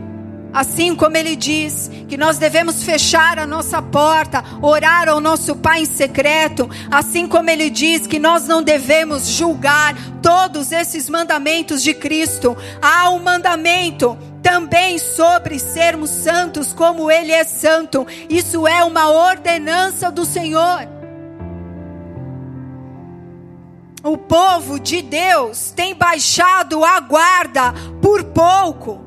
Assim 0.52 0.94
como 0.94 1.16
ele 1.16 1.34
diz 1.36 1.90
que 2.08 2.16
nós 2.16 2.38
devemos 2.38 2.82
fechar 2.82 3.38
a 3.38 3.46
nossa 3.46 3.82
porta, 3.82 4.44
orar 4.62 5.08
ao 5.08 5.20
nosso 5.20 5.56
Pai 5.56 5.82
em 5.82 5.84
secreto, 5.84 6.68
assim 6.90 7.26
como 7.26 7.50
ele 7.50 7.70
diz 7.70 8.06
que 8.06 8.18
nós 8.18 8.46
não 8.46 8.62
devemos 8.62 9.26
julgar 9.26 9.94
todos 10.22 10.72
esses 10.72 11.08
mandamentos 11.08 11.82
de 11.82 11.94
Cristo, 11.94 12.56
há 12.80 13.10
um 13.10 13.18
mandamento 13.18 14.16
também 14.42 14.98
sobre 14.98 15.58
sermos 15.58 16.10
santos 16.10 16.72
como 16.72 17.10
ele 17.10 17.32
é 17.32 17.44
santo. 17.44 18.06
Isso 18.28 18.66
é 18.66 18.84
uma 18.84 19.10
ordenança 19.10 20.10
do 20.10 20.24
Senhor. 20.24 20.88
O 24.04 24.16
povo 24.16 24.78
de 24.78 25.02
Deus 25.02 25.72
tem 25.72 25.94
baixado 25.94 26.84
a 26.84 27.00
guarda 27.00 27.74
por 28.00 28.22
pouco 28.22 29.05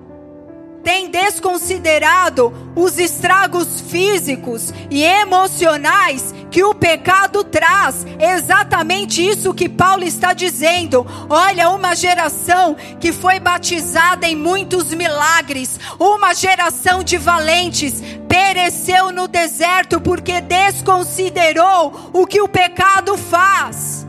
tem 0.83 1.09
desconsiderado 1.09 2.53
os 2.75 2.97
estragos 2.97 3.81
físicos 3.81 4.73
e 4.89 5.03
emocionais 5.03 6.33
que 6.49 6.63
o 6.63 6.73
pecado 6.73 7.43
traz. 7.43 8.05
Exatamente 8.19 9.25
isso 9.25 9.53
que 9.53 9.67
Paulo 9.67 10.03
está 10.03 10.33
dizendo. 10.33 11.05
Olha, 11.29 11.69
uma 11.69 11.95
geração 11.95 12.75
que 12.99 13.11
foi 13.11 13.39
batizada 13.39 14.27
em 14.27 14.35
muitos 14.35 14.93
milagres, 14.93 15.79
uma 15.99 16.33
geração 16.33 17.03
de 17.03 17.17
valentes, 17.17 18.01
pereceu 18.27 19.11
no 19.11 19.27
deserto 19.27 19.99
porque 19.99 20.41
desconsiderou 20.41 22.11
o 22.13 22.25
que 22.25 22.41
o 22.41 22.47
pecado 22.47 23.17
faz. 23.17 24.07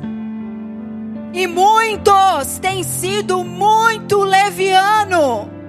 E 1.32 1.46
muitos 1.46 2.58
têm 2.60 2.82
sido 2.82 3.44
muito 3.44 4.18
leviano 4.18 5.59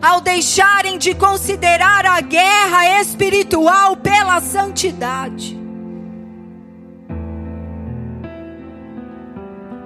ao 0.00 0.20
deixarem 0.20 0.98
de 0.98 1.14
considerar 1.14 2.06
a 2.06 2.20
guerra 2.20 3.00
espiritual 3.00 3.96
pela 3.96 4.40
santidade. 4.40 5.64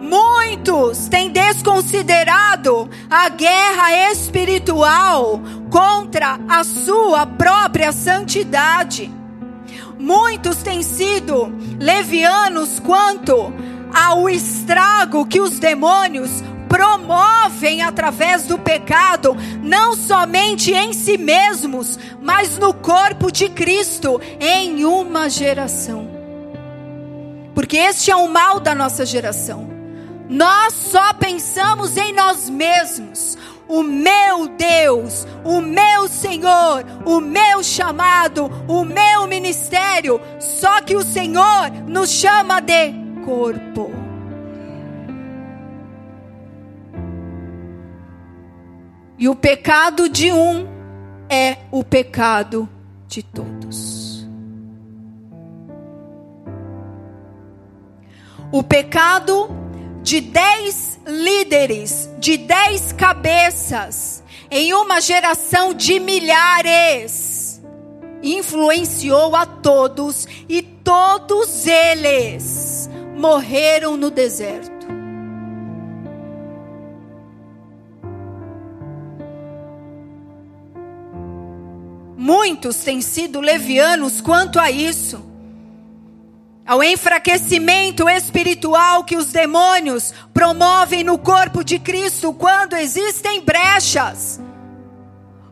Muitos 0.00 1.06
têm 1.08 1.30
desconsiderado 1.30 2.88
a 3.10 3.28
guerra 3.28 4.10
espiritual 4.10 5.40
contra 5.70 6.40
a 6.48 6.64
sua 6.64 7.26
própria 7.26 7.92
santidade. 7.92 9.12
Muitos 9.98 10.62
têm 10.62 10.82
sido 10.82 11.52
levianos 11.78 12.80
quanto 12.80 13.52
ao 13.92 14.30
estrago 14.30 15.26
que 15.26 15.40
os 15.40 15.58
demônios 15.58 16.42
promovem 16.68 17.82
através 17.82 18.44
do 18.44 18.58
pecado, 18.58 19.36
não 19.62 19.96
somente 19.96 20.72
em 20.72 20.92
si 20.92 21.16
mesmos, 21.16 21.98
mas 22.20 22.58
no 22.58 22.74
corpo 22.74 23.32
de 23.32 23.48
Cristo 23.48 24.20
em 24.38 24.84
uma 24.84 25.28
geração. 25.28 26.08
Porque 27.54 27.76
este 27.76 28.10
é 28.10 28.16
o 28.16 28.28
mal 28.28 28.60
da 28.60 28.74
nossa 28.74 29.04
geração. 29.04 29.68
Nós 30.28 30.74
só 30.74 31.12
pensamos 31.14 31.96
em 31.96 32.12
nós 32.12 32.48
mesmos. 32.48 33.36
O 33.66 33.82
meu 33.82 34.48
Deus, 34.48 35.26
o 35.44 35.60
meu 35.60 36.08
Senhor, 36.08 36.84
o 37.04 37.20
meu 37.20 37.62
chamado, 37.62 38.50
o 38.66 38.84
meu 38.84 39.26
ministério. 39.26 40.20
Só 40.38 40.80
que 40.80 40.96
o 40.96 41.02
Senhor 41.02 41.70
nos 41.86 42.10
chama 42.10 42.60
de 42.60 42.92
corpo. 43.24 44.07
E 49.18 49.28
o 49.28 49.34
pecado 49.34 50.08
de 50.08 50.30
um 50.30 50.68
é 51.28 51.56
o 51.72 51.82
pecado 51.82 52.68
de 53.08 53.22
todos. 53.22 54.26
O 58.52 58.62
pecado 58.62 59.50
de 60.02 60.20
dez 60.20 61.00
líderes, 61.04 62.08
de 62.18 62.38
dez 62.38 62.92
cabeças, 62.92 64.22
em 64.50 64.72
uma 64.72 65.00
geração 65.00 65.74
de 65.74 65.98
milhares, 65.98 67.60
influenciou 68.22 69.34
a 69.34 69.44
todos 69.44 70.26
e 70.48 70.62
todos 70.62 71.66
eles 71.66 72.88
morreram 73.16 73.96
no 73.96 74.10
deserto. 74.10 74.77
Muitos 82.28 82.76
têm 82.84 83.00
sido 83.00 83.40
levianos 83.40 84.20
quanto 84.20 84.60
a 84.60 84.70
isso. 84.70 85.24
Ao 86.66 86.82
enfraquecimento 86.82 88.06
espiritual 88.06 89.02
que 89.02 89.16
os 89.16 89.32
demônios 89.32 90.12
promovem 90.34 91.02
no 91.02 91.16
corpo 91.16 91.64
de 91.64 91.78
Cristo 91.78 92.34
quando 92.34 92.76
existem 92.76 93.40
brechas. 93.40 94.38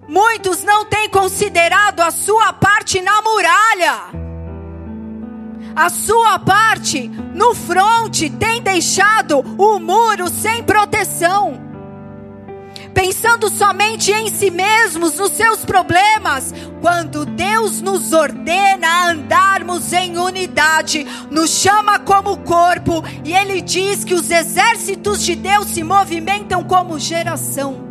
Muitos 0.07 0.63
não 0.65 0.85
têm 0.85 1.09
considerado 1.09 2.01
a 2.01 2.11
sua 2.11 2.53
parte 2.53 3.01
na 3.01 3.23
muralha. 3.23 4.01
A 5.75 5.89
sua 5.89 6.39
parte 6.39 7.09
no 7.33 7.55
fronte 7.55 8.29
tem 8.29 8.61
deixado 8.61 9.39
o 9.57 9.79
muro 9.79 10.29
sem 10.29 10.63
proteção 10.63 11.66
pensando 12.97 13.51
somente 13.51 14.11
em 14.11 14.31
si 14.31 14.51
mesmos, 14.51 15.19
nos 15.19 15.33
seus 15.33 15.67
problemas, 15.67 16.55
quando 16.81 17.27
Deus 17.27 17.83
nos 17.83 18.15
ordena 18.15 19.11
andarmos 19.11 19.93
em 19.93 20.17
unidade, 20.17 21.07
nos 21.31 21.51
chama 21.51 21.99
como 21.99 22.39
corpo, 22.39 23.05
e 23.23 23.35
Ele 23.35 23.61
diz 23.61 24.03
que 24.03 24.15
os 24.15 24.31
exércitos 24.31 25.23
de 25.23 25.35
Deus 25.35 25.67
se 25.67 25.83
movimentam 25.83 26.65
como 26.65 26.99
geração. 26.99 27.85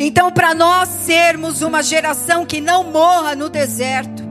Então, 0.00 0.32
para 0.32 0.54
nós 0.54 0.88
sermos 0.88 1.60
uma 1.60 1.82
geração 1.82 2.46
que 2.46 2.58
não 2.58 2.84
morra 2.84 3.36
no 3.36 3.50
deserto, 3.50 4.25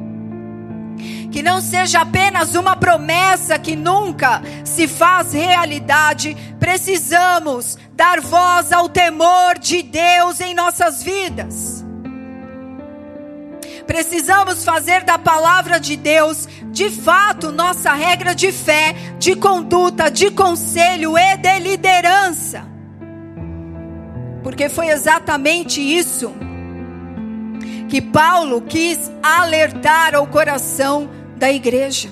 que 1.35 1.43
não 1.43 1.59
seja 1.59 1.99
apenas 1.99 2.55
uma 2.55 2.77
promessa 2.77 3.59
que 3.59 3.75
nunca 3.75 4.41
se 4.63 4.87
faz 4.87 5.33
realidade, 5.33 6.33
precisamos 6.61 7.77
dar 7.91 8.21
voz 8.21 8.71
ao 8.71 8.87
temor 8.87 9.59
de 9.59 9.83
Deus 9.83 10.39
em 10.39 10.53
nossas 10.53 11.03
vidas. 11.03 11.83
Precisamos 13.85 14.63
fazer 14.63 15.03
da 15.03 15.17
palavra 15.17 15.77
de 15.77 15.97
Deus, 15.97 16.47
de 16.71 16.89
fato, 16.89 17.51
nossa 17.51 17.91
regra 17.91 18.33
de 18.33 18.53
fé, 18.53 18.95
de 19.19 19.35
conduta, 19.35 20.09
de 20.09 20.31
conselho 20.31 21.17
e 21.17 21.35
de 21.35 21.59
liderança. 21.59 22.65
Porque 24.41 24.69
foi 24.69 24.87
exatamente 24.87 25.81
isso 25.81 26.33
que 27.89 28.01
Paulo 28.01 28.61
quis 28.61 29.11
alertar 29.21 30.15
ao 30.15 30.25
coração 30.27 31.09
da 31.35 31.51
igreja. 31.51 32.09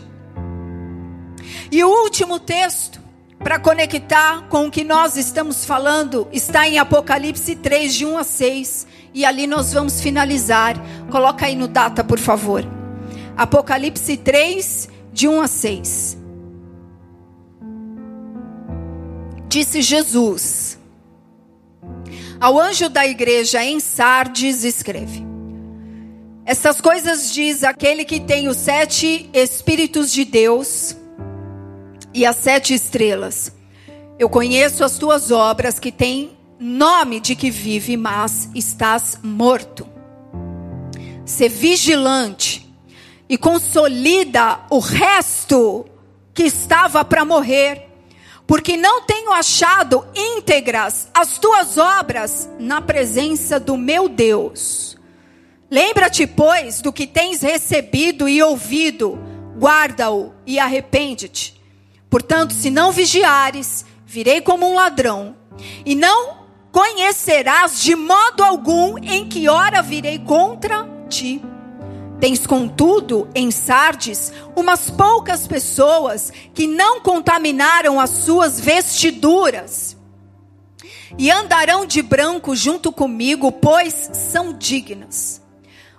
E 1.71 1.83
o 1.83 1.89
último 1.89 2.39
texto, 2.39 2.99
para 3.39 3.59
conectar 3.59 4.47
com 4.49 4.67
o 4.67 4.71
que 4.71 4.83
nós 4.83 5.17
estamos 5.17 5.65
falando, 5.65 6.27
está 6.31 6.67
em 6.67 6.77
Apocalipse 6.77 7.55
3, 7.55 7.93
de 7.93 8.05
1 8.05 8.17
a 8.17 8.23
6. 8.23 8.87
E 9.13 9.25
ali 9.25 9.47
nós 9.47 9.73
vamos 9.73 10.01
finalizar. 10.01 10.75
Coloca 11.09 11.45
aí 11.45 11.55
no 11.55 11.67
data, 11.67 12.03
por 12.03 12.19
favor. 12.19 12.63
Apocalipse 13.35 14.17
3, 14.17 14.89
de 15.11 15.27
1 15.27 15.41
a 15.41 15.47
6. 15.47 16.17
Disse 19.47 19.81
Jesus 19.81 20.79
ao 22.43 22.59
anjo 22.59 22.89
da 22.89 23.07
igreja 23.07 23.63
em 23.63 23.79
Sardes: 23.79 24.65
escreve. 24.65 25.32
Essas 26.45 26.81
coisas 26.81 27.33
diz 27.33 27.63
aquele 27.63 28.03
que 28.03 28.19
tem 28.19 28.49
os 28.49 28.57
sete 28.57 29.29
Espíritos 29.33 30.11
de 30.11 30.25
Deus 30.25 30.93
e 32.13 32.25
as 32.25 32.35
sete 32.35 32.73
estrelas. 32.73 33.53
Eu 34.19 34.29
conheço 34.29 34.83
as 34.83 34.97
tuas 34.97 35.31
obras 35.31 35.79
que 35.79 35.89
têm 35.89 36.37
nome 36.59 37.21
de 37.21 37.33
que 37.33 37.49
vive, 37.49 37.95
mas 37.95 38.49
estás 38.53 39.17
morto. 39.23 39.87
Ser 41.25 41.47
vigilante 41.47 42.69
e 43.29 43.37
consolida 43.37 44.59
o 44.69 44.79
resto 44.79 45.85
que 46.33 46.43
estava 46.43 47.05
para 47.05 47.23
morrer, 47.23 47.87
porque 48.45 48.75
não 48.75 49.03
tenho 49.03 49.31
achado 49.31 50.05
íntegras 50.13 51.07
as 51.13 51.37
tuas 51.37 51.77
obras 51.77 52.49
na 52.59 52.81
presença 52.81 53.61
do 53.61 53.77
meu 53.77 54.09
Deus. 54.09 54.97
Lembra-te, 55.73 56.27
pois, 56.27 56.81
do 56.81 56.93
que 56.93 57.07
tens 57.07 57.41
recebido 57.41 58.29
e 58.29 58.43
ouvido, 58.43 59.17
guarda-o 59.57 60.31
e 60.45 60.59
arrepende-te. 60.59 61.59
Portanto, 62.11 62.53
se 62.53 62.69
não 62.69 62.91
vigiares, 62.91 63.83
virei 64.05 64.39
como 64.39 64.69
um 64.69 64.75
ladrão, 64.75 65.35
e 65.83 65.95
não 65.95 66.45
conhecerás 66.71 67.81
de 67.81 67.95
modo 67.95 68.43
algum 68.43 68.99
em 68.99 69.27
que 69.27 69.49
hora 69.49 69.81
virei 69.81 70.19
contra 70.19 70.87
ti. 71.09 71.41
Tens, 72.19 72.45
contudo, 72.45 73.27
em 73.33 73.49
Sardes, 73.49 74.31
umas 74.55 74.91
poucas 74.91 75.47
pessoas 75.47 76.31
que 76.53 76.67
não 76.67 77.01
contaminaram 77.01 77.99
as 77.99 78.11
suas 78.11 78.59
vestiduras 78.59 79.97
e 81.17 81.31
andarão 81.31 81.83
de 81.83 82.03
branco 82.03 82.55
junto 82.55 82.91
comigo, 82.91 83.51
pois 83.51 84.11
são 84.13 84.53
dignas. 84.53 85.41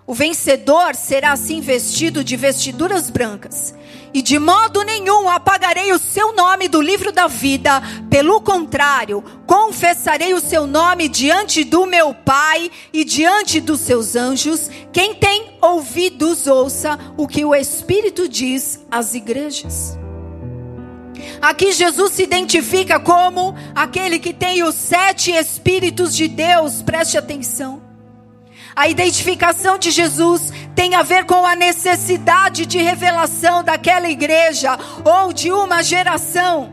O 0.07 0.13
vencedor 0.13 0.95
será 0.95 1.33
assim 1.33 1.63
vestido 1.63 2.23
de 2.23 2.37
vestiduras 2.37 3.09
brancas, 3.09 3.75
e 4.13 4.21
de 4.21 4.39
modo 4.39 4.83
nenhum 4.83 5.31
apagarei 5.31 5.93
o 5.93 5.99
seu 5.99 6.35
nome 6.35 6.69
do 6.69 6.79
livro 6.79 7.11
da 7.11 7.27
vida, 7.27 7.83
pelo 8.11 8.39
contrário, 8.43 9.25
confessarei 9.47 10.35
o 10.35 10.41
seu 10.41 10.67
nome 10.67 11.09
diante 11.09 11.65
do 11.65 11.87
meu 11.87 12.13
Pai 12.13 12.71
e 12.93 13.03
diante 13.03 13.63
dos 13.63 13.81
seus 13.81 14.15
anjos. 14.15 14.71
Quem 14.93 15.15
tem 15.15 15.57
ouvidos, 15.63 16.47
ouça 16.47 16.99
o 17.17 17.27
que 17.27 17.43
o 17.43 17.55
Espírito 17.55 18.29
diz 18.29 18.85
às 18.91 19.15
igrejas. 19.15 19.99
Aqui 21.41 21.73
Jesus 21.73 22.13
se 22.13 22.23
identifica 22.23 23.01
como 23.01 23.55
aquele 23.75 24.19
que 24.19 24.35
tem 24.35 24.63
os 24.63 24.75
sete 24.75 25.33
Espíritos 25.33 26.15
de 26.15 26.29
Deus, 26.29 26.83
preste 26.83 27.17
atenção. 27.17 27.84
A 28.77 28.89
identificação 28.89 29.79
de 29.79 29.91
Jesus 29.91 30.53
tem 30.75 30.95
a 30.95 31.03
ver 31.03 31.25
com 31.25 31.47
a 31.47 31.55
necessidade 31.55 32.67
de 32.67 32.79
revelação 32.79 33.63
daquela 33.63 34.09
igreja 34.11 34.77
ou 35.05 35.33
de 35.33 35.53
uma 35.53 35.83
geração. 35.83 36.73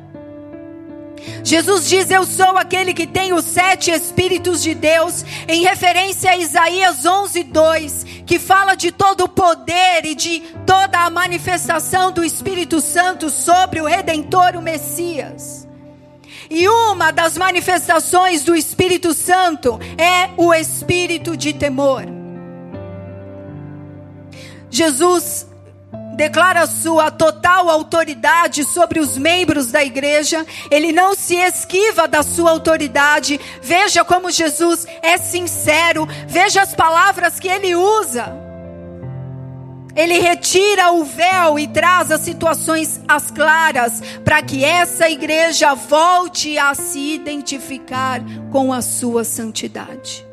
Jesus 1.44 1.88
diz: 1.88 2.10
Eu 2.10 2.26
sou 2.26 2.58
aquele 2.58 2.94
que 2.94 3.06
tem 3.06 3.34
os 3.34 3.46
sete 3.46 3.92
Espíritos 3.92 4.64
de 4.64 4.74
Deus, 4.74 5.24
em 5.48 5.62
referência 5.64 6.32
a 6.32 6.38
Isaías 6.38 7.06
11, 7.06 7.44
2, 7.44 8.06
que 8.26 8.40
fala 8.40 8.74
de 8.74 8.92
todo 8.92 9.26
o 9.26 9.30
poder 9.30 10.04
e 10.04 10.16
de 10.16 10.40
toda 10.66 11.00
a 11.00 11.10
manifestação 11.10 12.12
do 12.12 12.24
Espírito 12.24 12.82
Santo 12.82 13.30
sobre 13.30 13.80
o 13.80 13.86
Redentor, 13.86 14.56
o 14.56 14.62
Messias. 14.62 15.68
E 16.54 16.68
uma 16.68 17.12
das 17.12 17.38
manifestações 17.38 18.44
do 18.44 18.54
Espírito 18.54 19.14
Santo 19.14 19.80
é 19.98 20.30
o 20.36 20.54
espírito 20.54 21.38
de 21.38 21.54
temor. 21.54 22.04
Jesus 24.70 25.48
declara 26.18 26.68
sua 26.68 27.10
total 27.10 27.70
autoridade 27.70 28.66
sobre 28.66 29.00
os 29.00 29.18
membros 29.18 29.68
da 29.68 29.82
igreja, 29.82 30.46
ele 30.70 30.92
não 30.92 31.16
se 31.16 31.36
esquiva 31.36 32.06
da 32.06 32.22
sua 32.22 32.52
autoridade. 32.52 33.40
Veja 33.62 34.04
como 34.04 34.30
Jesus 34.30 34.86
é 35.02 35.18
sincero, 35.18 36.06
veja 36.28 36.64
as 36.64 36.76
palavras 36.76 37.40
que 37.40 37.48
ele 37.48 37.74
usa. 37.76 38.41
Ele 39.96 40.20
retira 40.20 40.92
o 40.92 41.04
véu 41.04 41.60
e 41.60 41.68
traz 41.68 42.12
as 42.12 42.22
situações 42.22 43.02
às 43.08 43.30
claras, 43.30 44.02
para 44.24 44.42
que 44.42 44.64
essa 44.64 45.10
igreja 45.10 45.74
volte 45.74 46.58
a 46.58 46.74
se 46.74 47.14
identificar 47.14 48.22
com 48.52 48.72
a 48.72 48.82
sua 48.82 49.24
santidade. 49.24 50.26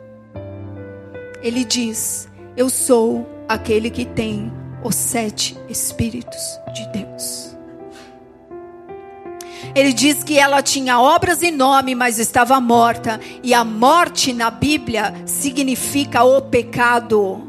Ele 1.42 1.64
diz: 1.64 2.28
Eu 2.56 2.70
sou 2.70 3.26
aquele 3.48 3.90
que 3.90 4.04
tem 4.04 4.52
os 4.82 4.94
sete 4.94 5.56
Espíritos 5.68 6.59
de 6.74 6.86
Deus. 6.88 7.56
Ele 9.74 9.92
diz 9.92 10.24
que 10.24 10.38
ela 10.38 10.62
tinha 10.62 11.00
obras 11.00 11.42
e 11.42 11.50
nome, 11.50 11.94
mas 11.94 12.18
estava 12.18 12.61
morta, 12.61 13.20
e 13.42 13.52
a 13.52 13.64
morte 13.64 14.32
na 14.32 14.50
Bíblia 14.50 15.14
significa 15.26 16.24
o 16.24 16.40
pecado. 16.40 17.47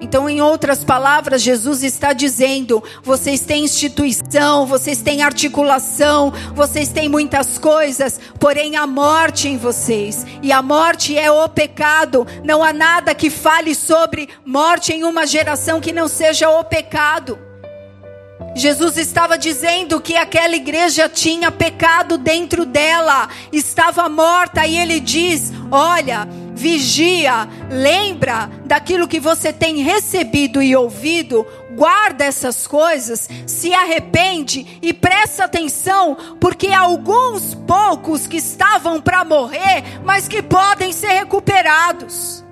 Então, 0.00 0.28
em 0.28 0.42
outras 0.42 0.84
palavras, 0.84 1.40
Jesus 1.40 1.82
está 1.82 2.12
dizendo: 2.12 2.82
vocês 3.02 3.40
têm 3.40 3.64
instituição, 3.64 4.66
vocês 4.66 5.00
têm 5.00 5.22
articulação, 5.22 6.32
vocês 6.54 6.88
têm 6.88 7.08
muitas 7.08 7.58
coisas, 7.58 8.20
porém 8.38 8.76
a 8.76 8.86
morte 8.86 9.48
em 9.48 9.56
vocês. 9.56 10.26
E 10.42 10.52
a 10.52 10.60
morte 10.60 11.16
é 11.16 11.30
o 11.30 11.48
pecado. 11.48 12.26
Não 12.42 12.62
há 12.62 12.72
nada 12.72 13.14
que 13.14 13.30
fale 13.30 13.74
sobre 13.74 14.28
morte 14.44 14.92
em 14.92 15.04
uma 15.04 15.26
geração 15.26 15.80
que 15.80 15.92
não 15.92 16.08
seja 16.08 16.50
o 16.50 16.64
pecado. 16.64 17.38
Jesus 18.56 18.96
estava 18.96 19.36
dizendo 19.36 20.00
que 20.00 20.16
aquela 20.16 20.54
igreja 20.54 21.08
tinha 21.08 21.50
pecado 21.50 22.16
dentro 22.16 22.64
dela, 22.64 23.28
estava 23.52 24.08
morta, 24.08 24.66
e 24.66 24.76
ele 24.76 25.00
diz: 25.00 25.52
Olha, 25.70 26.28
vigia, 26.54 27.48
lembra 27.70 28.50
daquilo 28.64 29.08
que 29.08 29.18
você 29.18 29.52
tem 29.52 29.82
recebido 29.82 30.62
e 30.62 30.74
ouvido, 30.76 31.46
guarda 31.74 32.24
essas 32.24 32.66
coisas, 32.66 33.28
se 33.46 33.74
arrepende 33.74 34.78
e 34.80 34.92
presta 34.92 35.44
atenção, 35.44 36.16
porque 36.40 36.68
alguns 36.68 37.54
poucos 37.54 38.26
que 38.26 38.36
estavam 38.36 39.00
para 39.00 39.24
morrer, 39.24 39.82
mas 40.04 40.28
que 40.28 40.42
podem 40.42 40.92
ser 40.92 41.12
recuperados. 41.12 42.44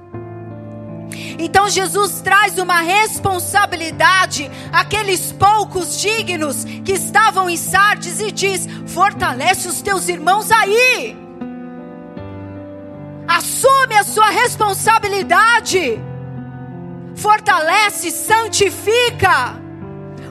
Então 1.38 1.68
Jesus 1.68 2.20
traz 2.20 2.59
uma 2.59 2.80
responsabilidade 2.80 4.50
àqueles 4.72 5.32
poucos 5.32 6.00
dignos 6.00 6.64
que 6.84 6.92
estavam 6.92 7.48
em 7.48 7.57
Sardes 7.57 8.20
e 8.20 8.30
diz: 8.30 8.66
fortalece 8.86 9.68
os 9.68 9.82
teus 9.82 10.09
irmãos 10.09 10.50
aí. 10.50 11.22
Assume 13.37 13.97
a 13.97 14.05
sua 14.05 14.28
responsabilidade. 14.28 15.99
Fortalece, 17.16 18.11
santifica 18.11 19.55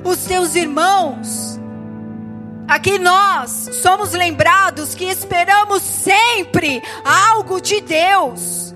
os 0.04 0.20
teus 0.26 0.56
irmãos. 0.56 1.60
Aqui 2.68 3.00
nós 3.00 3.70
somos 3.82 4.12
lembrados 4.12 4.96
que 4.96 5.06
esperamos 5.06 5.82
sempre 5.82 6.82
algo 7.04 7.60
de 7.60 7.82
Deus. 7.82 8.72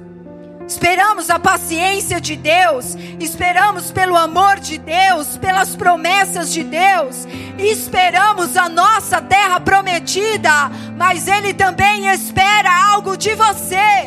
Esperamos 0.67 1.30
a 1.30 1.38
paciência 1.38 2.19
de 2.19 2.36
Deus, 2.36 2.97
esperamos 3.19 3.91
pelo 3.91 4.17
amor 4.17 4.59
de 4.59 4.80
Deus, 4.80 5.38
pelas 5.38 5.76
promessas 5.76 6.51
de 6.51 6.63
Deus, 6.63 7.28
esperamos 7.59 8.57
a 8.57 8.67
nossa 8.67 9.21
terra 9.21 9.59
prometida, 9.59 10.69
mas 10.97 11.28
Ele 11.28 11.53
também 11.53 12.07
espera 12.07 12.69
algo 12.91 13.15
de 13.15 13.36
você. 13.36 14.04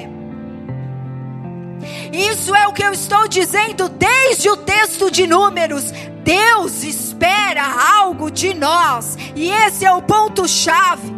Isso 2.18 2.52
é 2.52 2.66
o 2.66 2.72
que 2.72 2.82
eu 2.82 2.92
estou 2.92 3.28
dizendo 3.28 3.88
desde 3.88 4.50
o 4.50 4.56
texto 4.56 5.08
de 5.08 5.24
Números. 5.24 5.92
Deus 6.24 6.82
espera 6.82 7.62
algo 7.96 8.28
de 8.28 8.52
nós, 8.54 9.16
e 9.36 9.48
esse 9.48 9.84
é 9.84 9.92
o 9.92 10.02
ponto-chave. 10.02 11.16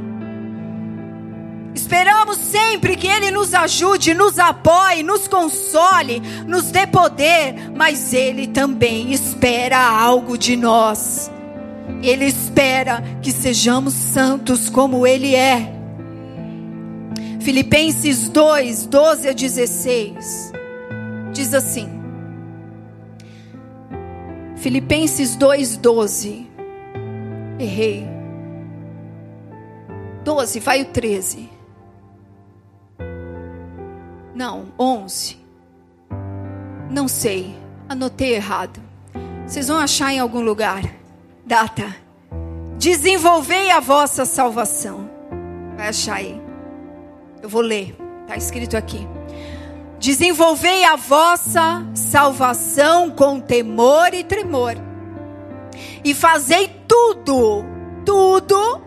Esperamos 1.75 2.37
sempre 2.37 2.97
que 2.97 3.07
Ele 3.07 3.31
nos 3.31 3.55
ajude, 3.55 4.13
nos 4.13 4.39
apoie, 4.39 5.03
nos 5.03 5.27
console, 5.27 6.21
nos 6.47 6.71
dê 6.71 6.87
poder, 6.87 7.71
mas 7.75 8.13
Ele 8.13 8.47
também 8.47 9.11
espera 9.11 9.79
algo 9.79 10.37
de 10.37 10.55
nós. 10.55 11.31
Ele 12.03 12.27
espera 12.27 13.03
que 13.23 13.33
sejamos 13.33 13.95
santos 13.95 14.69
como 14.69 15.07
Ele 15.07 15.35
é. 15.35 15.73
Filipenses 17.41 18.29
2, 18.29 18.85
12 18.87 19.29
a 19.31 19.33
16, 19.33 20.50
diz 21.41 21.55
assim. 21.55 21.89
Filipenses 24.57 25.37
2, 25.37 25.79
12. 25.79 26.47
Errei. 27.59 28.07
12, 30.23 30.61
vai 30.61 30.83
o 30.83 30.85
13. 30.87 31.49
Não, 34.35 34.67
11. 34.79 35.39
Não 36.91 37.09
sei, 37.09 37.57
anotei 37.89 38.35
errado. 38.35 38.79
Vocês 39.47 39.69
vão 39.69 39.79
achar 39.79 40.13
em 40.13 40.19
algum 40.19 40.43
lugar. 40.43 40.83
Data. 41.47 41.97
Desenvolvei 42.79 43.71
a 43.71 43.81
vossa 43.81 44.27
salvação. 44.27 45.11
Vai 45.77 45.89
achar 45.89 46.17
aí. 46.17 46.41
Eu 47.43 47.49
vou 47.49 47.63
ler. 47.63 47.97
Está 48.23 48.37
escrito 48.37 48.77
aqui. 48.77 49.09
Desenvolvei 50.01 50.83
a 50.87 50.97
vossa 50.97 51.87
salvação 51.95 53.11
com 53.11 53.39
temor 53.39 54.15
e 54.15 54.25
tremor. 54.25 54.75
E 56.03 56.15
fazei 56.15 56.69
tudo, 56.89 57.63
tudo, 58.05 58.83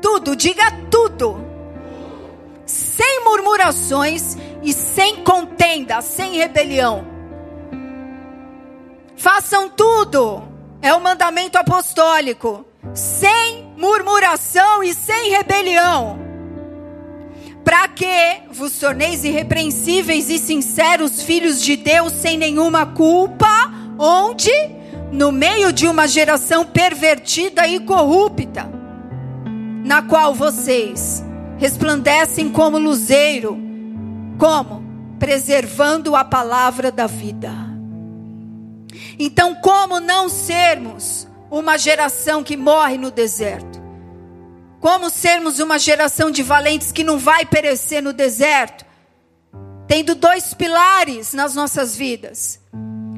tudo, 0.00 0.34
diga 0.34 0.64
tudo, 0.90 1.44
sem 2.64 3.22
murmurações 3.22 4.38
e 4.62 4.72
sem 4.72 5.16
contenda, 5.16 6.00
sem 6.00 6.36
rebelião. 6.36 7.06
Façam 9.16 9.68
tudo, 9.68 10.42
é 10.80 10.94
o 10.94 11.00
mandamento 11.02 11.58
apostólico, 11.58 12.64
sem 12.94 13.74
murmuração 13.76 14.82
e 14.82 14.94
sem 14.94 15.30
rebelião, 15.30 16.18
para 17.64 17.88
que 17.88 18.42
vos 18.52 18.78
torneis 18.78 19.24
irrepreensíveis 19.24 20.28
e 20.28 20.38
sinceros 20.38 21.22
filhos 21.22 21.62
de 21.62 21.76
Deus 21.76 22.12
sem 22.12 22.36
nenhuma 22.36 22.84
culpa, 22.84 23.72
onde? 23.98 24.50
No 25.10 25.32
meio 25.32 25.72
de 25.72 25.86
uma 25.86 26.06
geração 26.06 26.64
pervertida 26.66 27.66
e 27.66 27.80
corrupta, 27.80 28.68
na 29.84 30.02
qual 30.02 30.34
vocês 30.34 31.24
resplandecem 31.56 32.50
como 32.50 32.78
luzeiro, 32.78 33.56
como? 34.38 34.84
Preservando 35.18 36.14
a 36.14 36.24
palavra 36.24 36.92
da 36.92 37.06
vida. 37.06 37.50
Então, 39.18 39.54
como 39.54 40.00
não 40.00 40.28
sermos 40.28 41.26
uma 41.50 41.78
geração 41.78 42.42
que 42.42 42.56
morre 42.56 42.98
no 42.98 43.10
deserto? 43.10 43.83
Como 44.84 45.08
sermos 45.08 45.60
uma 45.60 45.78
geração 45.78 46.30
de 46.30 46.42
valentes 46.42 46.92
que 46.92 47.02
não 47.02 47.18
vai 47.18 47.46
perecer 47.46 48.02
no 48.02 48.12
deserto? 48.12 48.84
Tendo 49.88 50.14
dois 50.14 50.52
pilares 50.52 51.32
nas 51.32 51.54
nossas 51.54 51.96
vidas. 51.96 52.60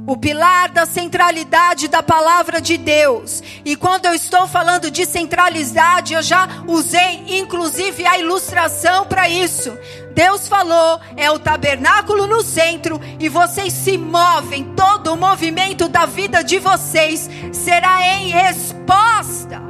O 0.06 0.16
pilar 0.16 0.68
da 0.68 0.86
centralidade 0.86 1.88
da 1.88 2.04
palavra 2.04 2.60
de 2.60 2.76
Deus. 2.76 3.42
E 3.64 3.74
quando 3.74 4.06
eu 4.06 4.14
estou 4.14 4.46
falando 4.46 4.92
de 4.92 5.04
centralidade, 5.04 6.14
eu 6.14 6.22
já 6.22 6.46
usei 6.68 7.36
inclusive 7.36 8.06
a 8.06 8.16
ilustração 8.16 9.04
para 9.04 9.28
isso. 9.28 9.76
Deus 10.14 10.46
falou, 10.46 11.00
é 11.16 11.28
o 11.32 11.38
tabernáculo 11.40 12.28
no 12.28 12.44
centro 12.44 13.00
e 13.18 13.28
vocês 13.28 13.72
se 13.72 13.98
movem, 13.98 14.72
todo 14.76 15.12
o 15.12 15.16
movimento 15.16 15.88
da 15.88 16.06
vida 16.06 16.44
de 16.44 16.60
vocês 16.60 17.28
será 17.52 18.06
em 18.06 18.28
resposta 18.28 19.65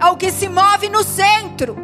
ao 0.00 0.16
que 0.16 0.30
se 0.30 0.48
move 0.48 0.88
no 0.88 1.02
centro. 1.02 1.76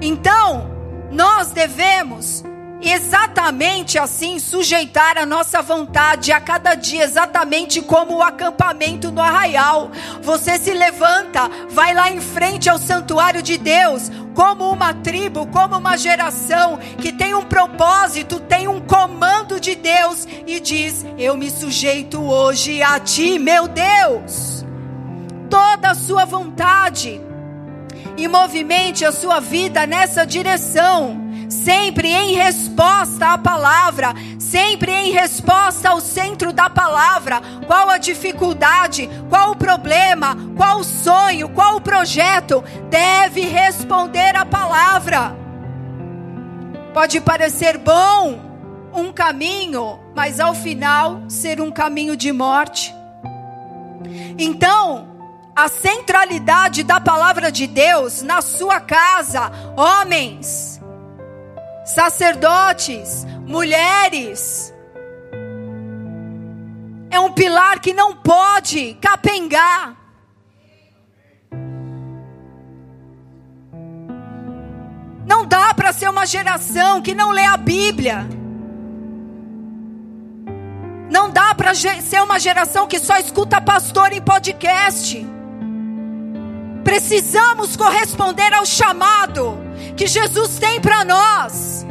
Então, 0.00 0.70
nós 1.10 1.50
devemos 1.50 2.44
exatamente 2.82 3.98
assim 3.98 4.38
sujeitar 4.38 5.18
a 5.18 5.26
nossa 5.26 5.60
vontade 5.60 6.32
a 6.32 6.40
cada 6.40 6.74
dia, 6.74 7.04
exatamente 7.04 7.82
como 7.82 8.16
o 8.16 8.22
acampamento 8.22 9.10
no 9.10 9.20
arraial. 9.20 9.90
Você 10.22 10.58
se 10.58 10.72
levanta, 10.72 11.50
vai 11.68 11.92
lá 11.94 12.10
em 12.10 12.20
frente 12.20 12.70
ao 12.70 12.78
santuário 12.78 13.42
de 13.42 13.58
Deus, 13.58 14.10
como 14.34 14.70
uma 14.70 14.94
tribo, 14.94 15.46
como 15.48 15.76
uma 15.76 15.96
geração 15.96 16.78
que 16.98 17.12
tem 17.12 17.34
um 17.34 17.44
propósito, 17.44 18.40
tem 18.40 18.66
um 18.66 18.80
comando 18.80 19.60
de 19.60 19.74
Deus 19.74 20.26
e 20.46 20.58
diz: 20.60 21.04
Eu 21.18 21.36
me 21.36 21.50
sujeito 21.50 22.22
hoje 22.22 22.82
a 22.82 22.98
ti, 22.98 23.38
meu 23.38 23.68
Deus 23.68 24.69
toda 25.50 25.90
a 25.90 25.94
sua 25.94 26.24
vontade 26.24 27.20
e 28.16 28.28
movimente 28.28 29.04
a 29.04 29.12
sua 29.12 29.40
vida 29.40 29.86
nessa 29.86 30.24
direção, 30.24 31.20
sempre 31.48 32.08
em 32.08 32.34
resposta 32.34 33.32
à 33.32 33.38
palavra, 33.38 34.14
sempre 34.38 34.92
em 34.92 35.10
resposta 35.10 35.90
ao 35.90 36.00
centro 36.00 36.52
da 36.52 36.70
palavra. 36.70 37.40
Qual 37.66 37.90
a 37.90 37.98
dificuldade, 37.98 39.10
qual 39.28 39.52
o 39.52 39.56
problema, 39.56 40.36
qual 40.56 40.78
o 40.78 40.84
sonho, 40.84 41.48
qual 41.48 41.76
o 41.76 41.80
projeto, 41.80 42.62
deve 42.88 43.40
responder 43.40 44.36
à 44.36 44.44
palavra. 44.44 45.36
Pode 46.94 47.20
parecer 47.20 47.78
bom 47.78 48.38
um 48.92 49.12
caminho, 49.12 49.98
mas 50.14 50.40
ao 50.40 50.54
final 50.54 51.22
ser 51.28 51.60
um 51.60 51.70
caminho 51.70 52.16
de 52.16 52.32
morte. 52.32 52.94
Então, 54.38 55.09
a 55.60 55.68
centralidade 55.68 56.82
da 56.82 56.98
palavra 56.98 57.52
de 57.52 57.66
Deus 57.66 58.22
na 58.22 58.40
sua 58.40 58.80
casa, 58.80 59.52
homens, 59.76 60.80
sacerdotes, 61.84 63.26
mulheres. 63.46 64.72
É 67.10 67.20
um 67.20 67.30
pilar 67.32 67.78
que 67.78 67.92
não 67.92 68.16
pode 68.16 68.94
capengar. 69.02 69.96
Não 75.26 75.44
dá 75.44 75.74
para 75.74 75.92
ser 75.92 76.08
uma 76.08 76.24
geração 76.24 77.02
que 77.02 77.14
não 77.14 77.32
lê 77.32 77.44
a 77.44 77.58
Bíblia. 77.58 78.26
Não 81.10 81.28
dá 81.28 81.54
para 81.54 81.74
ser 81.74 82.22
uma 82.22 82.38
geração 82.38 82.86
que 82.86 82.98
só 82.98 83.18
escuta 83.18 83.60
pastor 83.60 84.10
em 84.14 84.22
podcast. 84.22 85.39
Precisamos 86.84 87.76
corresponder 87.76 88.52
ao 88.54 88.64
chamado 88.64 89.58
que 89.96 90.06
Jesus 90.06 90.58
tem 90.58 90.80
para 90.80 91.04
nós. 91.04 91.86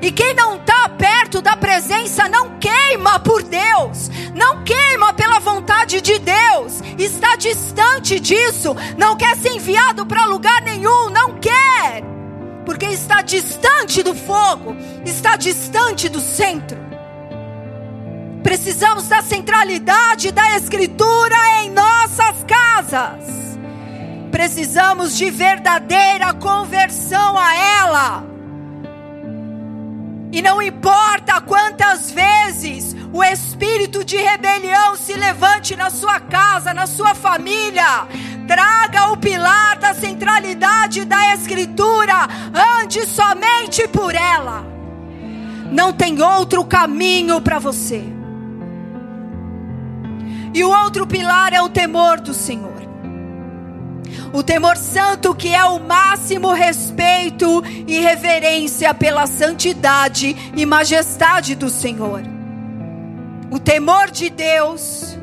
E 0.00 0.10
quem 0.10 0.34
não 0.34 0.56
está 0.56 0.88
perto 0.88 1.40
da 1.40 1.56
presença 1.56 2.28
não 2.28 2.58
queima 2.58 3.20
por 3.20 3.42
Deus, 3.42 4.10
não 4.34 4.64
queima 4.64 5.12
pela 5.12 5.38
vontade 5.38 6.00
de 6.00 6.18
Deus, 6.18 6.82
está 6.98 7.36
distante 7.36 8.18
disso, 8.18 8.74
não 8.98 9.16
quer 9.16 9.36
ser 9.36 9.50
enviado 9.50 10.04
para 10.04 10.24
lugar 10.24 10.60
nenhum, 10.62 11.08
não 11.08 11.38
quer, 11.38 12.02
porque 12.66 12.86
está 12.86 13.22
distante 13.22 14.02
do 14.02 14.12
fogo, 14.12 14.76
está 15.06 15.36
distante 15.36 16.08
do 16.08 16.20
centro. 16.20 16.78
Precisamos 18.42 19.06
da 19.06 19.22
centralidade 19.22 20.32
da 20.32 20.56
Escritura 20.56 21.36
em 21.62 21.70
nossas 21.70 22.42
casas 22.44 23.51
precisamos 24.32 25.14
de 25.16 25.30
verdadeira 25.30 26.32
conversão 26.32 27.38
a 27.38 27.54
ela. 27.54 28.24
E 30.32 30.40
não 30.40 30.62
importa 30.62 31.42
quantas 31.42 32.10
vezes 32.10 32.96
o 33.12 33.22
espírito 33.22 34.02
de 34.02 34.16
rebelião 34.16 34.96
se 34.96 35.12
levante 35.12 35.76
na 35.76 35.90
sua 35.90 36.18
casa, 36.18 36.72
na 36.72 36.86
sua 36.86 37.14
família, 37.14 38.08
traga 38.48 39.12
o 39.12 39.16
pilar 39.18 39.78
da 39.78 39.92
centralidade 39.92 41.04
da 41.04 41.34
Escritura, 41.34 42.26
ande 42.80 43.06
somente 43.06 43.86
por 43.88 44.14
ela. 44.14 44.64
Não 45.70 45.92
tem 45.92 46.22
outro 46.22 46.64
caminho 46.64 47.38
para 47.42 47.58
você. 47.58 48.02
E 50.54 50.64
o 50.64 50.70
outro 50.70 51.06
pilar 51.06 51.52
é 51.52 51.60
o 51.60 51.68
temor 51.68 52.18
do 52.20 52.32
Senhor. 52.32 52.71
O 54.32 54.42
temor 54.42 54.76
santo, 54.76 55.34
que 55.34 55.54
é 55.54 55.64
o 55.64 55.78
máximo 55.78 56.52
respeito 56.52 57.62
e 57.86 58.00
reverência 58.00 58.92
pela 58.94 59.26
santidade 59.26 60.36
e 60.56 60.64
majestade 60.64 61.54
do 61.54 61.68
Senhor. 61.68 62.22
O 63.50 63.58
temor 63.58 64.10
de 64.10 64.30
Deus 64.30 65.18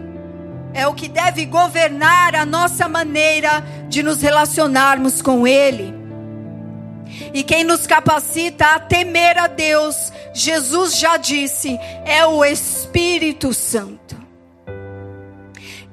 é 0.74 0.88
o 0.88 0.94
que 0.94 1.08
deve 1.08 1.46
governar 1.46 2.36
a 2.36 2.46
nossa 2.46 2.88
maneira 2.88 3.64
de 3.88 4.04
nos 4.04 4.22
relacionarmos 4.22 5.22
com 5.22 5.48
Ele. 5.48 5.98
E 7.34 7.44
quem 7.44 7.64
nos 7.64 7.88
capacita 7.88 8.66
a 8.68 8.80
temer 8.80 9.38
a 9.38 9.48
Deus, 9.48 10.14
Jesus 10.34 10.98
já 10.98 11.18
disse, 11.18 11.78
é 12.06 12.26
o 12.26 12.46
Espírito 12.46 13.54
Santo. 13.54 14.19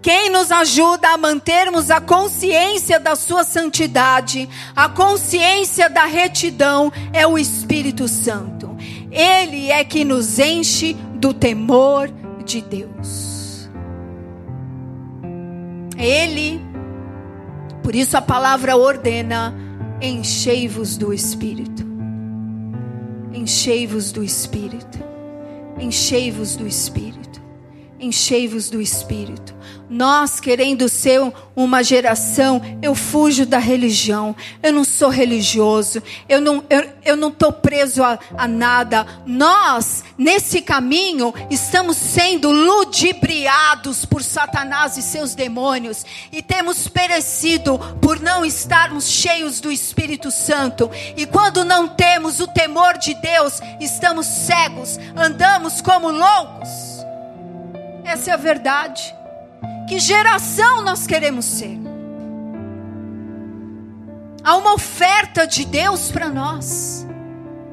Quem 0.06 0.30
nos 0.30 0.52
ajuda 0.52 1.08
a 1.08 1.18
mantermos 1.18 1.90
a 1.90 2.00
consciência 2.00 3.00
da 3.00 3.16
sua 3.16 3.42
santidade, 3.42 4.48
a 4.76 4.88
consciência 4.88 5.90
da 5.90 6.04
retidão, 6.04 6.92
é 7.12 7.26
o 7.26 7.36
Espírito 7.36 8.06
Santo. 8.06 8.76
Ele 9.10 9.68
é 9.68 9.82
que 9.82 10.04
nos 10.04 10.38
enche 10.38 10.92
do 11.16 11.34
temor 11.34 12.08
de 12.44 12.60
Deus. 12.60 13.68
Ele, 15.98 16.60
por 17.82 17.96
isso 17.96 18.16
a 18.16 18.22
palavra 18.22 18.76
ordena: 18.76 19.52
enchei-vos 20.00 20.96
do 20.96 21.12
Espírito. 21.12 21.84
Enchei-vos 23.34 24.12
do 24.12 24.22
Espírito. 24.22 25.00
Enchei-vos 25.80 26.54
do 26.54 26.64
Espírito. 26.64 27.25
Enchei-vos 27.98 28.68
do 28.68 28.80
Espírito. 28.80 29.56
Nós 29.88 30.40
querendo 30.40 30.88
ser 30.88 31.20
uma 31.54 31.82
geração, 31.82 32.60
eu 32.82 32.94
fujo 32.94 33.46
da 33.46 33.58
religião, 33.58 34.34
eu 34.60 34.72
não 34.72 34.82
sou 34.84 35.08
religioso, 35.08 36.02
eu 36.28 36.40
não 36.40 36.64
eu, 36.68 36.90
eu 37.04 37.16
não 37.16 37.28
estou 37.28 37.52
preso 37.52 38.02
a, 38.02 38.18
a 38.36 38.48
nada. 38.48 39.06
Nós, 39.24 40.02
nesse 40.18 40.60
caminho, 40.60 41.32
estamos 41.50 41.96
sendo 41.96 42.50
ludibriados 42.50 44.04
por 44.04 44.24
Satanás 44.24 44.96
e 44.96 45.02
seus 45.02 45.36
demônios 45.36 46.04
e 46.32 46.42
temos 46.42 46.88
perecido 46.88 47.78
por 48.02 48.20
não 48.20 48.44
estarmos 48.44 49.08
cheios 49.08 49.60
do 49.60 49.70
Espírito 49.70 50.32
Santo. 50.32 50.90
E 51.16 51.26
quando 51.26 51.64
não 51.64 51.86
temos 51.86 52.40
o 52.40 52.48
temor 52.48 52.98
de 52.98 53.14
Deus, 53.14 53.60
estamos 53.80 54.26
cegos, 54.26 54.98
andamos 55.16 55.80
como 55.80 56.10
loucos. 56.10 56.95
Essa 58.06 58.30
é 58.30 58.34
a 58.34 58.36
verdade. 58.36 59.12
Que 59.88 59.98
geração 59.98 60.82
nós 60.82 61.08
queremos 61.08 61.44
ser? 61.44 61.76
Há 64.44 64.56
uma 64.56 64.74
oferta 64.74 65.44
de 65.44 65.64
Deus 65.64 66.12
para 66.12 66.28
nós. 66.28 67.04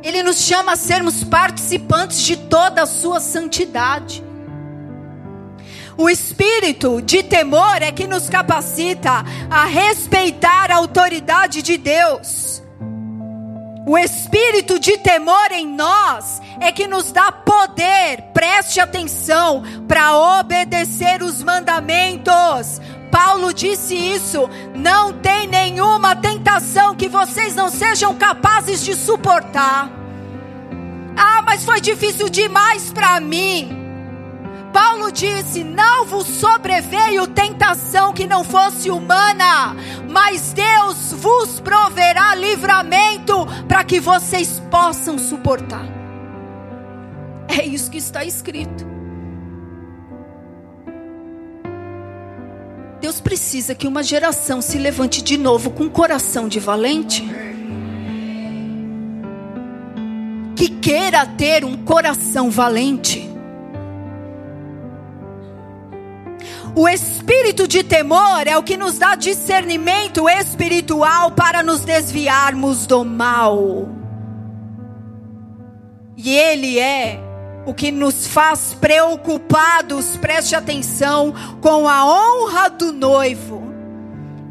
Ele 0.01 0.23
nos 0.23 0.37
chama 0.37 0.71
a 0.71 0.75
sermos 0.75 1.23
participantes 1.23 2.23
de 2.23 2.35
toda 2.35 2.81
a 2.81 2.87
sua 2.87 3.19
santidade. 3.19 4.23
O 5.95 6.09
espírito 6.09 6.99
de 6.99 7.21
temor 7.21 7.83
é 7.83 7.91
que 7.91 8.07
nos 8.07 8.27
capacita 8.27 9.23
a 9.51 9.65
respeitar 9.65 10.71
a 10.71 10.77
autoridade 10.77 11.61
de 11.61 11.77
Deus. 11.77 12.62
O 13.85 13.97
espírito 13.97 14.79
de 14.79 14.97
temor 14.97 15.51
em 15.51 15.67
nós 15.67 16.41
é 16.61 16.71
que 16.71 16.87
nos 16.87 17.11
dá 17.11 17.33
poder, 17.33 18.21
preste 18.33 18.79
atenção, 18.79 19.61
para 19.87 20.39
obedecer 20.39 21.21
os 21.21 21.43
mandamentos. 21.43 22.79
Paulo 23.11 23.53
disse 23.53 23.93
isso: 23.93 24.49
não 24.73 25.11
tem 25.11 25.47
nenhuma 25.47 26.15
tentação 26.15 26.95
que 26.95 27.09
vocês 27.09 27.55
não 27.55 27.69
sejam 27.69 28.15
capazes 28.15 28.83
de 28.85 28.95
suportar. 28.95 29.91
Ah, 31.17 31.41
mas 31.45 31.65
foi 31.65 31.81
difícil 31.81 32.29
demais 32.29 32.91
para 32.93 33.19
mim. 33.19 33.82
Paulo 34.73 35.11
disse: 35.11 35.63
Não 35.63 36.05
vos 36.05 36.25
sobreveio 36.25 37.27
tentação 37.27 38.11
que 38.11 38.25
não 38.25 38.43
fosse 38.43 38.89
humana, 38.89 39.75
mas 40.09 40.51
Deus 40.51 41.13
vos 41.13 41.59
proverá 41.59 42.33
livramento 42.33 43.45
para 43.67 43.83
que 43.83 43.99
vocês 43.99 44.59
possam 44.71 45.19
suportar. 45.19 45.85
É 47.47 47.63
isso 47.63 47.91
que 47.91 47.99
está 47.99 48.25
escrito. 48.25 48.91
Deus 52.99 53.21
precisa 53.21 53.75
que 53.75 53.85
uma 53.85 54.01
geração 54.01 54.61
se 54.61 54.77
levante 54.79 55.21
de 55.21 55.37
novo 55.37 55.69
com 55.71 55.83
um 55.83 55.89
coração 55.89 56.47
de 56.47 56.59
valente. 56.59 57.23
Que 60.55 60.69
queira 60.69 61.25
ter 61.25 61.65
um 61.65 61.77
coração 61.83 62.49
valente. 62.49 63.32
O 66.75 66.89
espírito 66.89 67.67
de 67.67 67.83
temor 67.83 68.47
é 68.47 68.57
o 68.57 68.63
que 68.63 68.75
nos 68.75 68.97
dá 68.97 69.13
discernimento 69.13 70.27
espiritual 70.27 71.31
para 71.31 71.61
nos 71.61 71.81
desviarmos 71.81 72.87
do 72.87 73.05
mal. 73.05 73.87
E 76.17 76.35
ele 76.35 76.79
é 76.79 77.19
o 77.65 77.73
que 77.73 77.91
nos 77.91 78.27
faz 78.27 78.75
preocupados, 78.79 80.17
preste 80.17 80.55
atenção, 80.55 81.33
com 81.61 81.87
a 81.87 82.05
honra 82.05 82.69
do 82.69 82.91
noivo. 82.91 83.72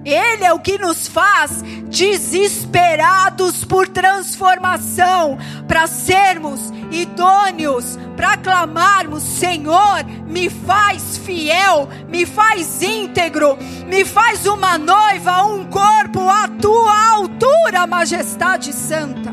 Ele 0.05 0.44
é 0.44 0.53
o 0.53 0.59
que 0.59 0.78
nos 0.78 1.07
faz 1.07 1.62
desesperados 1.88 3.64
por 3.64 3.88
transformação, 3.88 5.38
para 5.68 5.86
sermos 5.86 6.72
idôneos, 6.90 7.98
para 8.16 8.36
clamarmos: 8.36 9.22
Senhor, 9.22 10.05
me 10.26 10.50
faz 10.50 11.18
fiel, 11.18 11.88
me 12.09 12.26
faz 12.26 12.82
íntegro, 12.82 13.57
me 13.86 14.05
faz 14.05 14.46
uma 14.46 14.76
noiva, 14.76 15.44
um 15.44 15.64
corpo 15.66 16.28
à 16.28 16.48
tua 16.48 17.11
altura, 17.12 17.86
majestade 17.86 18.72
santa. 18.72 19.32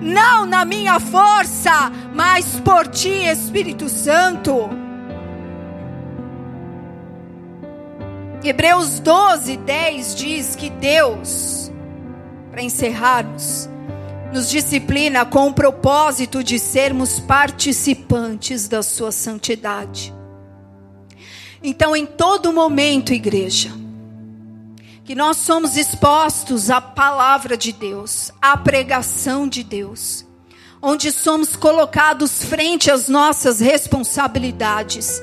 Não 0.00 0.46
na 0.46 0.64
minha 0.64 0.98
força, 0.98 1.92
mas 2.14 2.58
por 2.60 2.86
ti, 2.86 3.26
Espírito 3.26 3.88
Santo. 3.88 4.87
Hebreus 8.48 8.98
12, 8.98 9.58
10 9.58 10.14
diz 10.14 10.56
que 10.56 10.70
Deus, 10.70 11.70
para 12.50 12.62
encerrarmos, 12.62 13.68
nos 14.32 14.48
disciplina 14.48 15.26
com 15.26 15.48
o 15.48 15.52
propósito 15.52 16.42
de 16.42 16.58
sermos 16.58 17.20
participantes 17.20 18.66
da 18.66 18.82
Sua 18.82 19.12
santidade. 19.12 20.14
Então, 21.62 21.94
em 21.94 22.06
todo 22.06 22.50
momento, 22.50 23.12
igreja, 23.12 23.70
que 25.04 25.14
nós 25.14 25.36
somos 25.36 25.76
expostos 25.76 26.70
à 26.70 26.80
palavra 26.80 27.54
de 27.54 27.70
Deus, 27.70 28.32
à 28.40 28.56
pregação 28.56 29.46
de 29.46 29.62
Deus, 29.62 30.24
onde 30.80 31.12
somos 31.12 31.54
colocados 31.54 32.42
frente 32.44 32.90
às 32.90 33.10
nossas 33.10 33.60
responsabilidades, 33.60 35.20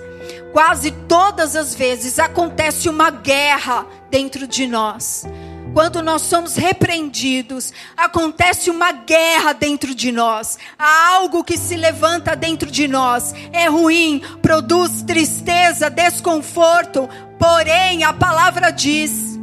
quase 0.56 0.89
todas 0.89 1.53
as 1.53 1.76
vezes 1.76 2.18
acontece 2.18 2.88
uma 2.88 3.10
guerra 3.12 3.86
dentro 4.10 4.47
de 4.47 4.66
nós. 4.66 5.26
Quando 5.74 6.01
nós 6.01 6.22
somos 6.22 6.56
repreendidos, 6.56 7.74
acontece 7.97 8.70
uma 8.70 8.93
guerra 8.93 9.51
dentro 9.51 9.93
de 9.93 10.14
nós. 10.14 10.58
Há 10.80 11.16
algo 11.16 11.43
que 11.43 11.58
se 11.58 11.76
levanta 11.76 12.38
dentro 12.38 12.72
de 12.72 12.88
nós. 12.88 13.36
É 13.51 13.68
ruim, 13.68 14.22
produz 14.41 15.01
tristeza, 15.01 15.89
desconforto. 15.89 17.10
Porém, 17.38 18.06
a 18.06 18.14
palavra 18.14 18.72
diz 18.72 19.38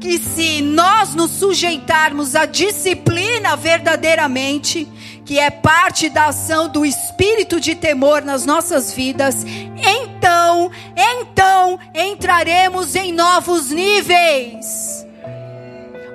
que 0.00 0.18
se 0.18 0.62
nós 0.62 1.16
nos 1.16 1.32
sujeitarmos 1.32 2.36
à 2.36 2.46
disciplina 2.46 3.56
verdadeiramente, 3.56 4.86
que 5.28 5.38
é 5.38 5.50
parte 5.50 6.08
da 6.08 6.28
ação 6.28 6.70
do 6.70 6.86
espírito 6.86 7.60
de 7.60 7.74
temor 7.74 8.22
nas 8.22 8.46
nossas 8.46 8.90
vidas, 8.90 9.44
então, 9.44 10.70
então 10.96 11.78
entraremos 11.94 12.96
em 12.96 13.12
novos 13.12 13.70
níveis. 13.70 15.06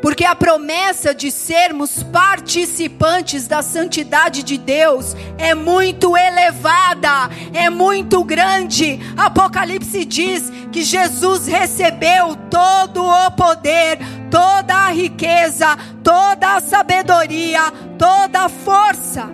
Porque 0.04 0.26
a 0.26 0.36
promessa 0.36 1.16
de 1.16 1.32
sermos 1.32 2.04
participantes 2.04 3.47
da 3.47 3.62
santidade 3.62 4.43
de 4.43 4.58
Deus 4.58 5.16
é 5.38 5.56
muito 5.56 6.18
elevada, 6.18 7.30
é 7.54 7.70
muito 7.70 8.22
grande. 8.22 8.99
Apocalipse 9.16 10.04
diz 10.04 10.51
que 10.74 10.84
Jesus 10.84 11.47
recebeu 11.47 12.36
todo 12.51 13.01
o 13.01 13.32
poder, 13.32 13.97
toda 14.30 14.76
a 14.76 14.91
riqueza, 14.91 15.78
toda 16.04 16.58
a 16.58 16.60
sabedoria, 16.60 17.72
toda 17.97 18.41
a 18.41 18.49
força. 18.49 19.32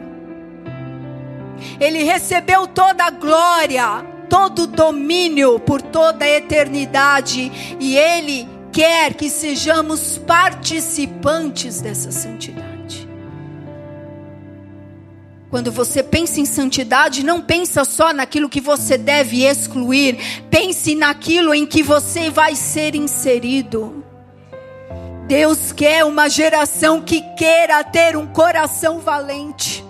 Ele 1.79 2.03
recebeu 2.03 2.67
toda 2.67 3.05
a 3.05 3.09
glória, 3.09 4.05
todo 4.29 4.59
o 4.59 4.67
domínio 4.67 5.59
por 5.59 5.81
toda 5.81 6.25
a 6.25 6.29
eternidade 6.29 7.77
e 7.79 7.97
ele 7.97 8.58
quer 8.79 9.13
que 9.13 9.29
sejamos 9.29 10.17
participantes 10.19 11.81
dessa 11.81 12.13
santidade. 12.13 13.09
Quando 15.49 15.69
você 15.69 16.01
pensa 16.01 16.39
em 16.39 16.45
santidade, 16.45 17.25
não 17.25 17.41
pensa 17.41 17.83
só 17.83 18.13
naquilo 18.13 18.47
que 18.47 18.61
você 18.61 18.97
deve 18.97 19.43
excluir, 19.43 20.17
pense 20.49 20.95
naquilo 20.95 21.53
em 21.53 21.65
que 21.65 21.83
você 21.83 22.29
vai 22.29 22.55
ser 22.55 22.95
inserido. 22.95 24.01
Deus 25.27 25.73
quer 25.73 26.05
uma 26.05 26.29
geração 26.29 27.01
que 27.01 27.19
queira 27.35 27.83
ter 27.83 28.15
um 28.15 28.27
coração 28.27 28.99
valente 28.99 29.88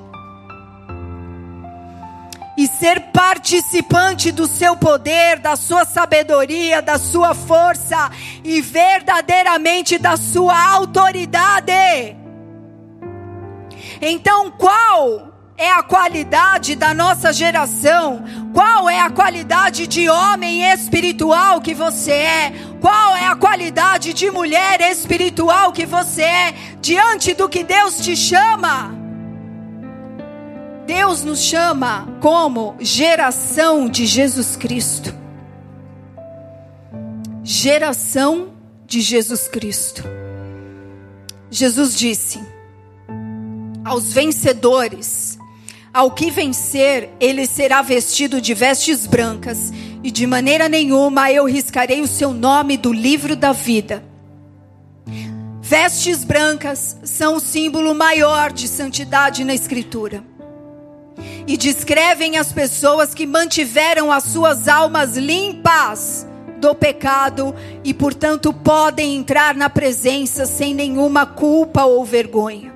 e 2.59 2.67
ser 2.67 2.99
participante 3.13 4.33
do 4.33 4.45
seu 4.45 4.75
poder, 4.75 5.39
da 5.39 5.55
sua 5.55 5.85
sabedoria, 5.85 6.81
da 6.81 6.99
sua 6.99 7.33
força 7.33 8.11
e 8.43 8.59
verdadeiramente 8.59 9.97
da 9.97 10.17
sua 10.17 10.71
autoridade. 10.73 12.17
Então, 14.01 14.51
qual 14.51 15.31
é 15.57 15.71
a 15.71 15.81
qualidade 15.81 16.75
da 16.75 16.93
nossa 16.93 17.31
geração? 17.31 18.25
Qual 18.53 18.89
é 18.89 18.99
a 18.99 19.09
qualidade 19.09 19.87
de 19.87 20.09
homem 20.09 20.69
espiritual 20.69 21.61
que 21.61 21.73
você 21.73 22.11
é? 22.11 22.53
Qual 22.81 23.15
é 23.15 23.25
a 23.25 23.37
qualidade 23.37 24.11
de 24.13 24.29
mulher 24.29 24.81
espiritual 24.81 25.71
que 25.71 25.85
você 25.85 26.23
é 26.23 26.53
diante 26.81 27.33
do 27.33 27.47
que 27.47 27.63
Deus 27.63 28.01
te 28.01 28.17
chama? 28.17 28.98
Deus 30.89 31.23
nos 31.23 31.43
chama 31.43 32.17
como 32.19 32.75
geração 32.79 33.87
de 33.87 34.07
Jesus 34.07 34.55
Cristo. 34.55 35.13
Geração 37.43 38.53
de 38.87 38.99
Jesus 38.99 39.47
Cristo. 39.47 40.03
Jesus 41.51 41.95
disse: 41.95 42.39
aos 43.85 44.11
vencedores, 44.11 45.37
ao 45.93 46.09
que 46.09 46.31
vencer, 46.31 47.11
ele 47.19 47.45
será 47.45 47.83
vestido 47.83 48.41
de 48.41 48.55
vestes 48.55 49.05
brancas, 49.05 49.71
e 50.03 50.09
de 50.09 50.25
maneira 50.25 50.67
nenhuma 50.67 51.31
eu 51.31 51.45
riscarei 51.45 52.01
o 52.01 52.07
seu 52.07 52.33
nome 52.33 52.77
do 52.77 52.91
livro 52.91 53.35
da 53.35 53.51
vida. 53.51 54.03
Vestes 55.61 56.23
brancas 56.23 56.97
são 57.03 57.35
o 57.35 57.39
símbolo 57.39 57.93
maior 57.93 58.51
de 58.51 58.67
santidade 58.67 59.43
na 59.43 59.53
Escritura. 59.53 60.38
E 61.49 61.57
descrevem 61.57 62.37
as 62.37 62.53
pessoas 62.53 63.15
que 63.15 63.25
mantiveram 63.25 64.11
as 64.11 64.23
suas 64.25 64.67
almas 64.67 65.17
limpas 65.17 66.27
do 66.59 66.75
pecado 66.75 67.55
e, 67.83 67.91
portanto, 67.91 68.53
podem 68.53 69.15
entrar 69.15 69.55
na 69.55 69.67
presença 69.67 70.45
sem 70.45 70.75
nenhuma 70.75 71.25
culpa 71.25 71.85
ou 71.85 72.05
vergonha. 72.05 72.71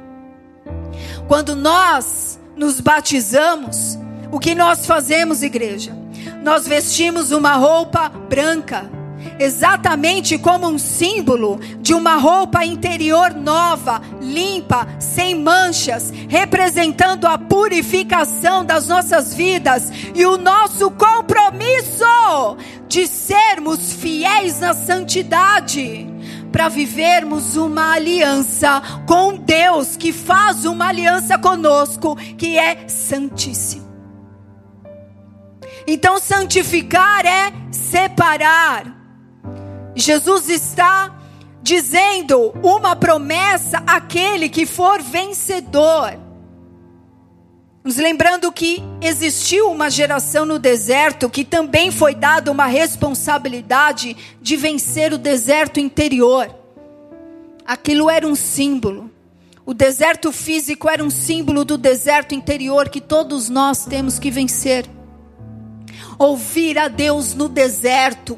Quando 1.28 1.56
nós 1.56 2.40
nos 2.56 2.82
batizamos, 2.82 3.96
o 4.32 4.40
que 4.40 4.56
nós 4.56 4.88
fazemos, 4.88 5.44
igreja? 5.44 5.96
Nós 6.42 6.68
vestimos 6.68 7.32
uma 7.32 7.54
roupa 7.54 8.10
branca 8.10 8.90
exatamente 9.40 10.38
como 10.38 10.68
um 10.68 10.78
símbolo 10.78 11.60
de 11.80 11.94
uma 11.94 12.16
roupa 12.16 12.66
interior 12.66 13.34
nova, 13.34 14.02
limpa, 14.22 14.88
sem 15.00 15.36
manchas, 15.36 16.12
representando 16.30 17.26
a 17.26 17.38
purificação 17.38 18.64
das 18.66 18.88
nossas 18.88 19.34
vidas 19.34 19.92
e 20.14 20.26
o 20.26 20.38
nosso 20.38 20.92
compromisso 20.92 22.58
de 22.88 23.08
sermos 23.08 23.94
fiéis 23.94 24.60
na 24.60 24.74
santidade. 24.74 26.08
Para 26.52 26.70
vivermos 26.70 27.58
uma 27.58 27.94
aliança 27.94 28.82
com 29.08 29.36
Deus, 29.36 29.98
que 29.98 30.14
faz 30.14 30.66
uma 30.66 30.88
aliança 30.88 31.38
conosco, 31.38 32.16
que 32.38 32.58
é 32.58 32.88
santíssimo. 32.88 33.92
Então, 35.88 36.20
santificar 36.20 37.26
é 37.26 37.52
separar. 37.72 38.93
Jesus 39.96 40.50
está 40.50 41.14
dizendo 41.62 42.54
uma 42.62 42.96
promessa 42.96 43.84
àquele 43.88 44.50
que 44.50 44.66
for 44.66 45.02
vencedor. 45.02 46.20
Nos 47.84 47.98
lembrando 47.98 48.52
que 48.52 48.82
existiu 49.02 49.70
uma 49.70 49.90
geração 49.90 50.46
no 50.46 50.58
deserto 50.58 51.30
que 51.30 51.44
também 51.44 51.92
foi 51.92 52.16
dada 52.16 52.52
uma 52.52 52.66
responsabilidade 52.66 54.16
de 54.42 54.56
vencer 54.56 55.14
o 55.14 55.18
deserto 55.18 55.80
interior. 55.80 56.54
Aquilo 57.66 58.10
era 58.10 58.28
um 58.28 58.36
símbolo. 58.36 59.12
O 59.66 59.74
deserto 59.74 60.32
físico 60.32 60.90
era 60.90 61.04
um 61.04 61.10
símbolo 61.10 61.64
do 61.64 61.78
deserto 61.78 62.36
interior 62.36 62.90
que 62.90 63.00
todos 63.00 63.50
nós 63.50 63.86
temos 63.86 64.20
que 64.20 64.32
vencer. 64.32 64.86
Ouvir 66.18 66.78
a 66.78 66.88
Deus 66.88 67.34
no 67.34 67.48
deserto 67.48 68.38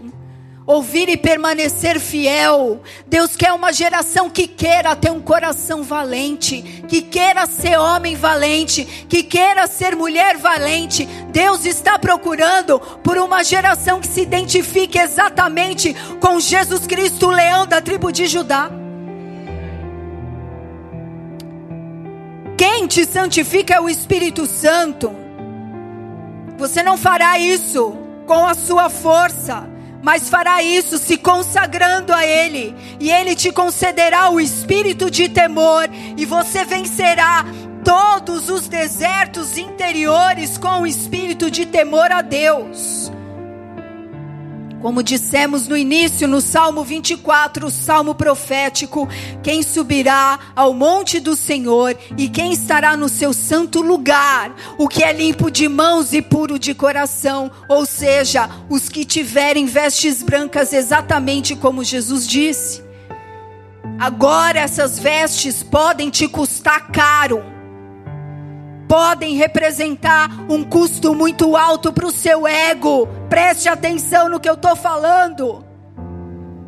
ouvir 0.66 1.10
e 1.10 1.18
permanecer 1.18 2.00
fiel. 2.00 2.82
Deus 3.06 3.36
quer 3.36 3.54
uma 3.54 3.72
geração 3.72 4.30
que 4.30 4.48
queira 4.48 4.96
ter 4.96 5.12
um 5.12 5.22
coração 5.22 5.84
valente, 5.84 6.62
que 6.88 7.02
queira 7.02 7.46
ser 7.46 7.78
homem 7.78 8.16
valente, 8.16 8.86
que 9.08 9.24
queira 9.24 9.68
ser 9.68 9.96
mulher 9.96 10.38
valente. 10.38 11.06
Deus 11.32 11.66
está 11.66 12.00
procurando 12.00 12.80
por 12.80 13.18
uma 13.18 13.44
geração 13.44 14.00
que 14.00 14.08
se 14.08 14.22
identifique 14.22 14.98
exatamente 14.98 15.94
com 16.20 16.40
Jesus 16.40 16.88
Cristo, 16.88 17.28
o 17.28 17.32
leão 17.32 17.68
da 17.68 17.82
tribo 17.82 18.12
de 18.12 18.26
Judá. 18.26 18.72
Quem 22.58 22.88
te 22.88 23.06
santifica 23.06 23.76
é 23.76 23.82
o 23.82 23.90
Espírito 23.90 24.46
Santo. 24.46 25.14
Você 26.58 26.82
não 26.82 26.98
fará 26.98 27.38
isso 27.38 27.96
com 28.26 28.46
a 28.46 28.54
sua 28.54 28.90
força 28.90 29.75
mas 30.06 30.30
fará 30.30 30.62
isso 30.62 31.00
se 31.00 31.18
consagrando 31.18 32.14
a 32.14 32.24
Ele, 32.24 32.76
e 33.00 33.12
Ele 33.12 33.36
te 33.36 33.52
concederá 33.52 34.30
o 34.30 34.40
espírito 34.40 35.10
de 35.10 35.28
temor, 35.28 35.90
e 36.16 36.24
você 36.26 36.64
vencerá 36.64 37.44
todos 37.84 38.48
os 38.48 38.68
desertos 38.68 39.58
interiores 39.58 40.60
com 40.60 40.82
o 40.82 40.88
espírito 40.88 41.50
de 41.50 41.66
temor 41.66 42.12
a 42.12 42.22
Deus. 42.22 43.12
Como 44.86 45.02
dissemos 45.02 45.68
no 45.68 45.76
início, 45.76 46.28
no 46.28 46.40
Salmo 46.40 46.84
24, 46.84 47.66
o 47.66 47.72
salmo 47.72 48.14
profético: 48.14 49.10
quem 49.42 49.64
subirá 49.64 50.38
ao 50.56 50.76
monte 50.76 51.20
do 51.20 51.36
Senhor 51.36 51.98
e 52.16 52.30
quem 52.30 52.54
estará 52.54 52.96
no 52.96 53.10
seu 53.10 53.34
santo 53.34 53.82
lugar, 53.82 54.56
o 54.78 54.88
que 54.88 55.04
é 55.04 55.12
limpo 55.12 55.50
de 55.50 55.68
mãos 55.68 56.14
e 56.14 56.22
puro 56.22 56.60
de 56.60 56.76
coração, 56.76 57.50
ou 57.68 57.84
seja, 57.84 58.48
os 58.70 58.88
que 58.88 59.04
tiverem 59.04 59.66
vestes 59.66 60.22
brancas, 60.22 60.72
exatamente 60.72 61.56
como 61.56 61.84
Jesus 61.84 62.28
disse. 62.28 62.84
Agora 63.98 64.60
essas 64.60 65.00
vestes 65.00 65.64
podem 65.64 66.12
te 66.12 66.28
custar 66.28 66.92
caro 66.92 67.55
podem 68.88 69.36
representar 69.36 70.30
um 70.50 70.64
custo 70.64 71.14
muito 71.14 71.56
alto 71.56 71.92
para 71.92 72.06
o 72.06 72.12
seu 72.12 72.48
ego. 72.48 73.08
Preste 73.30 73.68
atenção 73.68 74.30
no 74.30 74.40
que 74.40 74.50
eu 74.50 74.54
estou 74.54 74.76
falando. 74.76 75.66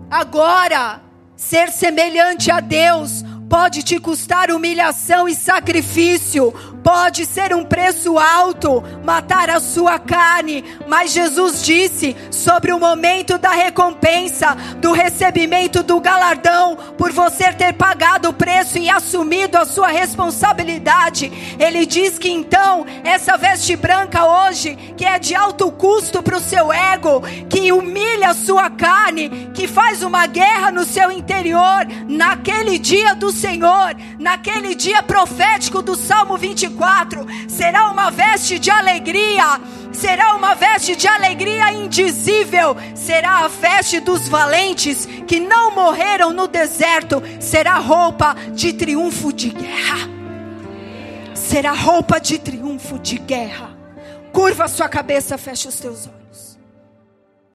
Agora, 0.10 1.02
ser 1.36 1.70
semelhante 1.70 2.50
a 2.50 2.60
Deus 2.60 3.24
pode 3.50 3.84
te 3.84 4.00
custar 4.00 4.52
humilhação 4.52 5.28
e 5.28 5.36
sacrifício, 5.36 6.54
pode 6.84 7.26
ser 7.26 7.54
um 7.54 7.66
preço 7.66 8.18
alto, 8.18 8.84
matar 9.04 9.50
a 9.50 9.60
sua 9.60 10.00
carne, 10.00 10.64
mas 10.88 11.12
Jesus 11.12 11.64
disse 11.64 12.16
sobre 12.32 12.72
o 12.72 12.80
momento 12.80 13.38
da 13.38 13.52
recompensa, 13.52 14.56
do 14.78 14.92
recebimento 14.92 15.84
do 15.84 16.00
galardão, 16.00 16.78
por 16.98 17.12
você 17.12 17.52
ter 17.54 17.74
pagado 17.74 18.30
o 18.30 18.34
preço 18.34 18.78
e 18.78 18.90
assumido 18.90 19.58
a 19.58 19.66
sua 19.66 19.88
responsabilidade. 19.88 21.32
Ele 21.60 21.86
diz 21.86 22.18
que 22.18 22.30
então, 22.30 22.86
essa 23.04 23.38
veste 23.38 23.76
branca 23.76 24.26
hoje, 24.26 24.76
que 24.96 25.06
é 25.06 25.20
de 25.20 25.36
alto 25.36 25.72
custo 25.72 26.22
para 26.24 26.38
o 26.38 26.42
seu 26.42 26.72
ego, 26.72 27.22
que 27.50 27.72
humilha 27.72 28.30
a 28.30 28.34
sua 28.34 28.70
carne, 28.70 29.52
que 29.54 29.68
faz 29.68 30.02
uma 30.04 30.26
guerra 30.26 30.72
no 30.72 30.86
seu 30.86 31.12
interior, 31.12 31.86
naquele 32.08 32.78
dia 32.78 33.14
do 33.14 33.32
Senhor, 33.32 33.96
naquele 34.20 34.76
dia 34.76 35.04
profético 35.04 35.82
do 35.82 35.96
Salmo 35.96 36.38
24, 36.68 37.26
será 37.48 37.90
uma 37.90 38.10
veste 38.10 38.60
de 38.60 38.70
alegria, 38.70 39.60
será 39.92 40.36
uma 40.36 40.54
veste 40.54 40.96
de 40.96 41.08
alegria 41.08 41.72
indizível, 41.72 42.76
será 42.96 43.46
a 43.46 43.48
veste 43.48 44.00
dos 44.00 44.28
valentes 44.28 45.06
que 45.28 45.40
não 45.40 45.74
morreram 45.74 46.32
no 46.32 46.48
deserto, 46.48 47.22
será 47.40 47.78
roupa 47.78 48.36
de 48.54 48.74
triunfo 48.74 49.32
de 49.32 49.50
guerra. 49.50 50.10
Será 51.34 51.72
roupa 51.72 52.20
de 52.20 52.38
triunfo 52.40 53.00
de 53.00 53.18
guerra. 53.18 53.70
Curva 54.34 54.66
a 54.66 54.68
sua 54.68 54.90
cabeça, 54.90 55.38
feche 55.38 55.68
os 55.68 55.80
teus 55.80 56.08
olhos. 56.08 56.17